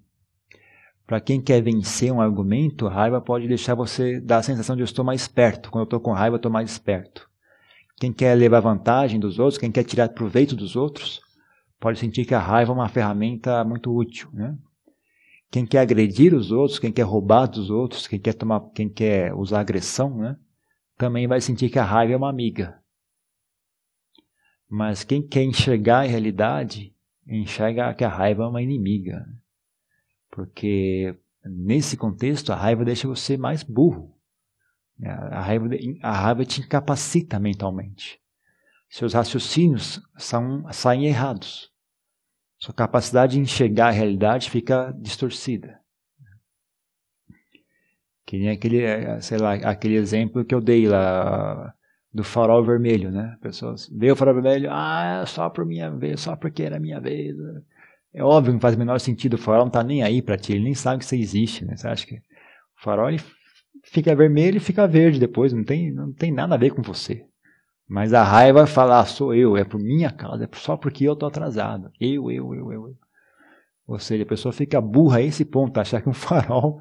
para 1.11 1.19
quem 1.19 1.41
quer 1.41 1.61
vencer 1.61 2.09
um 2.09 2.21
argumento, 2.21 2.87
raiva 2.87 3.19
pode 3.19 3.45
deixar 3.45 3.75
você 3.75 4.17
dar 4.21 4.37
a 4.37 4.43
sensação 4.43 4.77
de 4.77 4.81
eu 4.81 4.85
estou 4.85 5.03
mais 5.03 5.27
perto. 5.27 5.69
Quando 5.69 5.81
eu 5.81 5.83
estou 5.83 5.99
com 5.99 6.13
raiva, 6.13 6.35
eu 6.35 6.37
estou 6.37 6.49
mais 6.49 6.71
esperto. 6.71 7.29
Quem 7.97 8.13
quer 8.13 8.33
levar 8.33 8.61
vantagem 8.61 9.19
dos 9.19 9.37
outros, 9.37 9.57
quem 9.57 9.69
quer 9.69 9.83
tirar 9.83 10.07
proveito 10.07 10.55
dos 10.55 10.77
outros, 10.77 11.19
pode 11.81 11.99
sentir 11.99 12.23
que 12.23 12.33
a 12.33 12.39
raiva 12.39 12.71
é 12.71 12.75
uma 12.75 12.87
ferramenta 12.87 13.61
muito 13.65 13.93
útil. 13.93 14.29
Né? 14.31 14.57
Quem 15.51 15.65
quer 15.65 15.79
agredir 15.79 16.33
os 16.33 16.49
outros, 16.49 16.79
quem 16.79 16.93
quer 16.93 17.01
roubar 17.01 17.45
dos 17.47 17.69
outros, 17.69 18.07
quem 18.07 18.17
quer, 18.17 18.31
tomar, 18.31 18.61
quem 18.73 18.87
quer 18.87 19.33
usar 19.33 19.59
agressão, 19.59 20.15
né? 20.15 20.37
também 20.97 21.27
vai 21.27 21.41
sentir 21.41 21.69
que 21.69 21.77
a 21.77 21.83
raiva 21.83 22.13
é 22.13 22.15
uma 22.15 22.29
amiga. 22.29 22.79
Mas 24.69 25.03
quem 25.03 25.21
quer 25.21 25.43
enxergar 25.43 26.05
a 26.05 26.07
realidade, 26.07 26.95
enxerga 27.27 27.93
que 27.93 28.05
a 28.05 28.09
raiva 28.09 28.43
é 28.43 28.47
uma 28.47 28.61
inimiga. 28.61 29.40
Porque 30.31 31.15
nesse 31.43 31.97
contexto 31.97 32.51
a 32.51 32.55
raiva 32.55 32.85
deixa 32.85 33.07
você 33.07 33.37
mais 33.37 33.61
burro. 33.61 34.17
A 35.03 35.41
raiva, 35.41 35.67
a 36.01 36.11
raiva 36.11 36.45
te 36.45 36.61
incapacita 36.61 37.39
mentalmente. 37.39 38.19
Seus 38.89 39.13
raciocínios 39.13 40.01
são, 40.17 40.65
saem 40.71 41.05
errados. 41.05 41.71
Sua 42.57 42.73
capacidade 42.73 43.33
de 43.33 43.39
enxergar 43.39 43.87
a 43.87 43.91
realidade 43.91 44.49
fica 44.49 44.93
distorcida. 44.99 45.79
Que 48.25 48.37
nem 48.37 48.49
aquele, 48.49 48.81
sei 49.21 49.37
lá, 49.37 49.53
aquele 49.55 49.95
exemplo 49.95 50.45
que 50.45 50.53
eu 50.53 50.61
dei 50.61 50.87
lá 50.87 51.73
do 52.13 52.23
farol 52.23 52.63
vermelho, 52.63 53.09
né? 53.09 53.37
Pessoas 53.41 53.89
vê 53.89 54.11
o 54.11 54.15
farol 54.15 54.35
vermelho, 54.35 54.69
ah, 54.71 55.23
só 55.25 55.49
por 55.49 55.65
minha 55.65 55.89
vez, 55.89 56.21
só 56.21 56.35
porque 56.35 56.61
era 56.61 56.79
minha 56.79 56.99
vez. 56.99 57.35
É 58.13 58.23
óbvio 58.23 58.51
que 58.51 58.55
não 58.55 58.59
faz 58.59 58.75
o 58.75 58.79
menor 58.79 58.99
sentido, 58.99 59.35
o 59.35 59.37
farol 59.37 59.61
não 59.61 59.67
está 59.67 59.83
nem 59.83 60.03
aí 60.03 60.21
para 60.21 60.37
ti, 60.37 60.53
ele 60.53 60.63
nem 60.63 60.73
sabe 60.73 60.99
que 60.99 61.05
você 61.05 61.17
existe, 61.17 61.63
né? 61.63 61.75
Você 61.75 61.87
acha 61.87 62.05
que 62.05 62.15
o 62.15 62.83
farol 62.83 63.09
ele 63.09 63.21
fica 63.83 64.13
vermelho 64.15 64.57
e 64.57 64.59
fica 64.59 64.87
verde 64.87 65.19
depois, 65.19 65.53
não 65.53 65.63
tem, 65.63 65.91
não 65.91 66.11
tem 66.11 66.31
nada 66.31 66.55
a 66.55 66.57
ver 66.57 66.71
com 66.71 66.81
você. 66.81 67.25
Mas 67.87 68.13
a 68.13 68.23
raiva 68.23 68.65
fala, 68.67 68.99
ah, 68.99 69.05
sou 69.05 69.33
eu, 69.33 69.57
é 69.57 69.63
por 69.63 69.79
minha 69.79 70.11
causa, 70.11 70.43
é 70.43 70.49
só 70.53 70.77
porque 70.77 71.05
eu 71.05 71.13
estou 71.13 71.27
atrasado. 71.27 71.91
Eu, 71.99 72.31
eu, 72.31 72.53
eu, 72.53 72.71
eu, 72.71 72.87
eu. 72.87 72.97
Ou 73.87 73.99
seja, 73.99 74.23
a 74.23 74.27
pessoa 74.27 74.53
fica 74.53 74.79
burra 74.79 75.17
a 75.17 75.21
esse 75.21 75.43
ponto, 75.43 75.77
achar 75.77 76.01
que 76.01 76.07
um 76.07 76.13
farol 76.15 76.79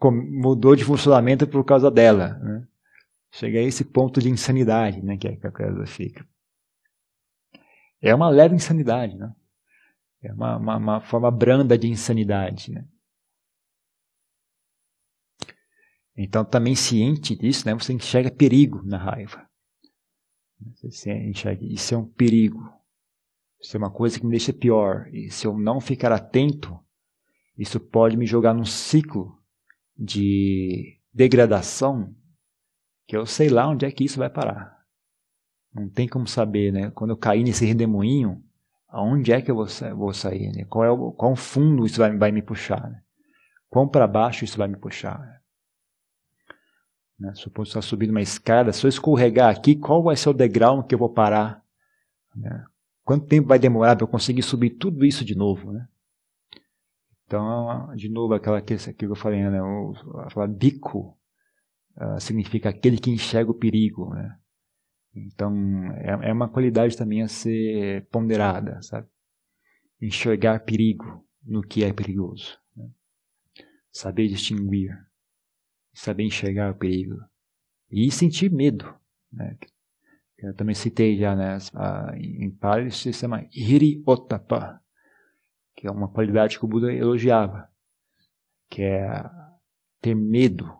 mudou 0.00 0.76
de 0.76 0.84
funcionamento 0.84 1.46
por 1.46 1.64
causa 1.64 1.90
dela. 1.90 2.38
Né? 2.40 2.66
Chega 3.32 3.58
a 3.58 3.62
esse 3.62 3.84
ponto 3.84 4.20
de 4.20 4.30
insanidade 4.30 5.02
né, 5.02 5.16
que 5.16 5.26
a 5.26 5.50
coisa 5.50 5.86
fica. 5.86 6.24
É 8.00 8.14
uma 8.14 8.28
leve 8.28 8.54
insanidade, 8.54 9.16
né? 9.16 9.32
É 10.26 10.32
uma, 10.32 10.56
uma, 10.56 10.76
uma 10.76 11.00
forma 11.00 11.30
branda 11.30 11.78
de 11.78 11.86
insanidade. 11.86 12.72
Né? 12.72 12.84
Então, 16.16 16.44
também 16.44 16.74
ciente 16.74 17.36
disso, 17.36 17.66
né, 17.66 17.74
você 17.74 17.92
enxerga 17.92 18.30
perigo 18.30 18.82
na 18.82 18.98
raiva. 18.98 19.46
Você 20.82 21.12
enxerga, 21.12 21.64
isso 21.64 21.94
é 21.94 21.98
um 21.98 22.06
perigo. 22.06 22.60
Isso 23.60 23.76
é 23.76 23.78
uma 23.78 23.90
coisa 23.90 24.18
que 24.18 24.24
me 24.24 24.30
deixa 24.30 24.52
pior. 24.52 25.08
E 25.12 25.30
se 25.30 25.46
eu 25.46 25.56
não 25.56 25.80
ficar 25.80 26.10
atento, 26.10 26.78
isso 27.56 27.78
pode 27.78 28.16
me 28.16 28.26
jogar 28.26 28.52
num 28.52 28.64
ciclo 28.64 29.38
de 29.96 31.00
degradação 31.12 32.14
que 33.06 33.16
eu 33.16 33.24
sei 33.24 33.48
lá 33.48 33.68
onde 33.68 33.86
é 33.86 33.92
que 33.92 34.04
isso 34.04 34.18
vai 34.18 34.28
parar. 34.28 34.76
Não 35.72 35.88
tem 35.88 36.08
como 36.08 36.26
saber, 36.26 36.72
né? 36.72 36.90
Quando 36.90 37.10
eu 37.10 37.16
cair 37.16 37.44
nesse 37.44 37.64
redemoinho, 37.64 38.42
aonde 38.88 39.32
é 39.32 39.40
que 39.40 39.50
eu 39.50 39.54
vou, 39.54 39.66
vou 39.96 40.12
sair? 40.12 40.52
Né? 40.52 40.64
Qual 40.64 40.84
é 40.84 40.90
o 40.90 41.12
qual 41.12 41.34
fundo 41.36 41.84
isso 41.84 41.98
vai, 41.98 42.16
vai 42.16 42.32
me 42.32 42.42
puxar? 42.42 42.90
Né? 42.90 43.02
Quão 43.68 43.88
para 43.88 44.06
baixo 44.06 44.44
isso 44.44 44.58
vai 44.58 44.68
me 44.68 44.76
puxar? 44.76 45.42
Né? 47.18 47.32
Supondo 47.34 47.64
que 47.64 47.70
está 47.70 47.82
subindo 47.82 48.10
uma 48.10 48.22
escada, 48.22 48.72
se 48.72 48.84
eu 48.84 48.88
escorregar 48.88 49.50
aqui, 49.50 49.74
qual 49.74 50.02
vai 50.02 50.16
ser 50.16 50.28
o 50.28 50.34
degrau 50.34 50.84
que 50.84 50.94
eu 50.94 50.98
vou 50.98 51.12
parar? 51.12 51.62
Né? 52.34 52.64
Quanto 53.04 53.26
tempo 53.26 53.48
vai 53.48 53.58
demorar 53.58 53.96
para 53.96 54.04
eu 54.04 54.08
conseguir 54.08 54.42
subir 54.42 54.70
tudo 54.70 55.04
isso 55.04 55.24
de 55.24 55.34
novo? 55.34 55.72
Né? 55.72 55.86
Então, 57.24 57.94
de 57.94 58.08
novo, 58.08 58.34
aquela 58.34 58.60
que, 58.60 58.76
que 58.76 59.04
eu 59.04 59.16
falei, 59.16 59.42
né? 59.42 59.58
a 59.60 60.46
bico 60.46 61.16
uh, 61.96 62.20
significa 62.20 62.68
aquele 62.68 62.98
que 62.98 63.10
enxerga 63.10 63.50
o 63.50 63.54
perigo. 63.54 64.14
Né? 64.14 64.36
Então, 65.16 65.52
é, 65.94 66.28
é 66.28 66.32
uma 66.32 66.48
qualidade 66.48 66.96
também 66.96 67.22
a 67.22 67.28
ser 67.28 68.06
ponderada, 68.06 68.80
sabe? 68.82 69.08
Enxergar 70.00 70.60
perigo 70.60 71.26
no 71.42 71.62
que 71.62 71.84
é 71.84 71.92
perigoso. 71.92 72.58
Né? 72.76 72.88
Saber 73.90 74.28
distinguir 74.28 74.94
saber 75.96 76.24
enxergar 76.24 76.72
o 76.72 76.76
perigo 76.76 77.16
e 77.90 78.10
sentir 78.10 78.52
medo. 78.52 78.94
Né? 79.32 79.56
Eu 80.38 80.54
também 80.54 80.74
citei 80.74 81.16
já 81.16 81.34
né, 81.34 81.56
em 82.18 82.50
Pali 82.50 82.90
se 82.90 83.12
chama 83.12 83.48
Hiri 83.50 84.02
Otapa, 84.06 84.80
que 85.74 85.86
é 85.86 85.90
uma 85.90 86.08
qualidade 86.08 86.58
que 86.58 86.64
o 86.64 86.68
Buda 86.68 86.92
elogiava, 86.92 87.68
que 88.68 88.82
é 88.82 89.08
ter 90.00 90.14
medo 90.14 90.70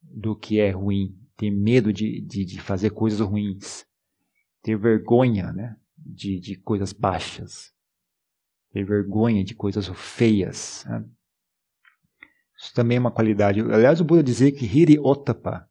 do 0.00 0.36
que 0.36 0.60
é 0.60 0.70
ruim, 0.70 1.18
ter 1.36 1.50
medo 1.50 1.92
de, 1.92 2.20
de, 2.20 2.44
de 2.44 2.60
fazer 2.60 2.90
coisas 2.90 3.20
ruins, 3.20 3.86
ter 4.62 4.76
vergonha 4.76 5.52
né, 5.52 5.76
de, 5.96 6.38
de 6.38 6.56
coisas 6.56 6.92
baixas, 6.92 7.72
ter 8.70 8.84
vergonha 8.84 9.44
de 9.44 9.54
coisas 9.54 9.88
feias. 9.88 10.84
Né? 10.86 11.04
Isso 12.58 12.72
também 12.74 12.96
é 12.96 13.00
uma 13.00 13.10
qualidade. 13.10 13.60
Aliás, 13.60 14.00
o 14.00 14.04
Buda 14.04 14.22
dizia 14.22 14.52
que 14.52 14.64
Hiri 14.64 14.98
Otapa 14.98 15.68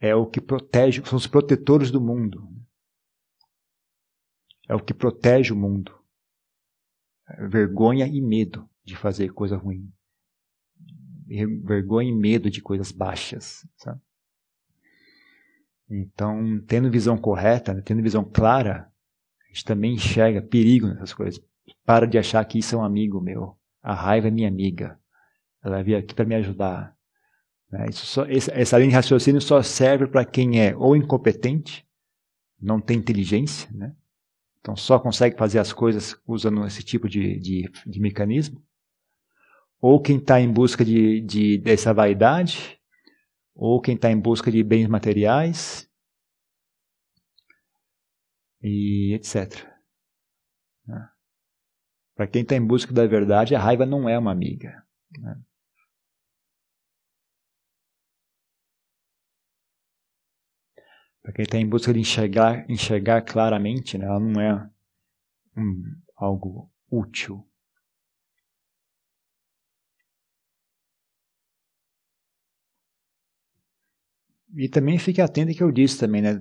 é 0.00 0.14
o 0.14 0.26
que 0.26 0.40
protege, 0.40 1.04
são 1.04 1.16
os 1.16 1.26
protetores 1.26 1.90
do 1.90 2.00
mundo. 2.00 2.48
É 4.68 4.74
o 4.74 4.82
que 4.82 4.94
protege 4.94 5.52
o 5.52 5.56
mundo. 5.56 5.98
Vergonha 7.50 8.06
e 8.06 8.20
medo 8.20 8.68
de 8.82 8.96
fazer 8.96 9.32
coisa 9.32 9.56
ruim. 9.56 9.92
Vergonha 11.62 12.10
e 12.10 12.14
medo 12.14 12.50
de 12.50 12.62
coisas 12.62 12.90
baixas. 12.90 13.66
Sabe? 13.76 14.00
Então, 15.88 16.60
tendo 16.66 16.90
visão 16.90 17.16
correta, 17.16 17.74
né, 17.74 17.82
tendo 17.84 18.02
visão 18.02 18.24
clara, 18.24 18.90
a 19.44 19.48
gente 19.48 19.64
também 19.64 19.94
enxerga 19.94 20.42
perigo 20.42 20.88
nessas 20.88 21.12
coisas. 21.12 21.40
Para 21.84 22.06
de 22.06 22.18
achar 22.18 22.44
que 22.44 22.58
isso 22.58 22.74
é 22.74 22.78
um 22.78 22.84
amigo 22.84 23.20
meu. 23.20 23.56
A 23.82 23.94
raiva 23.94 24.28
é 24.28 24.30
minha 24.30 24.48
amiga. 24.48 24.98
Ela 25.62 25.82
veio 25.82 25.98
aqui 25.98 26.14
para 26.14 26.24
me 26.24 26.34
ajudar. 26.34 26.94
Né? 27.70 27.86
Só, 27.92 28.24
essa 28.26 28.78
linha 28.78 28.90
de 28.90 28.94
raciocínio 28.94 29.40
só 29.40 29.62
serve 29.62 30.06
para 30.06 30.24
quem 30.24 30.60
é 30.60 30.76
ou 30.76 30.96
incompetente, 30.96 31.86
não 32.60 32.80
tem 32.80 32.98
inteligência, 32.98 33.68
né? 33.72 33.94
então 34.60 34.76
só 34.76 34.98
consegue 34.98 35.36
fazer 35.36 35.58
as 35.58 35.72
coisas 35.72 36.16
usando 36.26 36.64
esse 36.64 36.82
tipo 36.82 37.08
de, 37.08 37.38
de, 37.40 37.70
de 37.86 38.00
mecanismo, 38.00 38.62
ou 39.80 40.00
quem 40.00 40.16
está 40.16 40.40
em 40.40 40.50
busca 40.50 40.84
de, 40.84 41.20
de, 41.20 41.58
dessa 41.58 41.92
vaidade, 41.92 42.80
ou 43.54 43.80
quem 43.80 43.94
está 43.94 44.10
em 44.10 44.20
busca 44.20 44.50
de 44.50 44.62
bens 44.62 44.88
materiais, 44.88 45.88
e 48.62 49.14
etc. 49.14 49.66
Né? 50.86 51.08
Para 52.14 52.26
quem 52.26 52.42
está 52.42 52.56
em 52.56 52.66
busca 52.66 52.92
da 52.92 53.06
verdade, 53.06 53.54
a 53.54 53.60
raiva 53.60 53.84
não 53.84 54.08
é 54.08 54.18
uma 54.18 54.32
amiga. 54.32 54.84
Né? 55.18 55.40
para 61.24 61.32
quem 61.32 61.42
está 61.44 61.56
em 61.56 61.66
busca 61.66 61.90
de 61.90 62.00
enxergar, 62.00 62.70
enxergar 62.70 63.22
claramente, 63.22 63.96
né, 63.96 64.04
ela 64.04 64.20
não 64.20 64.38
é 64.38 64.70
um, 65.56 65.82
algo 66.14 66.70
útil. 66.90 67.48
E 74.56 74.68
também 74.68 74.98
fique 74.98 75.20
atento 75.20 75.52
que 75.52 75.62
eu 75.62 75.72
disse 75.72 75.98
também, 75.98 76.22
né? 76.22 76.40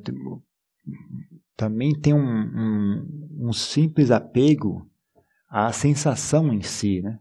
Também 1.55 1.99
tem 1.99 2.13
um, 2.13 2.19
um, 2.19 3.47
um 3.47 3.53
simples 3.53 4.11
apego 4.11 4.89
à 5.49 5.71
sensação 5.71 6.53
em 6.53 6.61
si, 6.61 7.01
né? 7.01 7.19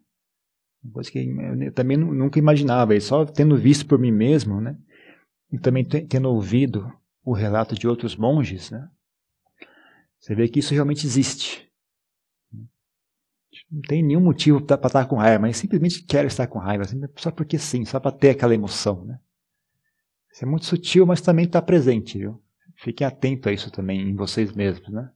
Coisa 0.93 1.11
que 1.11 1.19
eu 1.19 1.73
também 1.73 1.97
nunca 1.97 2.39
imaginava, 2.39 2.95
e 2.95 3.01
só 3.01 3.25
tendo 3.25 3.57
visto 3.57 3.87
por 3.87 3.99
mim 3.99 4.11
mesmo, 4.11 4.61
né? 4.61 4.77
E 5.51 5.59
também 5.59 5.85
tendo 5.85 6.29
ouvido 6.29 6.93
o 7.25 7.33
relato 7.33 7.75
de 7.75 7.87
outros 7.87 8.17
monges, 8.17 8.71
né? 8.71 8.89
Você 10.19 10.35
vê 10.35 10.49
que 10.49 10.59
isso 10.59 10.75
realmente 10.75 11.07
existe. 11.07 11.71
Não 13.71 13.81
tem 13.83 14.03
nenhum 14.03 14.21
motivo 14.21 14.61
para 14.61 14.87
estar 14.87 15.07
com 15.07 15.17
raiva, 15.17 15.41
mas 15.41 15.57
simplesmente 15.57 16.03
quer 16.03 16.25
estar 16.27 16.47
com 16.47 16.59
raiva, 16.59 16.85
só 17.17 17.31
porque 17.31 17.59
sim, 17.59 17.85
só 17.85 18.01
para 18.01 18.13
ter 18.13 18.31
aquela 18.31 18.55
emoção, 18.55 19.05
né? 19.05 19.19
Isso 20.33 20.45
é 20.45 20.49
muito 20.49 20.65
sutil, 20.65 21.07
mas 21.07 21.21
também 21.21 21.45
está 21.45 21.61
presente, 21.61 22.19
viu? 22.19 22.43
Fiquem 22.77 23.07
atentos 23.07 23.47
a 23.47 23.53
isso 23.53 23.71
também 23.71 24.01
em 24.01 24.17
vocês 24.17 24.53
mesmos, 24.53 24.89
né? 24.89 25.11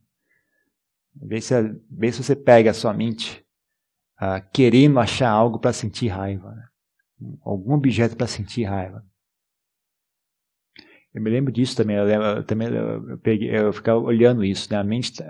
Vê 1.15 1.41
se, 1.41 1.55
vê 1.91 2.13
se 2.13 2.23
você 2.23 2.37
pega 2.37 2.71
a 2.71 2.75
sua 2.75 2.93
mente 2.93 3.45
uh, 4.21 4.47
querendo 4.53 5.01
achar 5.01 5.31
algo 5.31 5.59
para 5.59 5.73
sentir 5.73 6.09
raiva, 6.09 6.55
né? 6.55 6.69
algum 7.43 7.73
objeto 7.73 8.15
para 8.15 8.27
sentir 8.27 8.65
raiva. 8.65 9.03
Eu 11.15 11.23
me 11.23 11.31
lembro 11.31 11.51
disso 11.51 11.75
também. 11.75 11.97
Eu, 11.97 12.05
lembro, 12.05 12.45
também 12.45 12.69
eu, 12.69 13.19
peguei, 13.19 13.57
eu 13.57 13.73
ficava 13.73 13.99
olhando 13.99 14.45
isso, 14.45 14.71
né? 14.71 14.79
A 14.79 14.85
mente, 14.85 15.23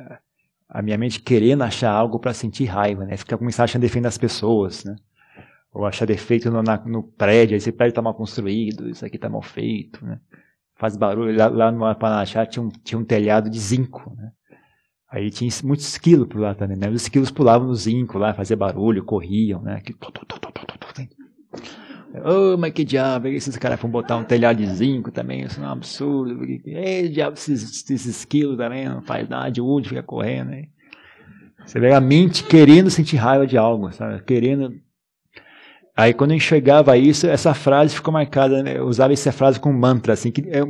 a 0.69 0.83
minha 0.83 0.99
mente 0.99 1.21
querendo 1.21 1.63
achar 1.63 1.93
algo 1.93 2.19
para 2.19 2.35
sentir 2.35 2.65
raiva, 2.65 3.05
né? 3.05 3.17
Ficar 3.17 3.39
começar 3.39 3.63
achando 3.63 3.83
defeito 3.83 4.03
das 4.03 4.19
pessoas, 4.19 4.83
né? 4.85 4.97
Ou 5.77 5.85
achar 5.85 6.07
defeito 6.07 6.51
no, 6.51 6.63
na, 6.63 6.79
no 6.87 7.03
prédio, 7.03 7.55
esse 7.55 7.71
prédio 7.71 7.91
está 7.91 8.01
mal 8.01 8.15
construído, 8.15 8.89
isso 8.89 9.05
aqui 9.05 9.17
está 9.17 9.29
mal 9.29 9.43
feito, 9.43 10.03
né? 10.05 10.19
Faz 10.75 10.97
barulho. 10.97 11.37
Lá, 11.37 11.49
lá 11.49 11.71
no 11.71 11.95
Panachá 11.95 12.47
tinha 12.47 12.63
um, 12.63 12.71
tinha 12.71 12.99
um 12.99 13.05
telhado 13.05 13.51
de 13.51 13.59
zinco, 13.59 14.15
né? 14.17 14.31
Aí 15.11 15.31
tinha 15.31 15.51
muitos 15.65 15.87
esquilos 15.87 16.27
por 16.29 16.41
lá 16.41 16.55
também, 16.55 16.79
né? 16.79 16.89
Os 16.89 17.03
esquilos 17.03 17.31
pulavam 17.31 17.69
no 17.69 17.75
zinco 17.75 18.17
lá, 18.17 18.33
faziam 18.33 18.57
barulho, 18.57 19.05
corriam, 19.05 19.61
né? 19.61 19.83
Ô, 22.25 22.55
oh, 22.55 22.57
mas 22.57 22.73
que 22.73 22.83
diabo, 22.83 23.29
esses 23.29 23.59
caras 23.59 23.79
vão 23.79 23.91
botar 23.91 24.17
um 24.17 24.25
telhado 24.25 24.57
de 24.57 24.67
zinco 24.67 25.11
também, 25.11 25.43
isso 25.43 25.61
é 25.61 25.63
um 25.63 25.71
absurdo. 25.71 26.43
Ei, 26.65 27.11
diabo, 27.11 27.35
esses, 27.37 27.91
esses 27.91 28.25
quilos 28.25 28.57
também, 28.57 28.89
não 28.89 29.03
faz 29.03 29.29
nada, 29.29 29.51
de 29.51 29.61
onde 29.61 29.91
fica 29.91 30.03
correndo, 30.03 30.55
hein? 30.55 30.71
Você 31.67 31.79
vê 31.79 31.93
a 31.93 32.01
mente 32.01 32.45
querendo 32.45 32.89
sentir 32.89 33.17
raiva 33.17 33.47
de 33.47 33.59
algo, 33.59 33.93
sabe? 33.93 34.23
Querendo. 34.23 34.73
Aí 35.97 36.13
quando 36.13 36.33
eu 36.33 36.37
enxergava 36.37 36.97
isso, 36.99 37.27
essa 37.27 37.55
frase 37.55 37.95
ficou 37.95 38.13
marcada, 38.13 38.63
né? 38.63 38.77
eu 38.77 38.87
usava 38.87 39.15
essa 39.15 39.33
frase 39.33 39.59
como 39.59 39.79
mantra, 39.79 40.13
assim, 40.13 40.31
que 40.31 40.43
é, 40.51 40.61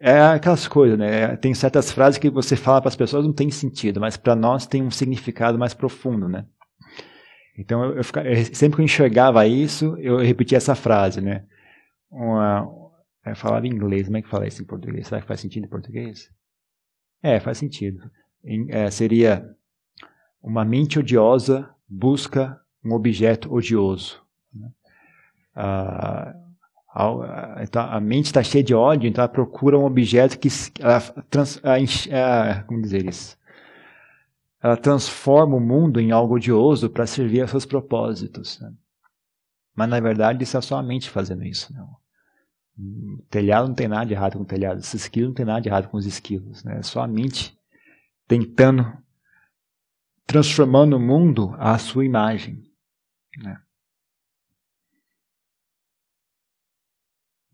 é 0.00 0.22
aquelas 0.22 0.66
coisas, 0.66 0.98
né? 0.98 1.36
Tem 1.36 1.52
certas 1.52 1.92
frases 1.92 2.18
que 2.18 2.30
você 2.30 2.56
fala 2.56 2.80
para 2.80 2.88
as 2.88 2.96
pessoas 2.96 3.26
não 3.26 3.34
tem 3.34 3.50
sentido, 3.50 4.00
mas 4.00 4.16
para 4.16 4.34
nós 4.34 4.66
tem 4.66 4.82
um 4.82 4.90
significado 4.90 5.58
mais 5.58 5.74
profundo, 5.74 6.26
né? 6.26 6.46
Então, 7.58 7.84
eu, 7.84 7.98
eu, 7.98 8.04
ficava, 8.04 8.26
sempre 8.54 8.76
que 8.76 8.80
eu 8.80 8.84
enxergava 8.86 9.46
isso, 9.46 9.94
eu 9.98 10.16
repetia 10.16 10.56
essa 10.56 10.74
frase, 10.74 11.20
né? 11.20 11.44
Uma, 12.10 12.66
eu 13.26 13.36
falava 13.36 13.66
em 13.66 13.70
inglês, 13.70 14.06
como 14.06 14.16
é 14.16 14.22
que 14.22 14.28
fala 14.30 14.48
isso 14.48 14.62
em 14.62 14.66
português? 14.66 15.06
Será 15.06 15.20
que 15.20 15.26
faz 15.26 15.40
sentido 15.40 15.66
em 15.66 15.68
português? 15.68 16.30
É, 17.22 17.38
faz 17.38 17.58
sentido. 17.58 18.10
Em, 18.42 18.68
é, 18.70 18.90
seria 18.90 19.44
uma 20.42 20.64
mente 20.64 20.98
odiosa 20.98 21.68
busca 21.86 22.58
um 22.82 22.94
objeto 22.94 23.52
odioso. 23.52 24.22
Né? 25.60 25.64
Ah, 25.64 26.34
a, 26.92 27.62
então 27.62 27.82
a 27.82 28.00
mente 28.00 28.26
está 28.26 28.42
cheia 28.42 28.64
de 28.64 28.74
ódio, 28.74 29.08
então 29.08 29.22
ela 29.22 29.32
procura 29.32 29.78
um 29.78 29.84
objeto 29.84 30.38
que 30.38 30.48
ela, 30.80 31.00
trans, 31.30 31.60
ela, 31.62 32.64
como 32.64 32.82
dizer 32.82 33.06
isso? 33.06 33.38
ela 34.62 34.76
transforma 34.76 35.56
o 35.56 35.60
mundo 35.60 36.00
em 36.00 36.10
algo 36.10 36.34
odioso 36.34 36.90
para 36.90 37.06
servir 37.06 37.40
a 37.40 37.48
seus 37.48 37.64
propósitos. 37.64 38.60
Né? 38.60 38.72
Mas 39.74 39.88
na 39.88 40.00
verdade 40.00 40.44
isso 40.44 40.56
é 40.56 40.60
só 40.60 40.76
a 40.76 40.82
mente 40.82 41.08
fazendo 41.08 41.44
isso. 41.44 41.72
O 42.78 43.22
telhado 43.30 43.68
não 43.68 43.74
tem 43.74 43.88
nada 43.88 44.06
de 44.06 44.12
errado 44.12 44.36
com 44.36 44.42
o 44.42 44.46
telhado, 44.46 44.78
os 44.78 44.92
esquilos 44.92 45.28
não 45.28 45.34
tem 45.34 45.46
nada 45.46 45.60
de 45.60 45.68
errado 45.68 45.88
com 45.88 45.96
os 45.96 46.06
esquilos. 46.06 46.62
Né? 46.62 46.78
É 46.78 46.82
só 46.82 47.02
a 47.02 47.08
mente 47.08 47.56
tentando, 48.28 48.86
transformando 50.26 50.96
o 50.96 51.00
mundo 51.00 51.54
à 51.58 51.78
sua 51.78 52.04
imagem. 52.04 52.62
Né? 53.38 53.58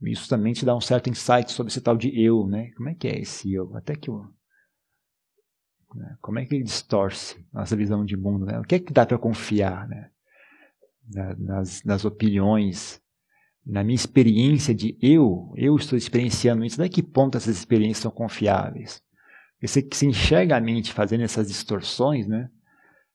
Isso 0.06 0.28
também 0.28 0.52
te 0.52 0.64
dá 0.64 0.74
um 0.74 0.80
certo 0.80 1.10
insight 1.10 1.50
sobre 1.52 1.70
esse 1.70 1.80
tal 1.80 1.96
de 1.96 2.08
eu, 2.20 2.46
né? 2.46 2.70
Como 2.76 2.88
é 2.88 2.94
que 2.94 3.08
é 3.08 3.18
esse 3.18 3.52
eu? 3.52 3.74
Até 3.76 3.94
que 3.94 4.10
né? 5.94 6.16
Como 6.20 6.38
é 6.38 6.44
que 6.44 6.54
ele 6.54 6.64
distorce 6.64 7.44
nossa 7.52 7.74
visão 7.74 8.04
de 8.04 8.16
mundo? 8.16 8.44
Né? 8.44 8.58
O 8.58 8.62
que 8.62 8.74
é 8.74 8.78
que 8.78 8.92
dá 8.92 9.06
para 9.06 9.18
confiar? 9.18 9.88
Né? 9.88 10.10
na, 11.08 11.34
nas, 11.36 11.82
nas 11.84 12.04
opiniões, 12.04 13.00
na 13.64 13.82
minha 13.82 13.94
experiência 13.94 14.74
de 14.74 14.96
eu, 15.00 15.52
eu 15.56 15.76
estou 15.76 15.96
experienciando 15.96 16.64
isso, 16.64 16.80
até 16.80 16.88
que 16.88 17.02
ponto 17.02 17.36
essas 17.36 17.56
experiências 17.56 18.02
são 18.02 18.10
confiáveis? 18.10 19.02
Você 19.60 19.82
que 19.82 19.96
se 19.96 20.06
enxerga 20.06 20.56
a 20.56 20.60
mente 20.60 20.92
fazendo 20.92 21.22
essas 21.22 21.48
distorções, 21.48 22.26
né? 22.26 22.50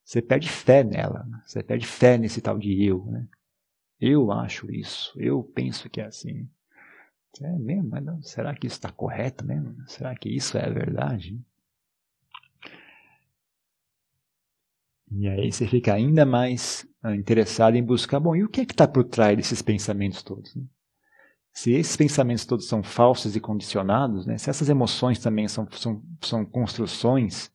Você 0.03 0.21
perde 0.21 0.49
fé 0.49 0.83
nela, 0.83 1.23
né? 1.23 1.41
você 1.45 1.61
perde 1.61 1.85
fé 1.85 2.17
nesse 2.17 2.41
tal 2.41 2.57
de 2.57 2.83
eu, 2.83 3.05
né? 3.05 3.27
Eu 3.99 4.31
acho 4.31 4.71
isso, 4.71 5.13
eu 5.15 5.43
penso 5.43 5.89
que 5.89 6.01
é 6.01 6.05
assim. 6.05 6.49
É 7.39 7.57
mesmo, 7.57 7.89
mas 7.89 8.03
não, 8.03 8.21
será 8.21 8.53
que 8.53 8.67
isso 8.67 8.75
está 8.75 8.91
correto 8.91 9.45
mesmo? 9.45 9.75
Será 9.87 10.13
que 10.15 10.29
isso 10.29 10.57
é 10.57 10.65
a 10.65 10.69
verdade? 10.69 11.39
E 15.11 15.27
aí 15.27 15.51
você 15.51 15.67
fica 15.67 15.93
ainda 15.93 16.25
mais 16.25 16.85
ah, 17.01 17.15
interessado 17.15 17.75
em 17.75 17.83
buscar, 17.83 18.19
bom, 18.19 18.35
e 18.35 18.43
o 18.43 18.49
que 18.49 18.61
é 18.61 18.65
que 18.65 18.73
está 18.73 18.87
por 18.87 19.03
trás 19.03 19.35
desses 19.35 19.61
pensamentos 19.61 20.23
todos? 20.23 20.55
Né? 20.55 20.63
Se 21.53 21.73
esses 21.73 21.97
pensamentos 21.97 22.45
todos 22.45 22.67
são 22.67 22.81
falsos 22.81 23.35
e 23.35 23.39
condicionados, 23.39 24.25
né? 24.25 24.37
se 24.37 24.49
essas 24.49 24.69
emoções 24.69 25.19
também 25.19 25.47
são, 25.47 25.67
são, 25.71 26.01
são 26.21 26.45
construções, 26.45 27.47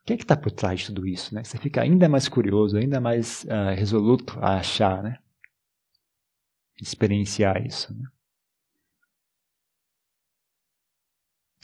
o 0.00 0.04
que 0.04 0.14
é 0.14 0.16
que 0.16 0.24
está 0.24 0.36
por 0.36 0.50
trás 0.50 0.80
de 0.80 0.86
tudo 0.86 1.06
isso? 1.06 1.34
Né? 1.34 1.44
Você 1.44 1.56
fica 1.58 1.80
ainda 1.80 2.08
mais 2.08 2.28
curioso, 2.28 2.76
ainda 2.76 3.00
mais 3.00 3.44
uh, 3.44 3.74
resoluto 3.76 4.36
a 4.40 4.56
achar, 4.56 5.02
né? 5.02 5.18
Experienciar 6.82 7.64
isso. 7.64 7.94
Né? 7.94 8.08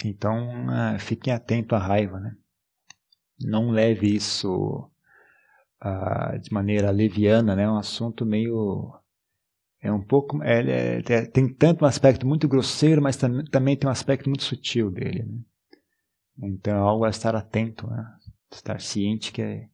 Então, 0.05 0.67
uh, 0.67 0.99
fiquem 0.99 1.33
atentos 1.33 1.77
à 1.77 1.81
raiva. 1.81 2.21
Né? 2.21 2.37
Não 3.41 3.71
leve 3.71 4.15
isso 4.15 4.89
uh, 5.85 6.39
de 6.41 6.53
maneira 6.53 6.91
leviana, 6.91 7.57
né? 7.57 7.65
é 7.65 7.71
um 7.71 7.77
assunto 7.79 8.25
meio 8.25 8.95
é 9.81 9.93
um 9.93 10.03
pouco 10.03 10.43
é, 10.43 11.01
é, 11.09 11.25
tem 11.27 11.55
tanto 11.55 11.85
um 11.85 11.87
aspecto 11.87 12.27
muito 12.27 12.49
grosseiro 12.49 13.01
mas 13.01 13.17
tam, 13.17 13.45
também 13.45 13.77
tem 13.77 13.87
um 13.87 13.93
aspecto 13.93 14.29
muito 14.29 14.43
sutil 14.43 14.91
dele 14.91 15.23
né? 15.23 15.41
então 16.49 16.75
é 16.75 16.81
algo 16.81 17.05
a 17.05 17.11
estar 17.11 17.37
atento 17.37 17.87
né? 17.87 18.05
estar 18.51 18.81
ciente 18.81 19.31
que 19.31 19.41
é, 19.41 19.69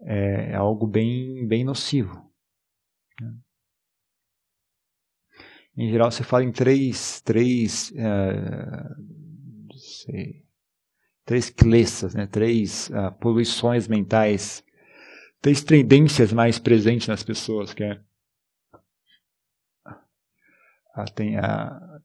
é, 0.00 0.50
é 0.50 0.54
algo 0.56 0.84
bem 0.84 1.46
bem 1.46 1.62
nocivo 1.62 2.28
né? 3.20 3.32
Em 5.84 5.90
geral 5.90 6.10
se 6.10 6.22
fala 6.22 6.44
em 6.44 6.52
três 6.52 7.20
três 7.20 7.90
uh, 7.92 9.74
sei, 9.76 10.44
três 11.24 11.50
clessas 11.50 12.14
né? 12.14 12.26
três 12.26 12.90
uh, 12.90 13.12
poluições 13.20 13.88
mentais 13.88 14.64
três 15.40 15.62
tendências 15.62 16.32
mais 16.32 16.58
presentes 16.58 17.08
nas 17.08 17.22
pessoas 17.22 17.72
que 17.72 17.84
é 17.84 18.00
tem 21.14 21.38
a, 21.38 22.00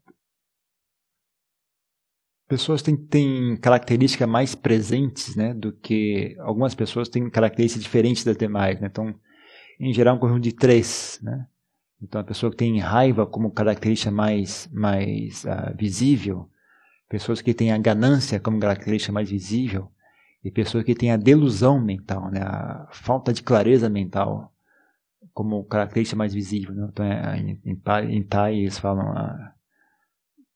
pessoas 2.47 2.81
têm, 2.81 2.95
têm 2.95 3.57
características 3.57 4.27
mais 4.27 4.55
presentes 4.55 5.35
né, 5.35 5.53
do 5.53 5.71
que 5.71 6.35
algumas 6.39 6.75
pessoas 6.75 7.09
têm 7.09 7.29
características 7.29 7.83
diferentes 7.83 8.23
das 8.23 8.37
demais. 8.37 8.79
Né? 8.79 8.87
Então, 8.87 9.13
em 9.79 9.93
geral, 9.93 10.15
um 10.15 10.19
conjunto 10.19 10.41
de 10.41 10.53
três. 10.53 11.19
Né? 11.21 11.47
Então, 12.05 12.21
a 12.21 12.23
pessoa 12.23 12.51
que 12.51 12.57
tem 12.57 12.77
raiva 12.79 13.25
como 13.25 13.49
característica 13.49 14.11
mais, 14.11 14.69
mais 14.71 15.43
uh, 15.43 15.75
visível, 15.75 16.47
pessoas 17.09 17.41
que 17.41 17.51
têm 17.51 17.71
a 17.71 17.79
ganância 17.79 18.39
como 18.39 18.59
característica 18.59 19.11
mais 19.11 19.27
visível, 19.27 19.91
e 20.43 20.51
pessoas 20.51 20.83
que 20.83 20.93
têm 20.93 21.11
a 21.11 21.17
delusão 21.17 21.81
mental, 21.81 22.29
né? 22.29 22.41
a 22.43 22.87
falta 22.91 23.33
de 23.33 23.41
clareza 23.41 23.89
mental 23.89 24.53
como 25.33 25.65
característica 25.65 26.15
mais 26.15 26.31
visível. 26.31 26.75
Né? 26.75 26.87
Então, 26.91 27.03
é, 27.03 27.39
em, 27.39 27.59
em, 27.65 28.23
Thai 28.23 28.59
eles 28.59 28.77
falam 28.77 29.07
a, 29.07 29.55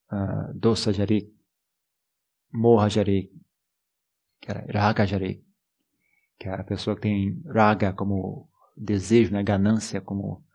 a 0.09 0.51
dosa 0.53 0.93
jari, 0.93 1.33
moha 2.53 2.87
jari, 2.87 3.31
raga 4.71 5.07
jari, 5.07 5.43
que 6.37 6.47
é 6.47 6.53
a 6.53 6.63
pessoa 6.63 6.95
que 6.95 7.01
tem 7.01 7.41
raga 7.47 7.91
como 7.91 8.47
desejo, 8.77 9.33
né? 9.33 9.41
ganância 9.41 9.99
como 9.99 10.47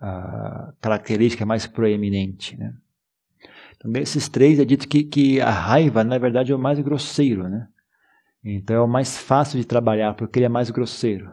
a 0.00 0.72
característica 0.80 1.46
mais 1.46 1.66
proeminente. 1.66 2.56
Né? 2.56 2.74
Então, 3.76 3.90
desses 3.90 4.28
três 4.28 4.58
é 4.58 4.64
dito 4.64 4.88
que, 4.88 5.04
que 5.04 5.40
a 5.40 5.50
raiva, 5.50 6.04
na 6.04 6.18
verdade, 6.18 6.52
é 6.52 6.54
o 6.54 6.58
mais 6.58 6.78
grosseiro. 6.80 7.48
Né? 7.48 7.68
Então, 8.44 8.76
é 8.76 8.80
o 8.80 8.88
mais 8.88 9.16
fácil 9.16 9.58
de 9.58 9.66
trabalhar, 9.66 10.14
porque 10.14 10.38
ele 10.38 10.46
é 10.46 10.50
mais 10.50 10.70
grosseiro 10.70 11.30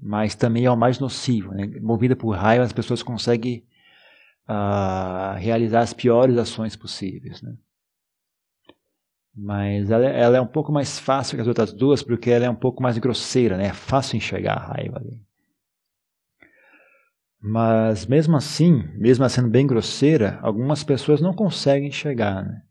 mas 0.00 0.34
também 0.34 0.64
é 0.64 0.70
o 0.70 0.76
mais 0.76 0.98
nocivo. 1.00 1.52
Né? 1.52 1.66
Movida 1.80 2.14
por 2.14 2.30
raiva, 2.30 2.64
as 2.64 2.72
pessoas 2.72 3.02
conseguem 3.02 3.64
uh, 4.48 5.36
realizar 5.36 5.80
as 5.80 5.92
piores 5.92 6.36
ações 6.36 6.76
possíveis. 6.76 7.42
Né? 7.42 7.54
Mas 9.34 9.90
ela, 9.90 10.06
ela, 10.06 10.36
é 10.36 10.40
um 10.40 10.46
pouco 10.46 10.72
mais 10.72 10.98
fácil 10.98 11.36
que 11.36 11.42
as 11.42 11.48
outras 11.48 11.72
duas, 11.72 12.02
porque 12.02 12.30
ela 12.30 12.46
é 12.46 12.50
um 12.50 12.54
pouco 12.54 12.82
mais 12.82 12.96
grosseira, 12.98 13.56
né? 13.56 13.66
é 13.66 13.72
fácil 13.72 14.16
enxergar 14.16 14.54
a 14.54 14.74
raiva 14.74 14.98
ali. 14.98 15.20
Mas 17.40 18.06
mesmo 18.06 18.36
assim, 18.36 18.84
mesmo 18.94 19.28
sendo 19.28 19.48
bem 19.48 19.66
grosseira, 19.66 20.38
algumas 20.42 20.82
pessoas 20.82 21.20
não 21.20 21.32
conseguem 21.32 21.88
enxergar. 21.88 22.44
Né? 22.44 22.62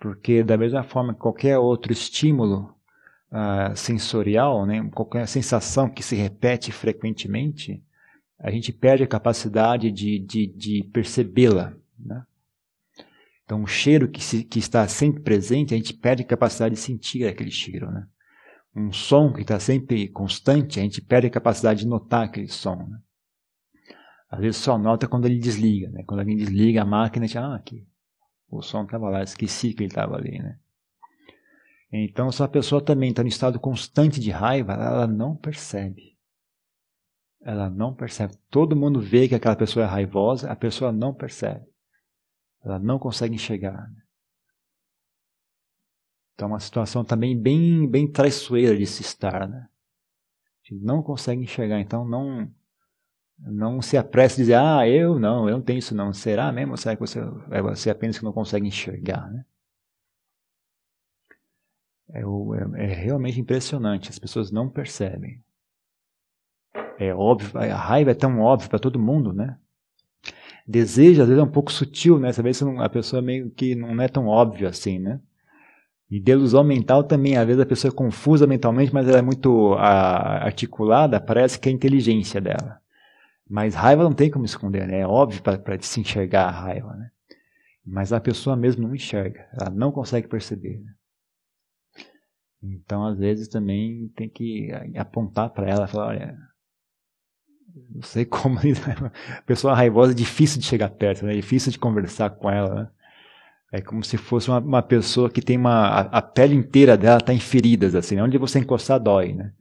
Porque 0.00 0.42
da 0.42 0.56
mesma 0.56 0.82
forma 0.82 1.14
que 1.14 1.20
qualquer 1.20 1.58
outro 1.58 1.92
estímulo 1.92 2.74
uh, 3.30 3.76
sensorial, 3.76 4.66
né, 4.66 4.88
qualquer 4.92 5.26
sensação 5.28 5.88
que 5.88 6.02
se 6.02 6.16
repete 6.16 6.72
frequentemente, 6.72 7.82
a 8.38 8.50
gente 8.50 8.72
perde 8.72 9.04
a 9.04 9.08
capacidade 9.08 9.90
de, 9.90 10.18
de, 10.18 10.46
de 10.46 10.90
percebê-la. 10.92 11.72
Né? 11.98 12.22
Então, 13.44 13.62
o 13.62 13.66
cheiro 13.66 14.08
que, 14.08 14.22
se, 14.22 14.44
que 14.44 14.58
está 14.58 14.86
sempre 14.86 15.22
presente, 15.22 15.74
a 15.74 15.76
gente 15.76 15.94
perde 15.94 16.22
a 16.22 16.26
capacidade 16.26 16.74
de 16.74 16.80
sentir 16.80 17.26
aquele 17.26 17.50
cheiro. 17.50 17.90
Né? 17.90 18.06
Um 18.74 18.92
som 18.92 19.32
que 19.32 19.42
está 19.42 19.58
sempre 19.58 20.08
constante, 20.08 20.78
a 20.78 20.82
gente 20.82 21.00
perde 21.00 21.26
a 21.26 21.30
capacidade 21.30 21.80
de 21.80 21.86
notar 21.86 22.24
aquele 22.24 22.48
som. 22.48 22.76
Né? 22.76 22.98
Às 24.28 24.40
vezes 24.40 24.56
só 24.58 24.76
nota 24.76 25.08
quando 25.08 25.26
ele 25.26 25.38
desliga. 25.38 25.90
Né? 25.90 26.04
Quando 26.06 26.20
alguém 26.20 26.36
desliga 26.36 26.82
a 26.82 26.84
máquina, 26.84 27.24
a 27.24 27.26
gente, 27.26 27.38
ah, 27.38 27.54
aqui, 27.54 27.86
o 28.50 28.60
som 28.60 28.84
estava 28.84 29.08
lá, 29.08 29.22
esqueci 29.22 29.72
que 29.72 29.82
ele 29.82 29.90
estava 29.90 30.16
ali. 30.16 30.38
Né? 30.38 30.58
Então, 31.90 32.30
se 32.30 32.42
a 32.42 32.48
pessoa 32.48 32.84
também 32.84 33.10
está 33.10 33.22
em 33.22 33.28
estado 33.28 33.58
constante 33.58 34.20
de 34.20 34.30
raiva, 34.30 34.74
ela 34.74 35.06
não 35.06 35.34
percebe. 35.34 36.18
Ela 37.40 37.70
não 37.70 37.94
percebe. 37.94 38.36
Todo 38.50 38.76
mundo 38.76 39.00
vê 39.00 39.26
que 39.26 39.34
aquela 39.34 39.56
pessoa 39.56 39.84
é 39.84 39.88
raivosa, 39.88 40.50
a 40.50 40.56
pessoa 40.56 40.92
não 40.92 41.14
percebe. 41.14 41.64
Ela 42.62 42.78
não 42.78 42.98
consegue 42.98 43.34
enxergar. 43.34 43.88
Então, 46.34 46.48
é 46.48 46.52
uma 46.52 46.60
situação 46.60 47.04
também 47.04 47.40
bem, 47.40 47.88
bem 47.88 48.10
traiçoeira 48.10 48.76
de 48.76 48.86
se 48.86 49.00
estar. 49.00 49.48
Né? 49.48 49.66
A 49.66 50.68
gente 50.74 50.84
não 50.84 51.02
consegue 51.02 51.42
enxergar. 51.42 51.80
Então, 51.80 52.06
não, 52.06 52.52
não 53.38 53.80
se 53.80 53.96
apresse 53.96 54.34
a 54.34 54.44
dizer, 54.44 54.54
ah, 54.54 54.88
eu 54.88 55.18
não, 55.18 55.48
eu 55.48 55.56
não 55.56 55.62
tenho 55.62 55.78
isso 55.78 55.94
não. 55.94 56.12
Será 56.12 56.50
mesmo? 56.50 56.76
Será 56.76 56.96
que 56.96 57.00
você, 57.00 57.20
é 57.50 57.62
você 57.62 57.90
apenas 57.90 58.18
que 58.18 58.24
não 58.24 58.32
consegue 58.32 58.66
enxergar? 58.66 59.30
Né? 59.30 59.44
É, 62.10 62.20
é, 62.20 62.84
é, 62.84 62.86
realmente 62.94 63.40
impressionante, 63.40 64.08
as 64.08 64.18
pessoas 64.18 64.50
não 64.50 64.68
percebem. 64.68 65.42
É 66.98 67.14
óbvio, 67.14 67.58
a 67.58 67.76
raiva 67.76 68.10
é 68.10 68.14
tão 68.14 68.40
óbvia 68.40 68.68
para 68.68 68.78
todo 68.78 68.98
mundo, 68.98 69.32
né? 69.32 69.56
Desejo, 70.66 71.22
às 71.22 71.28
vezes, 71.28 71.40
é 71.40 71.44
um 71.44 71.50
pouco 71.50 71.72
sutil, 71.72 72.18
né? 72.18 72.30
Vê 72.32 72.52
se 72.52 72.64
a 72.64 72.88
pessoa 72.88 73.22
meio 73.22 73.50
que 73.50 73.74
não 73.74 74.02
é 74.02 74.08
tão 74.08 74.26
óbvio 74.26 74.68
assim, 74.68 74.98
né? 74.98 75.20
E 76.10 76.18
delusão 76.18 76.64
mental 76.64 77.04
também, 77.04 77.36
às 77.36 77.46
vezes 77.46 77.60
a 77.60 77.66
pessoa 77.66 77.92
é 77.92 77.94
confusa 77.94 78.46
mentalmente, 78.46 78.92
mas 78.92 79.06
ela 79.06 79.18
é 79.18 79.22
muito 79.22 79.74
a, 79.74 80.44
articulada, 80.44 81.20
parece 81.20 81.58
que 81.58 81.68
é 81.68 81.72
a 81.72 81.74
inteligência 81.74 82.40
dela. 82.40 82.80
Mas 83.48 83.74
raiva 83.74 84.04
não 84.04 84.12
tem 84.12 84.30
como 84.30 84.44
esconder, 84.44 84.86
né? 84.86 85.00
É 85.00 85.06
óbvio 85.06 85.42
para 85.42 85.80
se 85.80 86.00
enxergar 86.00 86.48
a 86.48 86.50
raiva, 86.50 86.94
né? 86.94 87.10
Mas 87.84 88.12
a 88.12 88.20
pessoa 88.20 88.54
mesmo 88.54 88.86
não 88.86 88.94
enxerga, 88.94 89.48
ela 89.58 89.70
não 89.70 89.90
consegue 89.90 90.28
perceber. 90.28 90.78
Né? 90.78 90.92
Então, 92.62 93.06
às 93.06 93.18
vezes, 93.18 93.48
também 93.48 94.08
tem 94.14 94.28
que 94.28 94.70
apontar 94.96 95.48
para 95.50 95.70
ela, 95.70 95.86
falar, 95.86 96.08
olha, 96.08 96.38
não 97.94 98.02
sei 98.02 98.26
como, 98.26 98.58
a 99.38 99.42
pessoa 99.42 99.74
raivosa 99.74 100.12
é 100.12 100.14
difícil 100.14 100.60
de 100.60 100.66
chegar 100.66 100.90
perto, 100.90 101.24
né? 101.24 101.32
é 101.32 101.36
difícil 101.36 101.72
de 101.72 101.78
conversar 101.78 102.30
com 102.30 102.50
ela, 102.50 102.74
né? 102.74 102.90
É 103.70 103.82
como 103.82 104.02
se 104.02 104.16
fosse 104.16 104.48
uma, 104.48 104.60
uma 104.60 104.82
pessoa 104.82 105.28
que 105.28 105.42
tem 105.42 105.58
uma. 105.58 105.88
A, 105.88 106.00
a 106.00 106.22
pele 106.22 106.54
inteira 106.54 106.96
dela 106.96 107.18
está 107.18 107.34
em 107.34 107.40
feridas, 107.40 107.94
assim, 107.94 108.16
né? 108.16 108.22
onde 108.22 108.38
você 108.38 108.58
encostar 108.58 108.98
dói, 108.98 109.34
né? 109.34 109.52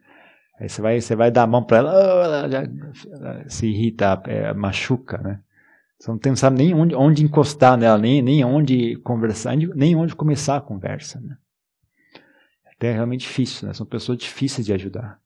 Aí 0.59 0.67
você 0.67 0.81
vai, 0.81 0.99
você 0.99 1.15
vai 1.15 1.31
dar 1.31 1.43
a 1.43 1.47
mão 1.47 1.63
para 1.63 1.77
ela, 1.77 1.93
ela 1.93 2.49
já 2.49 3.49
se 3.49 3.67
irrita, 3.67 4.21
é, 4.25 4.53
machuca, 4.53 5.17
né? 5.19 5.39
Você 5.99 6.11
não, 6.11 6.17
tem, 6.17 6.35
sabe 6.35 6.57
nem 6.57 6.73
onde, 6.73 6.95
onde 6.95 7.23
encostar 7.23 7.77
nela, 7.77 7.97
nem, 7.97 8.21
nem 8.21 8.43
onde 8.43 8.95
conversar, 8.97 9.55
nem 9.55 9.95
onde 9.95 10.15
começar 10.15 10.57
a 10.57 10.61
conversa, 10.61 11.19
né? 11.19 11.37
é 12.79 12.91
realmente 12.91 13.21
difícil, 13.21 13.67
né? 13.67 13.73
são 13.73 13.87
pessoas 13.87 14.19
difíceis 14.19 14.65
de 14.65 14.73
ajudar. 14.73 15.19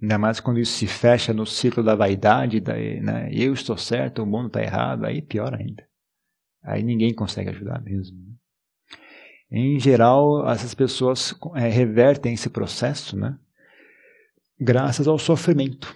Ainda 0.00 0.16
mais 0.16 0.40
quando 0.40 0.58
isso 0.58 0.72
se 0.72 0.86
fecha 0.86 1.34
no 1.34 1.44
ciclo 1.44 1.82
da 1.82 1.94
vaidade, 1.94 2.60
daí, 2.60 3.00
né? 3.00 3.28
eu 3.32 3.52
estou 3.52 3.76
certo, 3.76 4.22
o 4.22 4.26
mundo 4.26 4.46
está 4.46 4.62
errado, 4.62 5.04
aí 5.04 5.20
pior 5.20 5.54
ainda. 5.54 5.86
Aí 6.62 6.82
ninguém 6.82 7.12
consegue 7.12 7.50
ajudar 7.50 7.82
mesmo. 7.82 8.16
Né? 8.16 8.32
Em 9.50 9.78
geral, 9.80 10.48
essas 10.48 10.74
pessoas 10.74 11.34
é, 11.54 11.68
revertem 11.68 12.34
esse 12.34 12.50
processo, 12.50 13.16
né? 13.16 13.38
Graças 14.60 15.08
ao 15.08 15.18
sofrimento. 15.18 15.94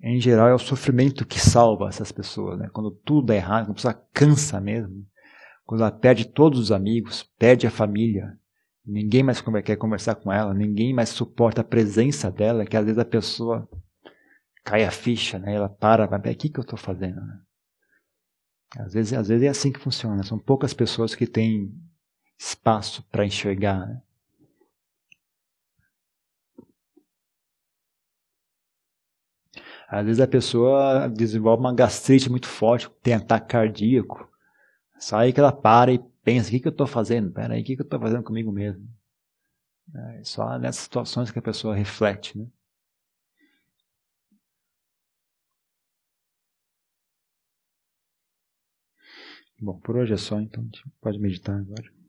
Em 0.00 0.20
geral, 0.20 0.48
é 0.48 0.54
o 0.54 0.58
sofrimento 0.58 1.26
que 1.26 1.38
salva 1.38 1.88
essas 1.88 2.10
pessoas, 2.10 2.58
né? 2.58 2.68
Quando 2.72 2.90
tudo 2.90 3.26
dá 3.26 3.34
errado, 3.34 3.66
quando 3.66 3.72
a 3.72 3.74
pessoa 3.74 4.06
cansa 4.12 4.60
mesmo, 4.60 5.06
quando 5.64 5.82
ela 5.82 5.92
perde 5.92 6.24
todos 6.24 6.58
os 6.58 6.72
amigos, 6.72 7.22
perde 7.38 7.66
a 7.66 7.70
família, 7.70 8.36
Ninguém 8.84 9.22
mais 9.22 9.40
quer 9.64 9.76
conversar 9.76 10.16
com 10.16 10.32
ela, 10.32 10.52
ninguém 10.52 10.92
mais 10.92 11.08
suporta 11.08 11.60
a 11.60 11.64
presença 11.64 12.30
dela, 12.30 12.66
que 12.66 12.76
às 12.76 12.84
vezes 12.84 12.98
a 12.98 13.04
pessoa 13.04 13.68
cai 14.64 14.84
a 14.84 14.90
ficha, 14.90 15.38
né? 15.38 15.54
Ela 15.54 15.68
para, 15.68 16.06
vai 16.06 16.18
o 16.18 16.36
que, 16.36 16.48
que 16.48 16.58
eu 16.58 16.62
estou 16.62 16.78
fazendo, 16.78 17.20
né? 17.20 17.40
Às 18.78 18.94
vezes, 18.94 19.12
às 19.12 19.28
vezes 19.28 19.44
é 19.44 19.48
assim 19.48 19.72
que 19.72 19.80
funciona. 19.80 20.22
São 20.22 20.38
poucas 20.38 20.72
pessoas 20.72 21.14
que 21.14 21.26
têm 21.26 21.72
espaço 22.38 23.02
para 23.10 23.26
enxergar. 23.26 23.86
Né? 23.86 24.02
Às 29.88 30.06
vezes 30.06 30.20
a 30.20 30.26
pessoa 30.26 31.06
desenvolve 31.08 31.60
uma 31.60 31.74
gastrite 31.74 32.30
muito 32.30 32.48
forte, 32.48 32.88
tem 33.02 33.12
ataque 33.12 33.48
cardíaco. 33.48 34.26
Só 34.98 35.18
aí 35.18 35.32
que 35.32 35.40
ela 35.40 35.52
para 35.52 35.92
e 35.92 35.98
pensa, 36.24 36.48
o 36.48 36.52
que, 36.52 36.60
que 36.60 36.68
eu 36.68 36.72
estou 36.72 36.86
fazendo? 36.86 37.30
Peraí, 37.30 37.60
o 37.60 37.64
que, 37.64 37.76
que 37.76 37.82
eu 37.82 37.84
estou 37.84 38.00
fazendo 38.00 38.22
comigo 38.22 38.50
mesmo? 38.50 38.88
É 39.94 40.24
só 40.24 40.58
nessas 40.58 40.84
situações 40.84 41.30
que 41.30 41.38
a 41.38 41.42
pessoa 41.42 41.74
reflete, 41.74 42.38
né? 42.38 42.46
Bom, 49.64 49.78
por 49.78 49.96
hoje 49.96 50.12
é 50.12 50.16
só, 50.16 50.40
então 50.40 50.60
a 50.60 50.64
gente 50.64 50.84
pode 51.00 51.20
meditar 51.20 51.56
agora. 51.56 52.01